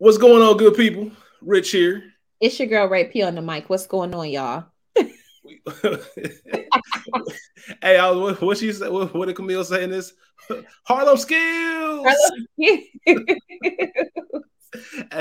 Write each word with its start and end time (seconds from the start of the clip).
What's 0.00 0.16
going 0.16 0.40
on, 0.42 0.56
good 0.56 0.76
people? 0.76 1.10
Rich 1.42 1.72
here. 1.72 2.04
It's 2.40 2.56
your 2.60 2.68
girl 2.68 2.86
Ray 2.86 3.06
P 3.06 3.24
on 3.24 3.34
the 3.34 3.42
mic. 3.42 3.68
What's 3.68 3.88
going 3.88 4.14
on, 4.14 4.30
y'all? 4.30 4.66
hey, 7.82 7.98
I 7.98 8.08
was, 8.12 8.40
what, 8.40 8.58
she 8.58 8.72
said? 8.72 8.92
What, 8.92 9.12
what 9.12 9.26
did 9.26 9.34
Camille 9.34 9.64
say 9.64 9.82
in 9.82 9.90
this? 9.90 10.12
Harlem 10.84 11.16
skills. 11.18 12.06
hey 12.56 12.86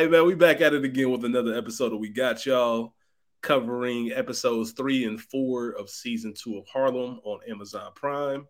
man, 0.08 0.28
we 0.28 0.36
back 0.36 0.62
at 0.62 0.76
it 0.76 0.86
again 0.86 1.10
with 1.10 1.26
another 1.26 1.56
episode 1.56 1.92
of 1.92 1.98
We 1.98 2.10
Got 2.10 2.46
Y'all, 2.46 2.94
covering 3.42 4.12
episodes 4.12 4.74
three 4.74 5.06
and 5.06 5.20
four 5.20 5.72
of 5.72 5.90
season 5.90 6.36
two 6.38 6.60
of 6.60 6.68
Harlem 6.68 7.20
on 7.24 7.40
Amazon 7.50 7.94
Prime. 7.96 8.48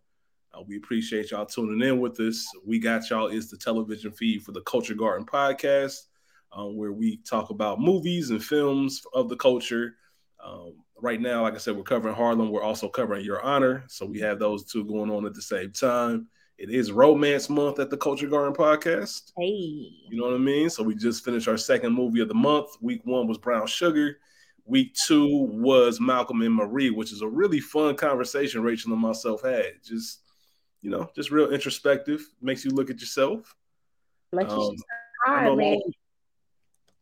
Uh, 0.54 0.62
we 0.68 0.76
appreciate 0.76 1.32
y'all 1.32 1.46
tuning 1.46 1.88
in 1.88 2.02
with 2.02 2.20
us. 2.20 2.46
We 2.66 2.80
Got 2.80 3.10
Y'all 3.10 3.28
is 3.28 3.50
the 3.50 3.56
television 3.56 4.12
feed 4.12 4.44
for 4.44 4.52
the 4.52 4.62
Culture 4.64 4.94
Garden 4.94 5.26
podcast, 5.26 6.07
um, 6.52 6.78
where 6.78 6.94
we 6.94 7.18
talk 7.18 7.50
about 7.50 7.80
movies 7.80 8.30
and 8.30 8.44
films 8.44 9.02
of 9.14 9.30
the 9.30 9.36
culture. 9.36 9.96
Um, 10.44 10.76
right 11.00 11.20
now, 11.20 11.44
like 11.44 11.56
I 11.56 11.58
said, 11.58 11.76
we're 11.76 11.84
covering 11.84 12.16
Harlem. 12.16 12.52
We're 12.52 12.64
also 12.64 12.90
covering 12.90 13.26
Your 13.26 13.42
Honor. 13.42 13.84
So 13.88 14.06
we 14.06 14.20
have 14.20 14.40
those 14.40 14.66
two 14.66 14.86
going 14.86 15.12
on 15.12 15.26
at 15.26 15.34
the 15.34 15.42
same 15.42 15.72
time. 15.72 16.28
It 16.58 16.72
is 16.72 16.92
Romance 16.92 17.50
Month 17.50 17.78
at 17.80 17.92
the 17.92 17.98
Culture 17.98 18.28
Garden 18.28 18.54
podcast. 18.54 19.32
Hey. 19.38 19.46
You 20.10 20.18
know 20.18 20.24
what 20.24 20.34
I 20.34 20.40
mean? 20.40 20.72
So 20.72 20.82
we 20.82 20.96
just 20.96 21.24
finished 21.24 21.48
our 21.48 21.58
second 21.58 21.94
movie 21.94 22.20
of 22.20 22.30
the 22.30 22.34
month. 22.34 22.70
Week 22.82 23.02
one 23.04 23.28
was 23.28 23.38
Brown 23.38 23.68
Sugar. 23.68 24.18
Week 24.66 24.96
two 25.06 25.48
was 25.52 26.00
Malcolm 26.02 26.42
and 26.42 26.54
Marie, 26.54 26.90
which 26.90 27.14
is 27.14 27.22
a 27.22 27.28
really 27.28 27.60
fun 27.60 27.96
conversation 27.96 28.64
Rachel 28.64 28.92
and 28.92 29.02
myself 29.02 29.44
had. 29.44 29.74
Just, 29.86 30.22
you 30.82 30.90
know, 30.90 31.08
just 31.16 31.30
real 31.30 31.52
introspective. 31.52 32.28
Makes 32.42 32.66
you 32.66 32.72
look 32.72 32.90
at 32.90 33.00
yourself. 33.00 33.56
Relationships 34.32 34.84
um, 35.28 35.34
are 35.34 35.40
hard, 35.44 35.58
man. 35.60 35.80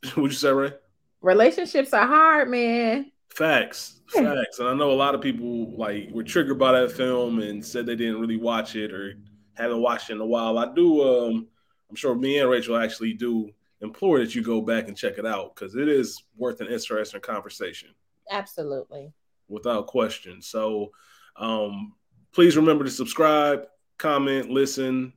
What'd 0.16 0.32
you 0.32 0.38
say, 0.38 0.52
Ray? 0.52 0.74
Relationships 1.22 1.94
are 1.94 2.08
hard, 2.08 2.50
man. 2.50 3.12
Facts, 3.30 4.02
facts. 4.08 4.60
and 4.60 4.70
I 4.70 4.74
know 4.74 4.92
a 4.92 4.94
lot 4.94 5.16
of 5.16 5.22
people 5.22 5.76
like 5.76 6.10
were 6.12 6.24
triggered 6.24 6.58
by 6.58 6.72
that 6.72 6.92
film 6.92 7.40
and 7.40 7.66
said 7.66 7.86
they 7.86 7.96
didn't 7.96 8.22
really 8.22 8.38
watch 8.38 8.76
it 8.76 8.94
or 8.94 9.16
haven't 9.56 9.82
watched 9.82 10.10
it 10.10 10.14
in 10.14 10.22
a 10.22 10.26
while. 10.26 10.58
I 10.58 10.74
do. 10.74 11.02
Um, 11.04 11.48
I'm 11.90 11.96
sure 11.96 12.16
me 12.16 12.40
and 12.40 12.50
Rachel 12.50 12.78
actually 12.78 13.14
do 13.14 13.50
implore 13.82 14.20
that 14.20 14.36
you 14.36 14.42
go 14.42 14.62
back 14.62 14.88
and 14.88 14.96
check 14.96 15.18
it 15.18 15.26
out 15.26 15.56
because 15.56 15.76
it 15.76 15.90
is 15.90 16.24
worth 16.38 16.62
an 16.62 16.68
interesting 16.68 17.20
conversation. 17.20 17.90
Absolutely, 18.32 19.12
without 19.50 19.88
question. 19.88 20.42
So, 20.42 20.92
um, 21.36 21.94
please 22.32 22.56
remember 22.56 22.84
to 22.84 22.90
subscribe, 22.90 23.66
comment, 23.98 24.50
listen, 24.50 25.14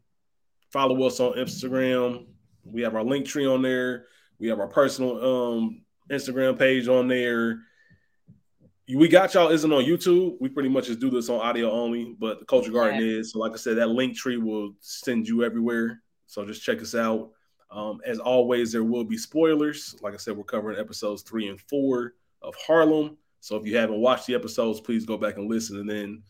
follow 0.71 1.03
us 1.05 1.21
on 1.21 1.35
Instagram. 1.35 2.27
We 2.65 2.83
have 2.83 2.95
our 2.95 3.05
link 3.05 3.27
tree 3.27 3.47
on 3.47 3.63
there. 3.63 4.07
We 4.39 4.49
have 4.49 4.61
our 4.61 4.69
personal 4.69 5.25
um, 5.25 5.83
Instagram 6.11 6.59
page 6.59 6.89
on 6.89 7.09
there 7.09 7.61
we 8.97 9.07
got 9.09 9.35
y'all 9.35 9.51
isn't 9.51 9.73
on 9.73 9.85
YouTube. 9.85 10.37
We 10.41 10.49
pretty 10.49 10.71
much 10.71 10.87
just 10.87 11.01
do 11.01 11.11
this 11.11 11.29
on 11.29 11.41
audio 11.41 11.71
only, 11.71 12.17
but 12.19 12.41
the 12.41 12.47
Culture 12.47 12.71
Garden 12.71 13.01
is. 13.03 13.33
So, 13.33 13.39
like 13.39 13.53
I 13.53 13.57
said, 13.57 13.77
that 13.77 13.91
link 13.91 14.17
tree 14.17 14.39
will 14.39 14.73
send 14.81 15.29
you 15.29 15.45
everywhere. 15.45 16.03
So 16.27 16.45
just 16.47 16.63
check 16.63 16.81
us 16.81 16.95
out. 16.95 17.31
Um, 17.71 18.01
as 18.07 18.19
always, 18.19 18.73
there 18.73 18.85
will 18.85 19.05
be 19.05 19.19
spoilers. 19.19 19.95
Like 20.01 20.15
I 20.15 20.17
said, 20.17 20.37
we're 20.37 20.45
covering 20.45 20.79
episodes 20.79 21.23
three 21.23 21.49
and 21.49 21.61
four 21.61 22.15
of 22.41 22.55
Harlem. 22.55 23.19
So 23.41 23.57
if 23.57 23.67
you 23.67 23.77
haven't 23.77 24.01
watched 24.01 24.27
the 24.27 24.35
episodes, 24.35 24.81
please 24.81 25.05
go 25.05 25.19
back 25.19 25.37
and 25.37 25.51
listen 25.51 25.79
and 25.79 25.89
then 25.89 26.23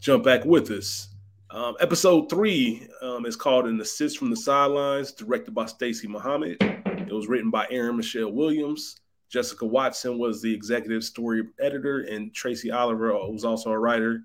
jump 0.00 0.24
back 0.24 0.44
with 0.44 0.70
us. 0.70 1.08
Um, 1.50 1.76
episode 1.80 2.30
three 2.30 2.88
um, 3.02 3.26
is 3.26 3.36
called 3.36 3.66
An 3.66 3.80
Assist 3.80 4.18
from 4.18 4.30
the 4.30 4.36
Sidelines, 4.36 5.12
directed 5.12 5.54
by 5.54 5.66
Stacey 5.66 6.08
Muhammad. 6.08 6.85
It 7.08 7.14
was 7.14 7.28
written 7.28 7.50
by 7.50 7.66
Aaron 7.70 7.96
Michelle 7.96 8.32
Williams. 8.32 9.00
Jessica 9.28 9.66
Watson 9.66 10.18
was 10.18 10.40
the 10.40 10.54
executive 10.54 11.02
story 11.02 11.42
editor, 11.60 12.00
and 12.02 12.32
Tracy 12.34 12.70
Oliver 12.70 13.12
was 13.12 13.44
also 13.44 13.70
a 13.70 13.78
writer. 13.78 14.22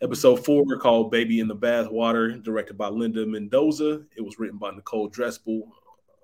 Episode 0.00 0.44
four 0.44 0.64
called 0.78 1.10
Baby 1.10 1.40
in 1.40 1.48
the 1.48 1.56
Bathwater, 1.56 2.42
directed 2.42 2.78
by 2.78 2.88
Linda 2.88 3.26
Mendoza. 3.26 4.04
It 4.16 4.22
was 4.22 4.38
written 4.38 4.58
by 4.58 4.70
Nicole 4.70 5.08
Dressel. 5.08 5.72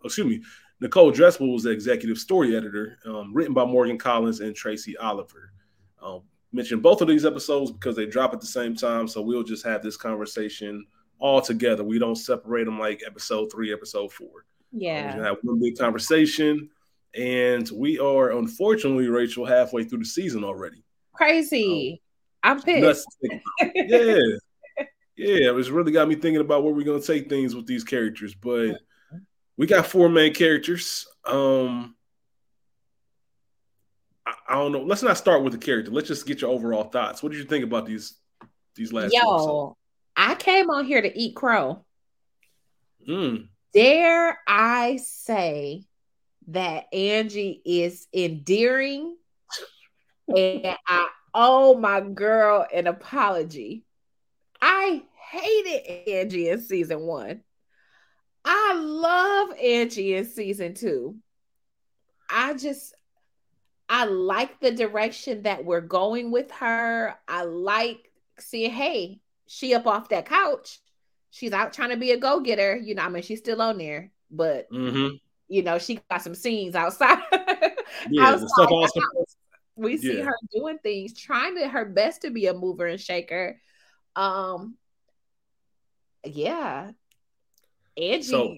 Excuse 0.05 0.27
me, 0.27 0.43
Nicole 0.81 1.11
Dressel 1.11 1.53
was 1.53 1.65
the 1.65 1.71
executive 1.71 2.19
story 2.19 2.57
editor, 2.57 2.99
um, 3.05 3.33
written 3.35 3.55
by 3.55 3.65
Morgan 3.65 3.99
Collins 3.99 4.41
and 4.41 4.55
Tracy 4.55 4.97
Oliver. 4.97 5.53
Um, 6.01 6.23
mention 6.53 6.81
both 6.81 7.01
of 7.01 7.09
these 7.09 7.25
episodes 7.25 7.73
because 7.73 7.97
they 7.97 8.07
drop 8.07 8.33
at 8.33 8.41
the 8.41 8.47
same 8.47 8.77
time, 8.77 9.09
so 9.09 9.23
we'll 9.23 9.43
just 9.43 9.65
have 9.65 9.83
this 9.83 9.97
conversation 9.97 10.87
all 11.19 11.41
together. 11.41 11.83
We 11.83 11.99
don't 11.99 12.17
separate 12.17 12.65
them 12.65 12.79
like 12.79 13.03
episode 13.05 13.51
three, 13.51 13.73
episode 13.73 14.13
four. 14.13 14.47
Yeah, 14.77 15.12
um, 15.12 15.19
we 15.19 15.25
have 15.25 15.37
one 15.43 15.61
big 15.61 15.79
conversation. 15.79 16.71
And 17.17 17.71
we 17.73 17.99
are 17.99 18.33
unfortunately, 18.33 19.07
Rachel, 19.07 19.47
halfway 19.47 19.85
through 19.85 20.01
the 20.01 20.05
season 20.05 20.43
already. 20.43 20.83
Crazy. 21.12 22.03
Um, 22.43 22.59
I'm 22.59 22.62
pissed. 22.62 23.07
yeah. 23.75 24.19
Yeah, 25.17 25.57
It's 25.57 25.69
really 25.69 25.93
got 25.93 26.09
me 26.09 26.17
thinking 26.17 26.41
about 26.41 26.65
where 26.65 26.75
we're 26.75 26.85
gonna 26.85 27.01
take 27.01 27.29
things 27.29 27.55
with 27.55 27.69
these 27.69 27.85
characters. 27.85 28.35
But 28.35 28.81
we 29.57 29.69
got 29.69 29.87
four 29.87 30.09
main 30.09 30.35
characters. 30.35 31.06
Um 31.25 31.95
I, 34.27 34.35
I 34.49 34.55
don't 34.55 34.73
know. 34.73 34.83
Let's 34.83 35.05
not 35.05 35.17
start 35.17 35.45
with 35.45 35.53
the 35.53 35.59
character. 35.61 35.93
Let's 35.93 36.09
just 36.09 36.27
get 36.27 36.41
your 36.41 36.51
overall 36.51 36.85
thoughts. 36.85 37.23
What 37.23 37.31
did 37.31 37.39
you 37.39 37.45
think 37.45 37.65
about 37.65 37.87
these 37.87 38.19
these 38.75 38.93
last 38.93 39.15
Yo, 39.15 39.77
I 40.17 40.35
came 40.35 40.69
on 40.69 40.85
here 40.85 41.01
to 41.01 41.17
eat 41.17 41.37
crow. 41.37 41.85
Mm. 43.09 43.51
Dare 43.75 44.39
I 44.47 44.97
say 45.03 45.85
that 46.49 46.87
Angie 46.95 47.61
is 47.65 48.07
endearing. 48.15 49.17
and 50.29 50.77
I 50.87 51.09
owe 51.35 51.75
my 51.75 52.01
girl 52.01 52.65
an 52.73 52.87
apology. 52.87 53.85
I 54.62 55.03
hated 55.31 56.09
Angie 56.09 56.49
in 56.49 56.61
season 56.61 57.01
one. 57.01 57.43
I 58.45 58.75
love 58.75 59.59
Angie 59.59 60.15
in 60.15 60.25
season 60.25 60.75
two. 60.75 61.17
I 62.31 62.55
just, 62.55 62.95
I 63.89 64.05
like 64.05 64.61
the 64.61 64.71
direction 64.71 65.43
that 65.43 65.65
we're 65.65 65.81
going 65.81 66.31
with 66.31 66.51
her. 66.53 67.15
I 67.27 67.43
like 67.43 68.11
seeing, 68.39 68.71
hey, 68.71 69.21
she 69.47 69.75
up 69.75 69.87
off 69.87 70.11
that 70.11 70.27
couch. 70.27 70.79
She's 71.34 71.53
out 71.53 71.72
trying 71.72 71.91
to 71.91 71.97
be 71.97 72.12
a 72.12 72.17
go 72.17 72.41
getter. 72.41 72.77
You 72.77 72.95
know, 72.95 73.03
I 73.03 73.09
mean, 73.09 73.22
she's 73.22 73.41
still 73.41 73.61
on 73.61 73.78
there, 73.78 74.12
but 74.31 74.71
mm-hmm 74.71 75.17
you 75.49 75.62
know, 75.62 75.78
she 75.78 76.00
got 76.11 76.22
some 76.22 76.34
scenes 76.34 76.75
outside. 76.75 77.19
Yeah, 78.11 78.31
outside 78.31 78.49
stuff 78.49 78.71
also. 78.71 79.00
We 79.77 79.97
see 79.99 80.19
yeah. 80.19 80.25
her 80.25 80.37
doing 80.53 80.78
things, 80.83 81.19
trying 81.19 81.56
to 81.56 81.69
her 81.69 81.84
best 81.84 82.23
to 82.23 82.31
be 82.31 82.47
a 82.47 82.55
mover 82.55 82.87
and 82.87 83.00
shaker. 83.00 83.61
Um, 84.17 84.77
yeah, 86.25 86.91
Angie 87.97 88.23
so, 88.23 88.56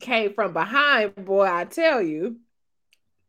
came 0.00 0.32
from 0.32 0.52
behind, 0.52 1.14
boy. 1.16 1.46
I 1.46 1.64
tell 1.64 2.00
you. 2.00 2.38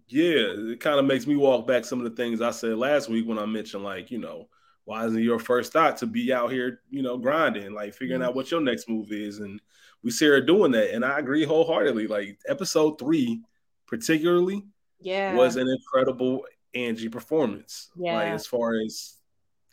Yeah, 0.07 0.71
it 0.71 0.79
kind 0.79 0.97
of 0.97 1.05
makes 1.05 1.27
me 1.27 1.35
walk 1.35 1.67
back 1.67 1.83
some 1.83 1.99
of 1.99 2.09
the 2.09 2.15
things 2.15 2.41
I 2.41 2.51
said 2.51 2.77
last 2.77 3.09
week 3.09 3.27
when 3.27 3.38
I 3.38 3.45
mentioned, 3.45 3.83
like, 3.83 4.11
you 4.11 4.19
know, 4.19 4.47
why 4.89 5.05
isn't 5.05 5.22
your 5.22 5.38
first 5.38 5.72
thought 5.72 5.97
to 5.97 6.07
be 6.07 6.33
out 6.33 6.51
here, 6.51 6.81
you 6.89 7.03
know, 7.03 7.16
grinding, 7.16 7.73
like 7.73 7.94
figuring 7.94 8.22
mm-hmm. 8.22 8.29
out 8.29 8.35
what 8.35 8.50
your 8.50 8.59
next 8.59 8.89
move 8.89 9.11
is 9.11 9.38
and 9.38 9.61
we 10.03 10.09
see 10.09 10.25
her 10.25 10.41
doing 10.41 10.72
that, 10.72 10.94
and 10.94 11.03
I 11.03 11.19
agree 11.19 11.44
wholeheartedly. 11.44 12.07
Like 12.07 12.39
episode 12.47 12.97
three, 12.97 13.41
particularly, 13.85 14.66
yeah, 15.00 15.35
was 15.35 15.57
an 15.57 15.67
incredible 15.67 16.45
Angie 16.73 17.09
performance. 17.09 17.89
Yeah, 17.95 18.16
like 18.16 18.29
as 18.29 18.47
far 18.47 18.79
as 18.83 19.17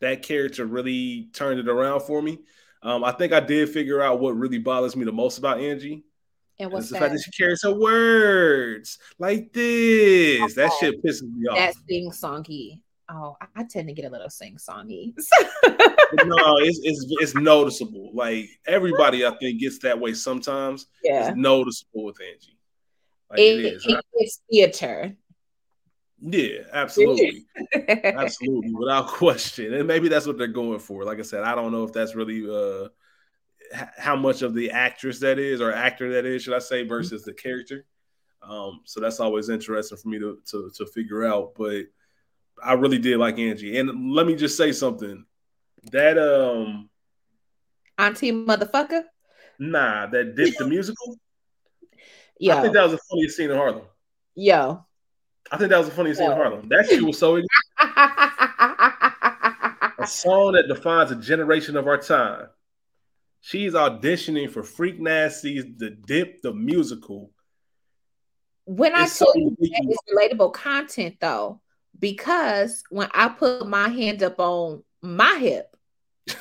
that 0.00 0.22
character 0.22 0.66
really 0.66 1.28
turned 1.32 1.60
it 1.60 1.68
around 1.68 2.00
for 2.00 2.20
me. 2.20 2.40
Um, 2.82 3.04
I 3.04 3.12
think 3.12 3.32
I 3.32 3.40
did 3.40 3.70
figure 3.70 4.02
out 4.02 4.20
what 4.20 4.36
really 4.36 4.58
bothers 4.58 4.96
me 4.96 5.04
the 5.04 5.12
most 5.12 5.38
about 5.38 5.60
Angie. 5.60 6.04
And 6.58 6.72
what's 6.72 6.88
the 6.88 6.98
fact 6.98 7.12
that 7.12 7.20
she 7.20 7.30
carries 7.32 7.62
her 7.62 7.74
words 7.74 8.98
like 9.18 9.52
this. 9.52 10.40
Oh, 10.42 10.48
that 10.56 10.72
shit 10.80 11.04
pisses 11.04 11.22
me 11.22 11.46
off. 11.48 11.56
That 11.56 11.74
sing 11.88 12.10
songy. 12.10 12.80
Oh, 13.08 13.36
I 13.54 13.62
tend 13.62 13.86
to 13.88 13.94
get 13.94 14.04
a 14.04 14.10
little 14.10 14.30
sing 14.30 14.56
songy. 14.56 15.14
no, 15.14 16.56
it's, 16.58 16.80
it's 16.82 17.06
it's 17.20 17.34
noticeable. 17.36 18.10
Like 18.12 18.48
everybody, 18.66 19.24
I 19.24 19.30
think 19.36 19.60
gets 19.60 19.78
that 19.80 19.98
way 19.98 20.12
sometimes. 20.14 20.86
Yeah, 21.04 21.28
it's 21.28 21.36
noticeable 21.36 22.04
with 22.04 22.16
Angie. 22.20 22.58
Like 23.30 23.38
it, 23.38 23.42
it 23.42 23.74
is. 23.74 23.86
It, 23.86 24.04
it's 24.14 24.40
theater. 24.50 25.16
Yeah, 26.18 26.62
absolutely, 26.72 27.44
absolutely, 27.88 28.74
without 28.74 29.06
question. 29.08 29.74
And 29.74 29.86
maybe 29.86 30.08
that's 30.08 30.26
what 30.26 30.38
they're 30.38 30.48
going 30.48 30.80
for. 30.80 31.04
Like 31.04 31.20
I 31.20 31.22
said, 31.22 31.44
I 31.44 31.54
don't 31.54 31.72
know 31.72 31.84
if 31.84 31.92
that's 31.92 32.14
really 32.14 32.48
uh 32.50 32.88
how 33.96 34.16
much 34.16 34.42
of 34.42 34.54
the 34.54 34.70
actress 34.70 35.20
that 35.20 35.38
is 35.38 35.60
or 35.60 35.72
actor 35.72 36.12
that 36.14 36.24
is, 36.24 36.42
should 36.42 36.54
I 36.54 36.60
say, 36.60 36.84
versus 36.84 37.22
the 37.22 37.32
character. 37.32 37.84
Um, 38.42 38.80
so 38.84 39.00
that's 39.00 39.18
always 39.20 39.48
interesting 39.48 39.98
for 39.98 40.08
me 40.08 40.18
to, 40.18 40.38
to 40.50 40.70
to 40.76 40.86
figure 40.86 41.24
out. 41.24 41.52
But 41.56 41.86
I 42.62 42.74
really 42.74 42.98
did 42.98 43.18
like 43.18 43.38
Angie. 43.38 43.78
And 43.78 44.12
let 44.12 44.26
me 44.26 44.34
just 44.34 44.56
say 44.56 44.72
something. 44.72 45.24
That 45.92 46.18
um 46.18 46.90
Auntie 47.98 48.32
motherfucker? 48.32 49.04
Nah, 49.58 50.06
that 50.06 50.34
did 50.34 50.54
the 50.58 50.66
musical. 50.66 51.16
Yeah. 52.38 52.58
I 52.58 52.62
think 52.62 52.74
that 52.74 52.82
was 52.82 52.92
the 52.92 53.00
funniest 53.10 53.36
scene 53.36 53.50
in 53.50 53.56
Harlem. 53.56 53.84
Yo. 54.34 54.84
I 55.50 55.56
think 55.56 55.70
that 55.70 55.78
was 55.78 55.88
the 55.88 55.94
funniest 55.94 56.18
thing 56.18 56.30
in 56.30 56.36
Harlem. 56.36 56.68
That 56.68 56.86
shit 56.88 57.02
was 57.02 57.18
so 57.18 57.36
a 59.98 60.06
song 60.06 60.52
that 60.52 60.68
defines 60.68 61.10
a 61.10 61.16
generation 61.16 61.76
of 61.76 61.86
our 61.86 61.98
time. 61.98 62.48
She's 63.40 63.74
auditioning 63.74 64.50
for 64.50 64.62
Freak 64.62 65.00
Nasty's 65.00 65.64
The 65.76 65.90
Dip, 65.90 66.42
the 66.42 66.52
musical. 66.52 67.30
When 68.64 68.94
I 68.94 69.06
told 69.06 69.10
so 69.10 69.32
you 69.36 69.56
it's 69.60 69.98
relatable 70.12 70.52
content 70.52 71.16
though, 71.20 71.60
because 71.98 72.82
when 72.90 73.08
I 73.14 73.28
put 73.28 73.66
my 73.66 73.88
hand 73.88 74.22
up 74.22 74.38
on 74.38 74.82
my 75.02 75.36
hip, 75.38 75.76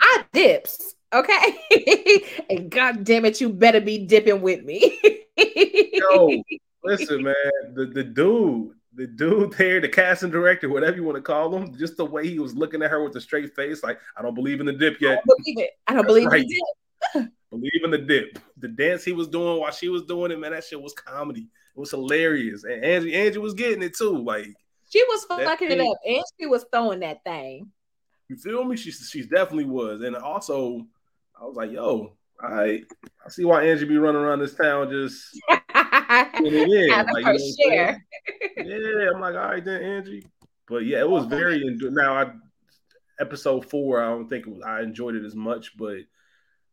I 0.00 0.24
dips, 0.32 0.94
okay? 1.12 1.58
and 2.50 2.70
god 2.70 3.04
damn 3.04 3.24
it, 3.24 3.40
you 3.40 3.48
better 3.50 3.80
be 3.80 4.06
dipping 4.06 4.40
with 4.40 4.64
me. 4.64 4.98
Yo, 5.36 6.42
listen, 6.84 7.22
man, 7.22 7.34
the, 7.74 7.86
the 7.86 8.04
dude, 8.04 8.72
the 8.94 9.06
dude 9.06 9.52
there, 9.52 9.80
the 9.80 9.88
casting 9.88 10.30
director, 10.30 10.68
whatever 10.68 10.96
you 10.96 11.04
want 11.04 11.16
to 11.16 11.22
call 11.22 11.54
him, 11.54 11.76
just 11.76 11.96
the 11.96 12.04
way 12.04 12.28
he 12.28 12.38
was 12.38 12.54
looking 12.54 12.82
at 12.82 12.90
her 12.90 13.02
with 13.02 13.16
a 13.16 13.20
straight 13.20 13.54
face, 13.54 13.82
like, 13.82 13.98
I 14.16 14.22
don't 14.22 14.34
believe 14.34 14.60
in 14.60 14.66
the 14.66 14.72
dip 14.72 15.00
yet. 15.00 15.10
I 15.10 15.14
don't 15.14 15.44
believe 15.44 15.58
it. 15.58 15.70
I 15.86 15.92
don't 15.94 16.02
That's 16.02 16.14
believe 16.14 16.28
right. 16.28 16.42
in 16.42 16.48
the 16.48 17.20
dip. 17.20 17.32
believe 17.50 17.84
in 17.84 17.90
the 17.90 17.98
dip. 17.98 18.38
The 18.58 18.68
dance 18.68 19.04
he 19.04 19.12
was 19.12 19.28
doing 19.28 19.60
while 19.60 19.72
she 19.72 19.88
was 19.88 20.02
doing 20.02 20.32
it, 20.32 20.38
man, 20.38 20.52
that 20.52 20.64
shit 20.64 20.80
was 20.80 20.94
comedy. 20.94 21.48
It 21.78 21.82
was 21.82 21.90
hilarious. 21.92 22.64
And 22.64 22.84
Angie, 22.84 23.14
Angie 23.14 23.38
was 23.38 23.54
getting 23.54 23.82
it 23.82 23.96
too. 23.96 24.18
Like 24.18 24.48
she 24.90 25.00
was 25.04 25.24
fucking 25.26 25.70
it 25.70 25.80
up. 25.80 25.96
And 26.04 26.24
she 26.38 26.46
was 26.46 26.66
throwing 26.72 26.98
that 27.00 27.22
thing. 27.22 27.70
You 28.28 28.36
feel 28.36 28.64
me? 28.64 28.76
She 28.76 28.90
she 28.90 29.22
definitely 29.22 29.66
was. 29.66 30.00
And 30.00 30.16
also, 30.16 30.84
I 31.40 31.44
was 31.44 31.54
like, 31.54 31.70
yo, 31.70 32.16
I 32.40 32.82
I 33.24 33.28
see 33.28 33.44
why 33.44 33.64
Angie 33.64 33.84
be 33.84 33.96
running 33.96 34.20
around 34.20 34.40
this 34.40 34.56
town 34.56 34.90
just 34.90 35.40
it 35.48 36.52
in. 36.52 36.88
Like, 37.12 37.38
you 37.38 37.68
know 37.68 37.70
share. 37.70 38.06
yeah, 38.56 39.10
I'm 39.14 39.20
like, 39.20 39.36
all 39.36 39.48
right 39.48 39.64
then, 39.64 39.80
Angie. 39.80 40.26
But 40.66 40.78
yeah, 40.78 40.98
it 40.98 41.08
was 41.08 41.26
very 41.26 41.62
now 41.80 42.14
I 42.14 42.32
episode 43.20 43.70
four, 43.70 44.02
I 44.02 44.08
don't 44.08 44.28
think 44.28 44.46
was, 44.46 44.62
I 44.66 44.80
enjoyed 44.80 45.14
it 45.14 45.24
as 45.24 45.36
much, 45.36 45.76
but 45.76 45.98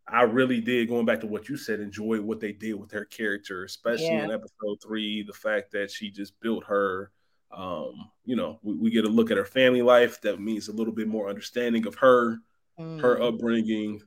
I 0.08 0.22
really 0.24 0.62
did 0.62 0.88
going 0.88 1.06
back 1.06 1.20
to 1.22 1.28
what 1.28 1.50
you 1.50 1.58
said, 1.58 1.80
enjoy 1.80 2.22
what 2.22 2.40
they 2.40 2.52
did 2.52 2.76
with 2.76 2.92
her 2.92 3.06
character, 3.06 3.64
especially 3.64 4.06
yeah. 4.08 4.26
in 4.26 4.32
episode 4.32 4.78
three, 4.84 5.24
the 5.24 5.34
fact 5.34 5.72
that 5.72 5.90
she 5.90 6.12
just 6.12 6.40
built 6.42 6.64
her 6.66 7.12
um, 7.56 8.10
you 8.26 8.36
know, 8.36 8.60
we, 8.64 8.76
we, 8.76 8.90
get 8.90 9.06
a 9.06 9.10
look 9.10 9.32
at 9.32 9.38
her 9.38 9.46
family 9.46 9.82
life. 9.82 10.20
That 10.22 10.42
means 10.42 10.68
a 10.68 10.74
little 10.74 10.94
bit 10.94 11.08
more 11.08 11.30
understanding 11.30 11.86
of 11.88 11.96
her, 11.96 12.40
mm. 12.80 13.00
her 13.00 13.22
upbringing, 13.22 14.02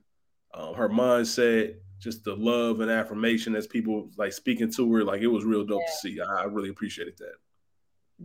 um, 0.53 0.75
her 0.75 0.89
mindset, 0.89 1.75
just 1.99 2.23
the 2.23 2.35
love 2.35 2.79
and 2.79 2.91
affirmation 2.91 3.55
as 3.55 3.65
people 3.67 4.09
like 4.17 4.33
speaking 4.33 4.71
to 4.73 4.93
her. 4.93 5.03
Like 5.03 5.21
it 5.21 5.27
was 5.27 5.45
real 5.45 5.65
dope 5.65 5.81
yeah. 5.81 5.91
to 5.91 5.97
see. 5.97 6.21
I, 6.21 6.41
I 6.41 6.43
really 6.45 6.69
appreciated 6.69 7.17
that. 7.17 7.33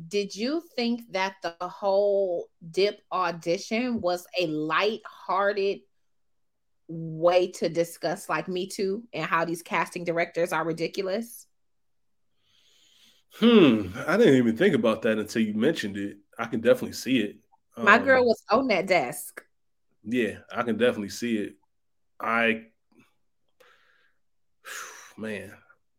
Did 0.09 0.35
you 0.35 0.63
think 0.75 1.03
that 1.13 1.37
the 1.43 1.55
whole 1.69 2.49
dip 2.71 3.01
audition 3.13 4.01
was 4.01 4.27
a 4.39 4.49
light-hearted 4.49 5.81
way 6.89 7.51
to 7.53 7.69
discuss 7.69 8.29
like 8.29 8.49
Me 8.49 8.67
Too 8.67 9.03
and 9.13 9.25
how 9.25 9.45
these 9.45 9.63
casting 9.63 10.05
directors 10.05 10.53
are 10.53 10.65
ridiculous? 10.65 11.47
Hmm, 13.39 13.89
I 14.07 14.17
didn't 14.17 14.37
even 14.37 14.57
think 14.57 14.75
about 14.75 15.03
that 15.03 15.19
until 15.19 15.43
you 15.43 15.55
mentioned 15.55 15.97
it. 15.97 16.19
I 16.39 16.47
can 16.47 16.61
definitely 16.61 16.93
see 16.93 17.19
it. 17.19 17.37
My 17.77 17.97
um, 17.97 18.05
girl 18.05 18.25
was 18.25 18.43
on 18.51 18.69
that 18.69 18.87
desk. 18.87 19.43
Yeah, 20.05 20.39
I 20.55 20.63
can 20.63 20.77
definitely 20.77 21.09
see 21.09 21.39
it. 21.39 21.55
I, 22.21 22.67
man, 25.17 25.53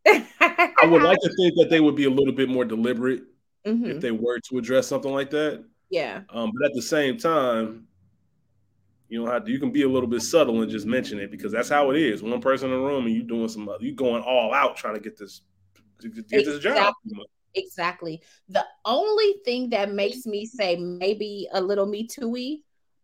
I 0.06 0.86
would 0.86 1.02
like 1.02 1.20
to 1.20 1.34
think 1.36 1.56
that 1.56 1.68
they 1.70 1.82
would 1.82 1.96
be 1.96 2.06
a 2.06 2.10
little 2.10 2.34
bit 2.34 2.50
more 2.50 2.64
deliberate 2.64 3.24
mm-hmm. 3.68 3.86
if 3.86 4.02
they 4.02 4.12
were 4.12 4.40
to 4.40 4.58
address 4.58 4.88
something 4.88 5.12
like 5.12 5.32
that. 5.32 5.66
Yeah. 5.90 6.22
Um, 6.30 6.52
but 6.58 6.68
at 6.68 6.74
the 6.74 6.82
same 6.82 7.18
time, 7.18 7.88
you 9.07 9.24
know 9.24 9.30
how 9.30 9.44
you 9.46 9.60
can 9.60 9.72
be 9.72 9.84
a 9.84 9.90
little 9.90 10.10
bit 10.10 10.22
subtle 10.22 10.62
and 10.62 10.72
just 10.72 10.86
mention 10.86 11.19
it 11.19 11.31
because 11.31 11.52
that's 11.52 11.69
how 11.69 11.92
it 11.92 11.98
is. 11.98 12.24
One 12.24 12.42
person 12.42 12.72
in 12.72 12.80
the 12.80 12.86
room 12.86 13.06
and 13.06 13.13
you 13.13 13.24
doing 13.24 13.48
some, 13.48 13.69
other 13.69 13.84
you 13.84 13.94
going 13.94 14.24
all 14.24 14.54
out 14.54 14.75
trying 14.78 14.96
to 14.96 15.00
get 15.00 15.18
this 15.18 15.42
to 16.00 16.10
get 16.10 16.25
exactly. 16.31 16.54
this 16.54 16.63
job. 16.63 16.94
Exactly. 17.54 18.22
The 18.50 18.66
only 18.84 19.36
thing 19.46 19.69
that 19.69 19.92
makes 19.92 20.25
me 20.25 20.46
say 20.46 20.75
maybe 20.75 21.48
a 21.54 21.62
little 21.62 21.86
me 21.86 22.07
too 22.07 22.28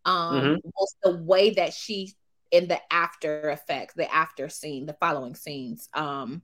um 0.03 0.35
mm-hmm. 0.35 0.55
was 0.63 0.95
the 1.03 1.17
way 1.17 1.51
that 1.51 1.73
she 1.73 2.13
in 2.49 2.67
the 2.67 2.79
after 2.91 3.51
effects, 3.51 3.93
the 3.93 4.13
after 4.13 4.49
scene, 4.49 4.85
the 4.85 4.97
following 4.99 5.35
scenes. 5.35 5.87
Um 5.93 6.41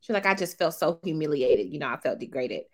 she's 0.00 0.14
like, 0.14 0.26
I 0.26 0.34
just 0.34 0.58
felt 0.58 0.74
so 0.74 1.00
humiliated. 1.02 1.72
You 1.72 1.78
know, 1.78 1.88
I 1.88 1.96
felt 1.96 2.20
degraded. 2.20 2.64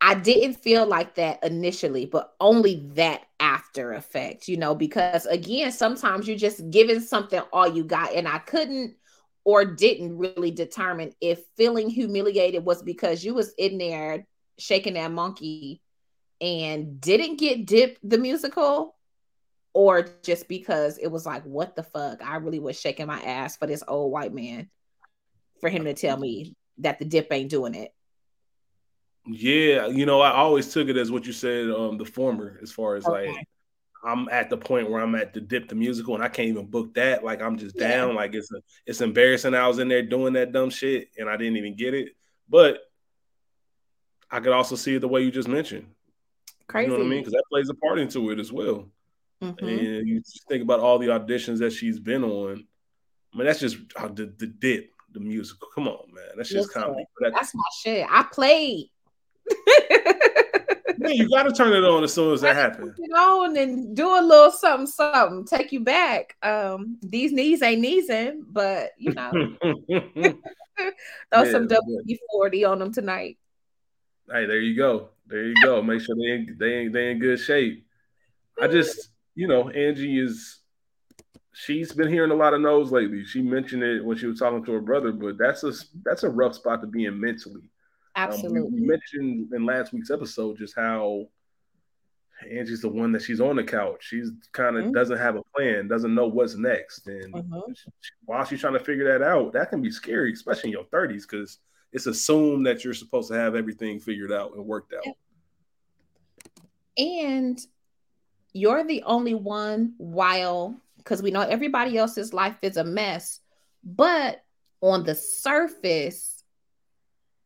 I 0.00 0.14
didn't 0.14 0.54
feel 0.54 0.86
like 0.86 1.16
that 1.16 1.44
initially, 1.44 2.06
but 2.06 2.32
only 2.40 2.88
that 2.94 3.22
after 3.38 3.92
effect, 3.92 4.48
you 4.48 4.56
know, 4.56 4.74
because 4.74 5.26
again, 5.26 5.72
sometimes 5.72 6.26
you're 6.26 6.38
just 6.38 6.70
giving 6.70 7.00
something 7.00 7.42
all 7.52 7.68
you 7.68 7.84
got. 7.84 8.14
And 8.14 8.26
I 8.26 8.38
couldn't 8.38 8.96
or 9.44 9.64
didn't 9.64 10.16
really 10.16 10.50
determine 10.50 11.12
if 11.20 11.40
feeling 11.56 11.90
humiliated 11.90 12.64
was 12.64 12.82
because 12.82 13.24
you 13.24 13.34
was 13.34 13.52
in 13.58 13.78
there 13.78 14.26
shaking 14.58 14.94
that 14.94 15.10
monkey 15.10 15.80
and 16.40 17.00
didn't 17.00 17.36
get 17.36 17.66
dip 17.66 17.98
the 18.02 18.18
musical 18.18 18.96
or 19.72 20.06
just 20.22 20.48
because 20.48 20.98
it 20.98 21.08
was 21.08 21.24
like 21.24 21.42
what 21.44 21.76
the 21.76 21.82
fuck 21.82 22.24
i 22.24 22.36
really 22.36 22.58
was 22.58 22.78
shaking 22.78 23.06
my 23.06 23.20
ass 23.22 23.56
for 23.56 23.66
this 23.66 23.82
old 23.86 24.10
white 24.12 24.34
man 24.34 24.68
for 25.60 25.68
him 25.68 25.84
to 25.84 25.94
tell 25.94 26.16
me 26.16 26.54
that 26.78 26.98
the 26.98 27.04
dip 27.04 27.32
ain't 27.32 27.50
doing 27.50 27.74
it 27.74 27.92
yeah 29.26 29.86
you 29.86 30.06
know 30.06 30.20
i 30.20 30.30
always 30.30 30.72
took 30.72 30.88
it 30.88 30.96
as 30.96 31.12
what 31.12 31.26
you 31.26 31.32
said 31.32 31.70
um 31.70 31.98
the 31.98 32.04
former 32.04 32.58
as 32.62 32.72
far 32.72 32.96
as 32.96 33.06
okay. 33.06 33.28
like 33.28 33.46
I'm 34.02 34.28
at 34.30 34.48
the 34.48 34.56
point 34.56 34.90
where 34.90 35.02
I'm 35.02 35.14
at 35.14 35.34
the 35.34 35.40
dip 35.40 35.68
the 35.68 35.74
musical 35.74 36.14
and 36.14 36.24
I 36.24 36.28
can't 36.28 36.48
even 36.48 36.66
book 36.66 36.94
that. 36.94 37.22
Like 37.22 37.42
I'm 37.42 37.58
just 37.58 37.76
down. 37.76 38.14
Like 38.14 38.34
it's 38.34 38.50
a, 38.52 38.62
it's 38.86 39.00
embarrassing. 39.00 39.54
I 39.54 39.68
was 39.68 39.78
in 39.78 39.88
there 39.88 40.02
doing 40.02 40.32
that 40.34 40.52
dumb 40.52 40.70
shit 40.70 41.08
and 41.18 41.28
I 41.28 41.36
didn't 41.36 41.58
even 41.58 41.76
get 41.76 41.94
it. 41.94 42.16
But 42.48 42.78
I 44.30 44.40
could 44.40 44.52
also 44.52 44.76
see 44.76 44.94
it 44.94 45.00
the 45.00 45.08
way 45.08 45.22
you 45.22 45.30
just 45.30 45.48
mentioned. 45.48 45.86
Crazy. 46.66 46.86
You 46.86 46.92
know 46.92 46.98
what 46.98 47.06
I 47.06 47.10
mean? 47.10 47.20
Because 47.20 47.32
that 47.32 47.44
plays 47.50 47.68
a 47.68 47.74
part 47.74 47.98
into 47.98 48.30
it 48.30 48.38
as 48.38 48.52
well. 48.52 48.88
Mm-hmm. 49.42 49.66
And 49.66 50.08
you 50.08 50.22
think 50.48 50.62
about 50.62 50.80
all 50.80 50.98
the 50.98 51.08
auditions 51.08 51.58
that 51.58 51.72
she's 51.72 51.98
been 51.98 52.24
on. 52.24 52.64
I 53.34 53.36
mean, 53.36 53.46
that's 53.46 53.60
just 53.60 53.76
uh, 53.96 54.08
the, 54.08 54.32
the 54.38 54.46
dip, 54.46 54.90
the 55.12 55.20
musical. 55.20 55.68
Come 55.74 55.88
on, 55.88 56.12
man. 56.12 56.24
That's 56.36 56.48
just 56.48 56.68
Listen, 56.68 56.82
comedy. 56.82 57.04
That's 57.20 57.54
my 57.54 57.62
shit. 57.82 58.06
I 58.08 58.24
played. 58.32 58.90
Yeah, 60.98 61.08
you 61.08 61.28
got 61.30 61.44
to 61.44 61.52
turn 61.52 61.72
it 61.72 61.84
on 61.84 62.04
as 62.04 62.12
soon 62.12 62.32
as 62.32 62.40
that 62.42 62.56
happens. 62.56 62.94
You 62.98 63.14
on 63.14 63.56
and 63.56 63.96
do 63.96 64.06
a 64.06 64.22
little 64.22 64.50
something, 64.50 64.86
something, 64.86 65.44
take 65.44 65.72
you 65.72 65.80
back. 65.80 66.36
Um, 66.42 66.98
these 67.02 67.32
knees 67.32 67.62
ain't 67.62 67.84
kneesing, 67.84 68.42
but 68.48 68.90
you 68.98 69.12
know, 69.12 69.30
throw 69.62 71.42
yeah, 71.42 71.50
some 71.50 71.68
WD 71.68 72.18
forty 72.30 72.64
on 72.64 72.78
them 72.78 72.92
tonight. 72.92 73.38
Hey, 74.30 74.46
there 74.46 74.60
you 74.60 74.76
go. 74.76 75.08
There 75.26 75.46
you 75.46 75.54
go. 75.64 75.82
Make 75.82 76.00
sure 76.02 76.14
they 76.16 76.32
ain't, 76.32 76.58
they 76.58 76.74
ain't, 76.74 76.92
they 76.92 77.10
in 77.10 77.18
good 77.18 77.38
shape. 77.38 77.84
I 78.60 78.68
just, 78.68 79.10
you 79.34 79.48
know, 79.48 79.70
Angie 79.70 80.18
is. 80.18 80.58
She's 81.52 81.92
been 81.92 82.08
hearing 82.08 82.30
a 82.30 82.36
lot 82.36 82.54
of 82.54 82.60
no's 82.60 82.92
lately. 82.92 83.24
She 83.24 83.42
mentioned 83.42 83.82
it 83.82 84.04
when 84.04 84.16
she 84.16 84.26
was 84.26 84.38
talking 84.38 84.64
to 84.64 84.72
her 84.72 84.80
brother, 84.80 85.12
but 85.12 85.36
that's 85.36 85.64
a 85.64 85.72
that's 86.04 86.22
a 86.22 86.28
rough 86.28 86.54
spot 86.54 86.80
to 86.80 86.86
be 86.86 87.06
in 87.06 87.20
mentally. 87.20 87.62
Absolutely. 88.28 88.60
Um, 88.60 88.74
we, 88.74 88.80
mentioned 88.80 89.52
in 89.52 89.64
last 89.64 89.92
week's 89.92 90.10
episode 90.10 90.58
just 90.58 90.74
how 90.74 91.26
Angie's 92.50 92.82
the 92.82 92.88
one 92.88 93.12
that 93.12 93.22
she's 93.22 93.40
on 93.40 93.56
the 93.56 93.64
couch. 93.64 93.98
She's 94.00 94.30
kind 94.52 94.76
of 94.76 94.84
mm-hmm. 94.84 94.92
doesn't 94.92 95.18
have 95.18 95.36
a 95.36 95.42
plan, 95.54 95.88
doesn't 95.88 96.14
know 96.14 96.26
what's 96.26 96.56
next, 96.56 97.06
and 97.06 97.32
mm-hmm. 97.32 97.72
she, 97.72 98.10
while 98.24 98.44
she's 98.44 98.60
trying 98.60 98.74
to 98.74 98.84
figure 98.84 99.10
that 99.12 99.24
out, 99.24 99.52
that 99.52 99.70
can 99.70 99.82
be 99.82 99.90
scary, 99.90 100.32
especially 100.32 100.70
in 100.70 100.72
your 100.72 100.84
thirties, 100.84 101.26
because 101.26 101.58
it's 101.92 102.06
assumed 102.06 102.66
that 102.66 102.84
you're 102.84 102.94
supposed 102.94 103.30
to 103.30 103.34
have 103.34 103.54
everything 103.54 103.98
figured 103.98 104.32
out 104.32 104.54
and 104.54 104.64
worked 104.64 104.94
out. 104.94 105.04
And 106.96 107.58
you're 108.52 108.84
the 108.84 109.02
only 109.04 109.34
one 109.34 109.94
while 109.98 110.76
because 110.98 111.22
we 111.22 111.30
know 111.30 111.40
everybody 111.40 111.96
else's 111.96 112.32
life 112.32 112.56
is 112.62 112.76
a 112.76 112.84
mess, 112.84 113.40
but 113.82 114.44
on 114.80 115.04
the 115.04 115.14
surface, 115.14 116.39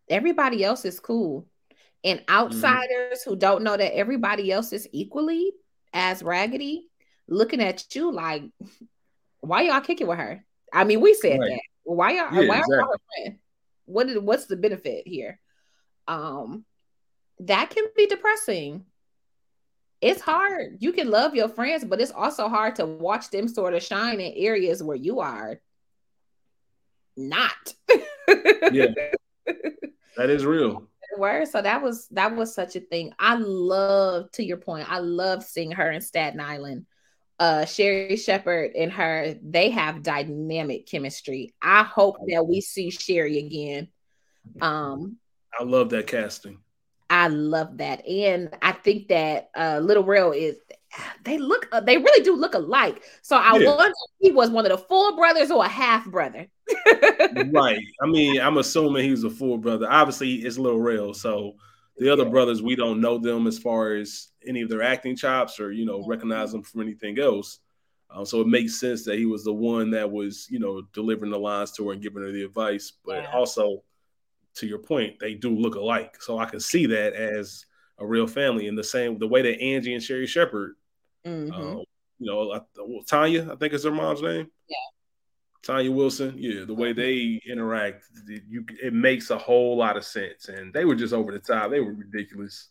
everybody 0.08 0.64
else 0.64 0.84
is 0.84 1.00
cool. 1.00 1.46
And 2.02 2.20
mm-hmm. 2.20 2.34
outsiders 2.34 3.20
mm-hmm. 3.20 3.30
who 3.30 3.36
don't 3.36 3.62
know 3.62 3.76
that 3.76 3.96
everybody 3.96 4.52
else 4.52 4.72
is 4.72 4.88
equally 4.92 5.52
as 5.92 6.22
raggedy, 6.22 6.88
looking 7.28 7.60
at 7.60 7.94
you 7.94 8.12
like, 8.12 8.42
why 9.40 9.62
y'all 9.62 9.80
kicking 9.80 10.06
with 10.06 10.18
her? 10.18 10.44
I 10.72 10.84
mean, 10.84 11.00
we 11.00 11.14
said 11.14 11.38
right. 11.38 11.50
that. 11.50 11.60
Why 11.84 12.12
y'all 12.12 12.34
yeah, 12.34 12.48
why 12.48 12.58
exactly. 12.58 12.76
her 12.76 12.96
friend? 13.16 13.38
What 13.86 14.08
is 14.08 14.18
what's 14.18 14.46
the 14.46 14.56
benefit 14.56 15.06
here? 15.06 15.38
Um 16.08 16.64
that 17.40 17.70
can 17.70 17.84
be 17.96 18.06
depressing. 18.06 18.84
It's 20.00 20.20
hard. 20.20 20.76
You 20.80 20.92
can 20.92 21.10
love 21.10 21.34
your 21.34 21.48
friends, 21.48 21.84
but 21.84 22.00
it's 22.00 22.10
also 22.10 22.48
hard 22.48 22.76
to 22.76 22.86
watch 22.86 23.30
them 23.30 23.48
sort 23.48 23.74
of 23.74 23.82
shine 23.82 24.20
in 24.20 24.32
areas 24.36 24.82
where 24.82 24.96
you 24.96 25.20
are 25.20 25.60
not. 27.16 27.74
yeah, 28.72 28.86
that 30.16 30.30
is 30.30 30.44
real. 30.44 30.88
Word. 31.16 31.46
So 31.46 31.62
that 31.62 31.80
was 31.80 32.08
that 32.08 32.34
was 32.34 32.54
such 32.54 32.74
a 32.74 32.80
thing. 32.80 33.12
I 33.20 33.36
love, 33.36 34.32
to 34.32 34.42
your 34.42 34.56
point, 34.56 34.90
I 34.90 34.98
love 34.98 35.44
seeing 35.44 35.70
her 35.70 35.90
in 35.92 36.00
Staten 36.00 36.40
Island. 36.40 36.86
Uh 37.38 37.64
Sherri 37.66 38.16
Shepherd 38.16 38.72
and 38.74 38.90
her, 38.92 39.36
they 39.42 39.70
have 39.70 40.02
dynamic 40.02 40.86
chemistry. 40.86 41.54
I 41.62 41.84
hope 41.84 42.16
that 42.28 42.46
we 42.46 42.60
see 42.60 42.90
Sherri 42.90 43.38
again. 43.38 43.88
Um 44.60 45.18
I 45.56 45.62
love 45.62 45.90
that 45.90 46.08
casting. 46.08 46.58
I 47.08 47.28
love 47.28 47.78
that. 47.78 48.04
And 48.08 48.50
I 48.60 48.72
think 48.72 49.08
that 49.08 49.50
uh 49.56 49.80
Lil 49.82 50.02
Rel 50.02 50.32
is 50.32 50.56
they 51.24 51.38
look 51.38 51.68
uh, 51.72 51.80
they 51.80 51.96
really 51.96 52.24
do 52.24 52.36
look 52.36 52.54
alike. 52.54 53.02
So 53.22 53.36
I 53.36 53.56
yeah. 53.58 53.68
wonder 53.68 53.86
if 53.86 53.94
he 54.20 54.32
was 54.32 54.50
one 54.50 54.66
of 54.66 54.72
the 54.72 54.78
full 54.78 55.16
brothers 55.16 55.50
or 55.50 55.64
a 55.64 55.68
half 55.68 56.06
brother. 56.06 56.46
right. 57.52 57.84
I 58.02 58.06
mean, 58.06 58.40
I'm 58.40 58.58
assuming 58.58 59.04
he 59.04 59.10
was 59.10 59.24
a 59.24 59.30
full 59.30 59.58
brother. 59.58 59.86
Obviously, 59.90 60.36
it's 60.36 60.58
Lil 60.58 60.78
Rel. 60.78 61.14
So 61.14 61.54
the 61.96 62.10
other 62.10 62.24
yeah. 62.24 62.30
brothers, 62.30 62.62
we 62.62 62.76
don't 62.76 63.00
know 63.00 63.18
them 63.18 63.46
as 63.46 63.58
far 63.58 63.94
as 63.94 64.28
any 64.46 64.62
of 64.62 64.68
their 64.68 64.82
acting 64.82 65.16
chops 65.16 65.60
or 65.60 65.72
you 65.72 65.84
know 65.84 66.00
mm-hmm. 66.00 66.10
recognize 66.10 66.52
them 66.52 66.62
from 66.62 66.82
anything 66.82 67.18
else. 67.18 67.60
Um, 68.10 68.24
so 68.24 68.40
it 68.40 68.46
makes 68.46 68.78
sense 68.78 69.04
that 69.06 69.18
he 69.18 69.26
was 69.26 69.44
the 69.44 69.52
one 69.52 69.90
that 69.90 70.10
was 70.10 70.46
you 70.50 70.58
know 70.58 70.82
delivering 70.92 71.32
the 71.32 71.38
lines 71.38 71.72
to 71.72 71.88
her 71.88 71.92
and 71.92 72.02
giving 72.02 72.22
her 72.22 72.32
the 72.32 72.44
advice. 72.44 72.92
But 73.04 73.22
yeah. 73.22 73.32
also, 73.32 73.82
to 74.56 74.66
your 74.66 74.78
point, 74.78 75.18
they 75.20 75.34
do 75.34 75.50
look 75.50 75.74
alike. 75.74 76.16
So 76.20 76.38
I 76.38 76.46
can 76.46 76.60
see 76.60 76.86
that 76.86 77.14
as 77.14 77.66
a 77.98 78.06
real 78.06 78.26
family 78.26 78.66
in 78.66 78.74
the 78.74 78.84
same 78.84 79.18
the 79.18 79.28
way 79.28 79.42
that 79.42 79.60
Angie 79.60 79.94
and 79.94 80.02
Sherri 80.02 80.26
Shepherd 80.26 80.74
Mm-hmm. 81.26 81.52
Um, 81.52 81.84
you 82.18 82.26
know, 82.26 82.60
well, 82.78 83.02
Tanya, 83.02 83.52
I 83.52 83.56
think 83.56 83.72
is 83.72 83.84
her 83.84 83.90
mom's 83.90 84.22
name. 84.22 84.46
Yeah. 84.68 84.76
Tanya 85.62 85.90
Wilson, 85.90 86.34
yeah, 86.36 86.64
the 86.64 86.74
way 86.74 86.90
mm-hmm. 86.90 87.00
they 87.00 87.40
interact, 87.50 88.04
you 88.26 88.64
it 88.82 88.92
makes 88.92 89.30
a 89.30 89.38
whole 89.38 89.76
lot 89.76 89.96
of 89.96 90.04
sense. 90.04 90.48
And 90.48 90.72
they 90.72 90.84
were 90.84 90.94
just 90.94 91.14
over 91.14 91.32
the 91.32 91.38
top. 91.38 91.70
They 91.70 91.80
were 91.80 91.94
ridiculous. 91.94 92.68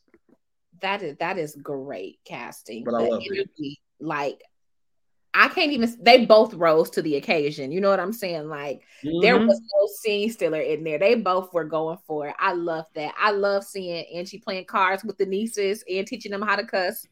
That 0.81 1.01
is 1.01 1.17
that 1.17 1.37
is 1.37 1.55
great 1.55 2.19
casting. 2.25 2.83
But 2.83 2.91
the 2.91 2.97
I 2.97 3.07
love 3.07 3.21
energy, 3.25 3.79
it. 3.99 4.05
Like 4.05 4.43
I 5.33 5.47
can't 5.47 5.71
even 5.71 5.91
they 6.01 6.25
both 6.25 6.53
rose 6.53 6.91
to 6.91 7.01
the 7.01 7.15
occasion. 7.15 7.71
You 7.71 7.81
know 7.81 7.89
what 7.89 7.99
I'm 7.99 8.13
saying? 8.13 8.47
Like 8.47 8.83
mm-hmm. 9.03 9.21
there 9.21 9.39
was 9.39 9.59
no 9.59 9.87
scene 10.01 10.29
stiller 10.29 10.61
in 10.61 10.83
there. 10.83 10.99
They 10.99 11.15
both 11.15 11.51
were 11.51 11.63
going 11.63 11.97
for 12.05 12.27
it. 12.27 12.35
I 12.37 12.53
love 12.53 12.85
that. 12.93 13.15
I 13.19 13.31
love 13.31 13.63
seeing 13.63 14.05
Angie 14.13 14.37
playing 14.37 14.65
cards 14.65 15.03
with 15.03 15.17
the 15.17 15.25
nieces 15.25 15.83
and 15.89 16.05
teaching 16.05 16.31
them 16.31 16.43
how 16.43 16.55
to 16.55 16.65
cuss. 16.65 17.07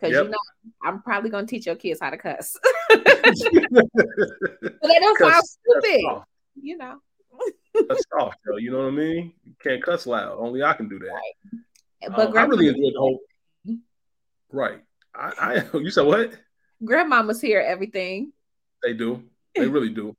Because 0.00 0.14
yep. 0.14 0.24
you 0.24 0.30
know, 0.30 0.38
I'm 0.82 1.02
probably 1.02 1.30
gonna 1.30 1.46
teach 1.46 1.66
your 1.66 1.76
kids 1.76 2.00
how 2.00 2.10
to 2.10 2.16
cuss. 2.16 2.56
but 2.88 3.04
they 3.04 4.98
don't 4.98 5.18
sound 5.18 5.44
stupid. 5.44 6.22
You 6.62 6.78
know. 6.78 7.00
that's 7.88 8.04
soft, 8.18 8.38
though. 8.46 8.56
You 8.56 8.70
know 8.70 8.78
what 8.78 8.88
I 8.88 8.90
mean? 8.90 9.32
You 9.44 9.54
can't 9.62 9.82
cuss 9.82 10.06
loud. 10.06 10.38
Only 10.38 10.62
I 10.62 10.72
can 10.74 10.88
do 10.88 10.98
that. 10.98 11.06
Right. 11.06 12.16
But 12.16 12.30
um, 12.30 12.38
I 12.38 12.42
really 12.44 12.68
enjoyed 12.68 12.94
the 12.94 12.98
whole. 12.98 13.20
Right. 14.52 14.80
I, 15.14 15.32
I 15.38 15.64
you 15.78 15.90
said 15.90 16.06
what? 16.06 16.32
Grandmamas 16.82 17.40
hear 17.40 17.60
everything. 17.60 18.32
They 18.82 18.94
do. 18.94 19.22
They 19.54 19.66
really 19.66 19.90
do. 19.90 20.16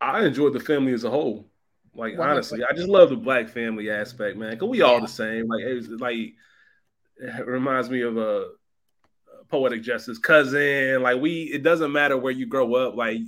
I 0.00 0.24
enjoyed 0.24 0.54
the 0.54 0.60
family 0.60 0.92
as 0.92 1.04
a 1.04 1.10
whole. 1.10 1.46
Like 1.94 2.18
honestly, 2.18 2.64
I 2.64 2.74
just 2.74 2.88
love 2.88 3.10
the 3.10 3.16
black 3.16 3.48
family 3.48 3.90
aspect, 3.90 4.38
man. 4.38 4.58
Cause 4.58 4.68
we 4.68 4.78
yeah. 4.78 4.84
all 4.84 5.00
the 5.00 5.06
same. 5.06 5.46
Like 5.46 5.62
it 5.62 5.74
was 5.74 5.88
like 5.88 6.34
reminds 7.46 7.90
me 7.90 8.02
of 8.02 8.16
a, 8.16 8.48
poetic 9.52 9.82
justice 9.82 10.18
cousin. 10.18 11.02
Like 11.02 11.20
we, 11.20 11.42
it 11.42 11.62
doesn't 11.62 11.92
matter 11.92 12.16
where 12.16 12.32
you 12.32 12.46
grow 12.46 12.74
up. 12.74 12.96
Like 12.96 13.20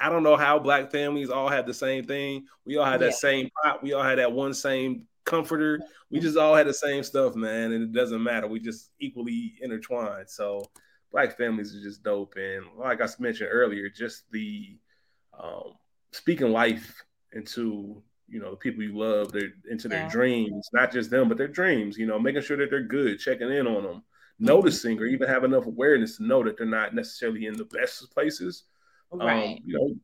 I 0.00 0.08
don't 0.08 0.22
know 0.22 0.36
how 0.36 0.58
black 0.58 0.90
families 0.90 1.28
all 1.28 1.48
have 1.48 1.66
the 1.66 1.74
same 1.74 2.04
thing. 2.04 2.46
We 2.64 2.78
all 2.78 2.86
had 2.86 3.00
that 3.00 3.14
same 3.14 3.50
pot. 3.62 3.82
We 3.82 3.92
all 3.92 4.02
had 4.02 4.18
that 4.18 4.32
one 4.32 4.54
same 4.54 5.06
comforter. 5.24 5.80
We 6.10 6.18
just 6.20 6.38
all 6.38 6.54
had 6.54 6.66
the 6.66 6.74
same 6.74 7.04
stuff, 7.04 7.34
man. 7.36 7.72
And 7.72 7.84
it 7.84 7.92
doesn't 7.92 8.22
matter. 8.22 8.46
We 8.46 8.58
just 8.58 8.90
equally 8.98 9.54
intertwined. 9.60 10.30
So 10.30 10.64
black 11.12 11.36
families 11.36 11.76
are 11.76 11.82
just 11.82 12.02
dope. 12.02 12.34
And 12.36 12.64
like 12.78 13.02
I 13.02 13.08
mentioned 13.18 13.50
earlier, 13.52 13.90
just 13.90 14.30
the 14.30 14.78
um, 15.38 15.74
speaking 16.12 16.52
life 16.52 17.02
into 17.32 18.02
you 18.28 18.40
know 18.40 18.50
the 18.50 18.56
people 18.56 18.82
you 18.82 18.96
love 18.96 19.32
they're 19.32 19.52
into 19.70 19.88
their 19.88 20.02
yeah. 20.02 20.08
dreams 20.08 20.68
not 20.72 20.92
just 20.92 21.10
them 21.10 21.28
but 21.28 21.38
their 21.38 21.48
dreams 21.48 21.96
you 21.96 22.06
know 22.06 22.18
making 22.18 22.42
sure 22.42 22.56
that 22.56 22.70
they're 22.70 22.82
good 22.82 23.18
checking 23.18 23.50
in 23.50 23.66
on 23.66 23.82
them 23.82 23.96
mm-hmm. 23.96 24.46
noticing 24.46 24.98
or 24.98 25.06
even 25.06 25.28
have 25.28 25.44
enough 25.44 25.66
awareness 25.66 26.16
to 26.16 26.24
know 26.24 26.42
that 26.44 26.56
they're 26.56 26.66
not 26.66 26.94
necessarily 26.94 27.46
in 27.46 27.56
the 27.56 27.64
best 27.64 28.10
places 28.12 28.64
um, 29.12 29.20
right 29.20 29.56
um, 29.56 29.62
you 29.64 29.74
know 29.74 29.94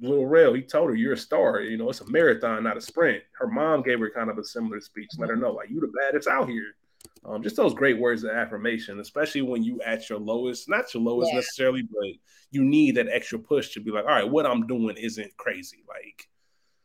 Lil 0.00 0.26
Rel 0.26 0.54
he 0.54 0.62
told 0.62 0.90
her 0.90 0.94
you're 0.94 1.14
a 1.14 1.16
star 1.16 1.60
you 1.60 1.76
know 1.76 1.88
it's 1.88 2.00
a 2.00 2.10
marathon 2.10 2.62
not 2.62 2.76
a 2.76 2.80
sprint 2.80 3.22
her 3.32 3.46
mom 3.46 3.82
gave 3.82 4.00
her 4.00 4.10
kind 4.10 4.30
of 4.30 4.38
a 4.38 4.44
similar 4.44 4.80
speech 4.80 5.08
mm-hmm. 5.12 5.22
let 5.22 5.30
her 5.30 5.36
know 5.36 5.52
like 5.52 5.70
you 5.70 5.80
the 5.80 5.92
baddest 5.98 6.28
out 6.28 6.48
here 6.48 6.74
um, 7.24 7.42
just 7.42 7.56
those 7.56 7.74
great 7.74 7.98
words 7.98 8.24
of 8.24 8.30
affirmation, 8.30 8.98
especially 8.98 9.42
when 9.42 9.62
you 9.62 9.80
at 9.82 10.08
your 10.08 10.18
lowest, 10.18 10.68
not 10.68 10.92
your 10.92 11.02
lowest 11.02 11.30
yeah. 11.30 11.36
necessarily, 11.36 11.82
but 11.82 12.10
you 12.50 12.64
need 12.64 12.96
that 12.96 13.08
extra 13.08 13.38
push 13.38 13.72
to 13.74 13.80
be 13.80 13.90
like, 13.90 14.04
all 14.04 14.10
right, 14.10 14.28
what 14.28 14.46
I'm 14.46 14.66
doing 14.66 14.96
isn't 14.96 15.36
crazy. 15.36 15.84
Like, 15.88 16.28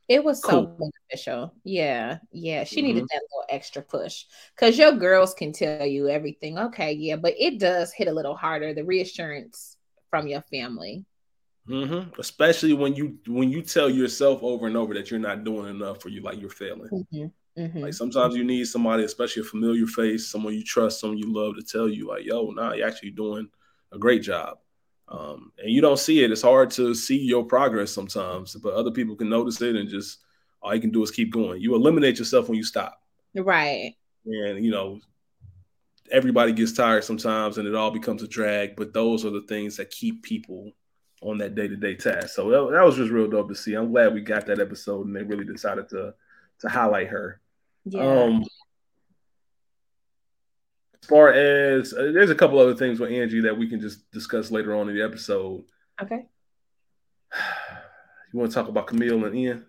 it 0.07 0.23
was 0.23 0.41
so 0.41 0.65
cool. 0.65 0.91
beneficial. 1.09 1.53
Yeah. 1.63 2.19
Yeah. 2.31 2.63
She 2.63 2.77
mm-hmm. 2.77 2.87
needed 2.87 3.03
that 3.09 3.21
little 3.31 3.45
extra 3.49 3.81
push 3.81 4.25
because 4.55 4.77
your 4.77 4.93
girls 4.93 5.33
can 5.33 5.51
tell 5.51 5.85
you 5.85 6.07
everything. 6.07 6.57
Okay. 6.57 6.93
Yeah. 6.93 7.17
But 7.17 7.33
it 7.37 7.59
does 7.59 7.91
hit 7.91 8.07
a 8.07 8.13
little 8.13 8.35
harder 8.35 8.73
the 8.73 8.85
reassurance 8.85 9.75
from 10.09 10.27
your 10.27 10.41
family. 10.43 11.05
Mm-hmm. 11.67 12.19
Especially 12.19 12.71
when 12.71 12.95
you 12.95 13.19
when 13.27 13.49
you 13.49 13.61
tell 13.61 13.89
yourself 13.89 14.41
over 14.41 14.67
and 14.67 14.77
over 14.77 14.93
that 14.93 15.11
you're 15.11 15.19
not 15.19 15.43
doing 15.43 15.69
enough 15.69 16.05
or 16.05 16.09
you 16.09 16.21
like 16.21 16.39
you're 16.39 16.49
failing. 16.49 16.89
Mm-hmm. 16.89 17.61
Mm-hmm. 17.61 17.79
Like 17.79 17.93
sometimes 17.93 18.35
you 18.35 18.45
need 18.45 18.65
somebody, 18.65 19.03
especially 19.03 19.41
a 19.41 19.45
familiar 19.45 19.87
face, 19.87 20.27
someone 20.27 20.53
you 20.53 20.63
trust, 20.63 21.01
someone 21.01 21.17
you 21.17 21.33
love, 21.33 21.55
to 21.55 21.63
tell 21.63 21.89
you 21.89 22.07
like, 22.07 22.23
"Yo, 22.23 22.51
nah, 22.51 22.73
you're 22.73 22.87
actually 22.87 23.09
doing 23.09 23.49
a 23.91 23.97
great 23.97 24.21
job." 24.21 24.59
Um, 25.09 25.53
and 25.57 25.71
you 25.71 25.81
don't 25.81 25.99
see 25.99 26.23
it. 26.23 26.31
It's 26.31 26.41
hard 26.41 26.69
to 26.71 26.93
see 26.93 27.17
your 27.17 27.45
progress 27.45 27.91
sometimes, 27.91 28.55
but 28.55 28.73
other 28.73 28.91
people 28.91 29.15
can 29.15 29.29
notice 29.29 29.61
it 29.61 29.75
and 29.75 29.87
just 29.87 30.19
all 30.61 30.75
you 30.75 30.81
can 30.81 30.91
do 30.91 31.03
is 31.03 31.11
keep 31.11 31.31
going. 31.31 31.61
You 31.61 31.75
eliminate 31.75 32.19
yourself 32.19 32.49
when 32.49 32.57
you 32.57 32.63
stop. 32.63 33.01
Right. 33.33 33.95
And 34.25 34.65
you 34.65 34.71
know, 34.71 34.99
everybody 36.11 36.51
gets 36.51 36.73
tired 36.73 37.03
sometimes 37.03 37.57
and 37.57 37.67
it 37.67 37.75
all 37.75 37.91
becomes 37.91 38.23
a 38.23 38.27
drag, 38.27 38.75
but 38.75 38.93
those 38.93 39.23
are 39.23 39.29
the 39.29 39.45
things 39.47 39.77
that 39.77 39.91
keep 39.91 40.23
people 40.23 40.71
on 41.21 41.37
that 41.37 41.55
day-to-day 41.55 41.95
task. 41.95 42.29
So 42.29 42.49
that, 42.49 42.75
that 42.75 42.85
was 42.85 42.95
just 42.95 43.11
real 43.11 43.29
dope 43.29 43.49
to 43.49 43.55
see. 43.55 43.73
I'm 43.73 43.91
glad 43.91 44.13
we 44.13 44.21
got 44.21 44.45
that 44.47 44.59
episode 44.59 45.07
and 45.07 45.15
they 45.15 45.23
really 45.23 45.45
decided 45.45 45.89
to 45.89 46.13
to 46.59 46.69
highlight 46.69 47.07
her. 47.07 47.39
Yeah. 47.85 48.01
Um 48.01 48.43
far 51.05 51.31
as 51.31 51.93
uh, 51.93 52.11
there's 52.13 52.29
a 52.29 52.35
couple 52.35 52.59
other 52.59 52.75
things 52.75 52.99
with 52.99 53.11
Angie 53.11 53.41
that 53.41 53.57
we 53.57 53.69
can 53.69 53.79
just 53.79 54.09
discuss 54.11 54.51
later 54.51 54.75
on 54.75 54.89
in 54.89 54.95
the 54.95 55.03
episode. 55.03 55.63
Okay. 56.01 56.25
You 58.33 58.39
want 58.39 58.51
to 58.51 58.55
talk 58.55 58.67
about 58.67 58.87
Camille 58.87 59.25
and 59.25 59.35
Ian? 59.35 59.65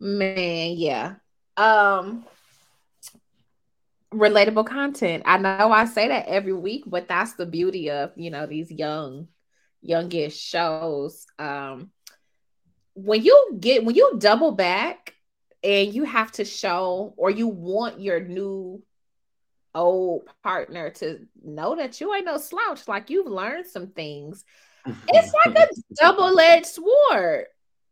Man, 0.00 0.72
yeah. 0.76 1.14
Um 1.56 2.24
relatable 4.12 4.66
content. 4.66 5.24
I 5.26 5.38
know 5.38 5.72
I 5.72 5.86
say 5.86 6.08
that 6.08 6.26
every 6.26 6.52
week, 6.52 6.84
but 6.86 7.08
that's 7.08 7.32
the 7.34 7.46
beauty 7.46 7.90
of, 7.90 8.12
you 8.16 8.30
know, 8.30 8.46
these 8.46 8.70
young 8.70 9.28
youngish 9.80 10.36
shows. 10.36 11.26
Um 11.38 11.90
when 12.94 13.22
you 13.22 13.56
get 13.58 13.84
when 13.84 13.94
you 13.94 14.14
double 14.18 14.52
back 14.52 15.14
and 15.62 15.92
you 15.94 16.04
have 16.04 16.30
to 16.32 16.44
show 16.44 17.14
or 17.16 17.30
you 17.30 17.48
want 17.48 18.00
your 18.00 18.20
new 18.20 18.82
old 19.74 20.28
partner 20.42 20.90
to 20.90 21.26
know 21.42 21.76
that 21.76 22.00
you 22.00 22.14
ain't 22.14 22.26
no 22.26 22.38
slouch. 22.38 22.86
Like 22.86 23.10
you've 23.10 23.26
learned 23.26 23.66
some 23.66 23.88
things. 23.88 24.44
It's 25.08 25.32
like 25.46 25.56
a 25.56 25.68
double-edged 25.94 26.66
sword. 26.66 27.46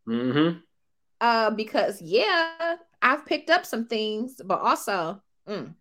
Mm-hmm. 0.08 0.58
Uh, 1.20 1.50
because 1.50 2.00
yeah, 2.02 2.76
I've 3.00 3.26
picked 3.26 3.50
up 3.50 3.64
some 3.64 3.86
things, 3.86 4.40
but 4.44 4.60
also, 4.60 5.22
mm, 5.48 5.72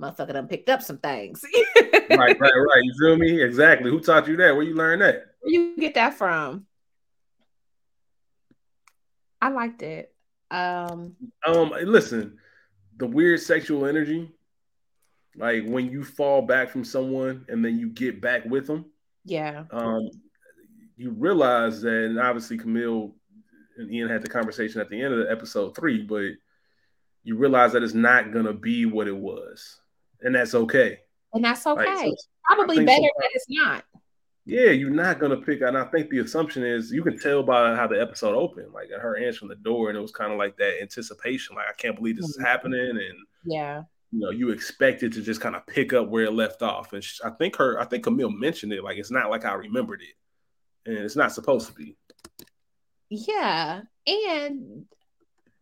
motherfucker 0.00 0.32
done 0.32 0.48
picked 0.48 0.68
up 0.68 0.82
some 0.82 0.98
things. 0.98 1.44
right, 1.76 2.10
right, 2.10 2.38
right. 2.40 2.82
You 2.82 2.94
feel 3.00 3.16
me? 3.16 3.42
Exactly. 3.42 3.90
Who 3.90 4.00
taught 4.00 4.28
you 4.28 4.36
that? 4.36 4.54
Where 4.54 4.64
you 4.64 4.74
learn 4.74 4.98
that? 5.00 5.26
Where 5.40 5.52
you 5.52 5.76
get 5.76 5.94
that 5.94 6.14
from? 6.14 6.66
I 9.40 9.50
liked 9.50 9.82
it. 9.82 10.12
Um, 10.50 11.16
um, 11.46 11.72
listen, 11.82 12.38
the 12.96 13.06
weird 13.06 13.40
sexual 13.40 13.86
energy 13.86 14.35
like 15.36 15.64
when 15.66 15.90
you 15.90 16.04
fall 16.04 16.42
back 16.42 16.70
from 16.70 16.84
someone 16.84 17.44
and 17.48 17.64
then 17.64 17.78
you 17.78 17.88
get 17.88 18.20
back 18.20 18.44
with 18.46 18.66
them. 18.66 18.86
Yeah. 19.24 19.64
Um, 19.70 20.08
you 20.96 21.10
realize 21.10 21.82
that, 21.82 22.04
and 22.04 22.18
obviously 22.18 22.56
Camille 22.56 23.14
and 23.76 23.92
Ian 23.92 24.08
had 24.08 24.22
the 24.22 24.28
conversation 24.28 24.80
at 24.80 24.88
the 24.88 25.00
end 25.00 25.12
of 25.12 25.20
the 25.20 25.30
episode 25.30 25.76
three, 25.76 26.02
but 26.02 26.30
you 27.22 27.36
realize 27.36 27.72
that 27.72 27.82
it's 27.82 27.94
not 27.94 28.32
gonna 28.32 28.52
be 28.52 28.86
what 28.86 29.08
it 29.08 29.16
was, 29.16 29.80
and 30.22 30.34
that's 30.34 30.54
okay. 30.54 31.00
And 31.34 31.44
that's 31.44 31.66
okay. 31.66 31.84
Like, 31.84 32.14
so 32.16 32.26
Probably 32.44 32.84
better 32.84 33.08
that 33.18 33.30
it's 33.34 33.46
not. 33.48 33.84
yeah, 34.46 34.70
you're 34.70 34.90
not 34.90 35.18
gonna 35.18 35.36
pick. 35.36 35.60
And 35.60 35.76
I 35.76 35.84
think 35.86 36.08
the 36.08 36.20
assumption 36.20 36.62
is 36.62 36.92
you 36.92 37.02
can 37.02 37.18
tell 37.18 37.42
by 37.42 37.74
how 37.74 37.88
the 37.88 38.00
episode 38.00 38.34
opened, 38.34 38.72
like 38.72 38.88
her 38.90 39.18
answering 39.18 39.48
the 39.48 39.56
door, 39.56 39.88
and 39.88 39.98
it 39.98 40.00
was 40.00 40.12
kind 40.12 40.32
of 40.32 40.38
like 40.38 40.56
that 40.58 40.80
anticipation, 40.80 41.56
like 41.56 41.66
I 41.68 41.74
can't 41.74 41.96
believe 41.96 42.16
this 42.16 42.26
is 42.26 42.38
mm-hmm. 42.38 42.46
happening, 42.46 42.90
and 42.90 43.18
yeah, 43.44 43.82
you 44.12 44.20
know, 44.20 44.30
you 44.30 44.50
expect 44.50 45.02
it 45.02 45.12
to 45.14 45.22
just 45.22 45.40
kind 45.40 45.56
of 45.56 45.66
pick 45.66 45.92
up 45.92 46.08
where 46.08 46.24
it 46.24 46.32
left 46.32 46.62
off. 46.62 46.92
And 46.92 47.02
she, 47.02 47.22
I 47.24 47.30
think 47.30 47.56
her, 47.56 47.80
I 47.80 47.84
think 47.84 48.04
Camille 48.04 48.30
mentioned 48.30 48.72
it, 48.72 48.84
like 48.84 48.98
it's 48.98 49.10
not 49.10 49.30
like 49.30 49.44
I 49.44 49.54
remembered 49.54 50.02
it, 50.02 50.88
and 50.88 50.98
it's 50.98 51.16
not 51.16 51.32
supposed 51.32 51.68
to 51.68 51.74
be. 51.74 51.96
Yeah, 53.08 53.82
and 54.06 54.86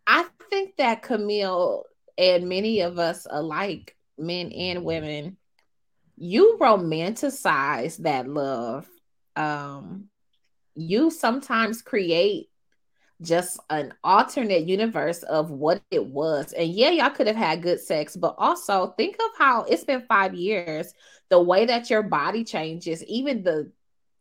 I 0.07 0.27
think 0.51 0.77
that 0.77 1.03
Camille 1.03 1.85
and 2.17 2.49
many 2.49 2.81
of 2.81 2.99
us 2.99 3.27
alike, 3.29 3.97
men 4.19 4.53
and 4.53 4.85
women, 4.85 5.37
you 6.17 6.59
romanticize 6.61 7.97
that 7.99 8.29
love. 8.29 8.87
Um, 9.37 10.09
you 10.75 11.11
sometimes 11.11 11.83
create 11.83 12.49
just 13.25 13.59
an 13.71 13.95
alternate 14.05 14.67
universe 14.67 15.23
of 15.25 15.51
what 15.51 15.83
it 15.91 16.05
was. 16.05 16.53
And 16.53 16.69
yeah, 16.71 16.91
y'all 16.91 17.11
could 17.11 17.27
have 17.27 17.37
had 17.37 17.63
good 17.63 17.81
sex, 17.81 18.17
but 18.17 18.35
also 18.39 18.89
think 18.97 19.17
of 19.17 19.31
how 19.39 19.63
it's 19.65 19.85
been 19.85 20.03
five 20.03 20.35
years, 20.35 20.93
the 21.31 21.43
way 21.43 21.67
that 21.67 21.91
your 21.91 22.03
body 22.03 22.45
changes, 22.45 23.03
even 23.05 23.43
the 23.43 23.73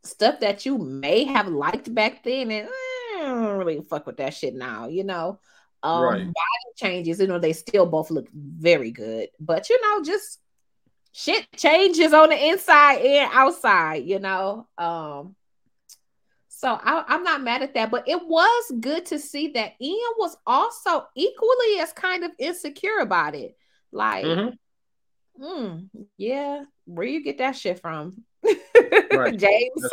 stuff 0.02 0.40
that 0.40 0.66
you 0.66 0.78
may 0.78 1.24
have 1.24 1.48
liked 1.48 1.94
back 1.94 2.22
then, 2.24 2.50
and 2.50 2.68
eh, 2.68 2.70
I 3.16 3.20
don't 3.22 3.58
really 3.58 3.80
fuck 3.88 4.06
with 4.06 4.16
that 4.18 4.34
shit 4.34 4.54
now, 4.54 4.88
you 4.88 5.04
know. 5.04 5.38
Um, 5.82 6.02
right. 6.02 6.24
body 6.24 6.74
changes, 6.76 7.20
you 7.20 7.26
know, 7.26 7.38
they 7.38 7.52
still 7.52 7.86
both 7.86 8.10
look 8.10 8.28
very 8.32 8.90
good, 8.90 9.28
but 9.38 9.68
you 9.68 9.80
know, 9.82 10.02
just 10.02 10.40
shit 11.12 11.46
changes 11.56 12.12
on 12.12 12.30
the 12.30 12.48
inside 12.48 12.98
and 12.98 13.30
outside, 13.32 14.04
you 14.04 14.18
know. 14.18 14.66
Um, 14.78 15.36
so 16.64 16.80
I, 16.82 17.04
am 17.08 17.22
not 17.24 17.42
mad 17.42 17.60
at 17.60 17.74
that, 17.74 17.90
but 17.90 18.08
it 18.08 18.26
was 18.26 18.72
good 18.80 19.04
to 19.06 19.18
see 19.18 19.48
that 19.48 19.72
Ian 19.82 19.98
was 20.16 20.34
also 20.46 21.04
equally 21.14 21.78
as 21.80 21.92
kind 21.92 22.24
of 22.24 22.30
insecure 22.38 23.00
about 23.00 23.34
it. 23.34 23.54
Like, 23.92 24.24
mm-hmm. 24.24 25.44
mm, 25.44 25.88
yeah, 26.16 26.64
where 26.86 27.06
you 27.06 27.22
get 27.22 27.36
that 27.36 27.54
shit 27.54 27.80
from, 27.80 28.24
right. 29.12 29.36
James? 29.36 29.90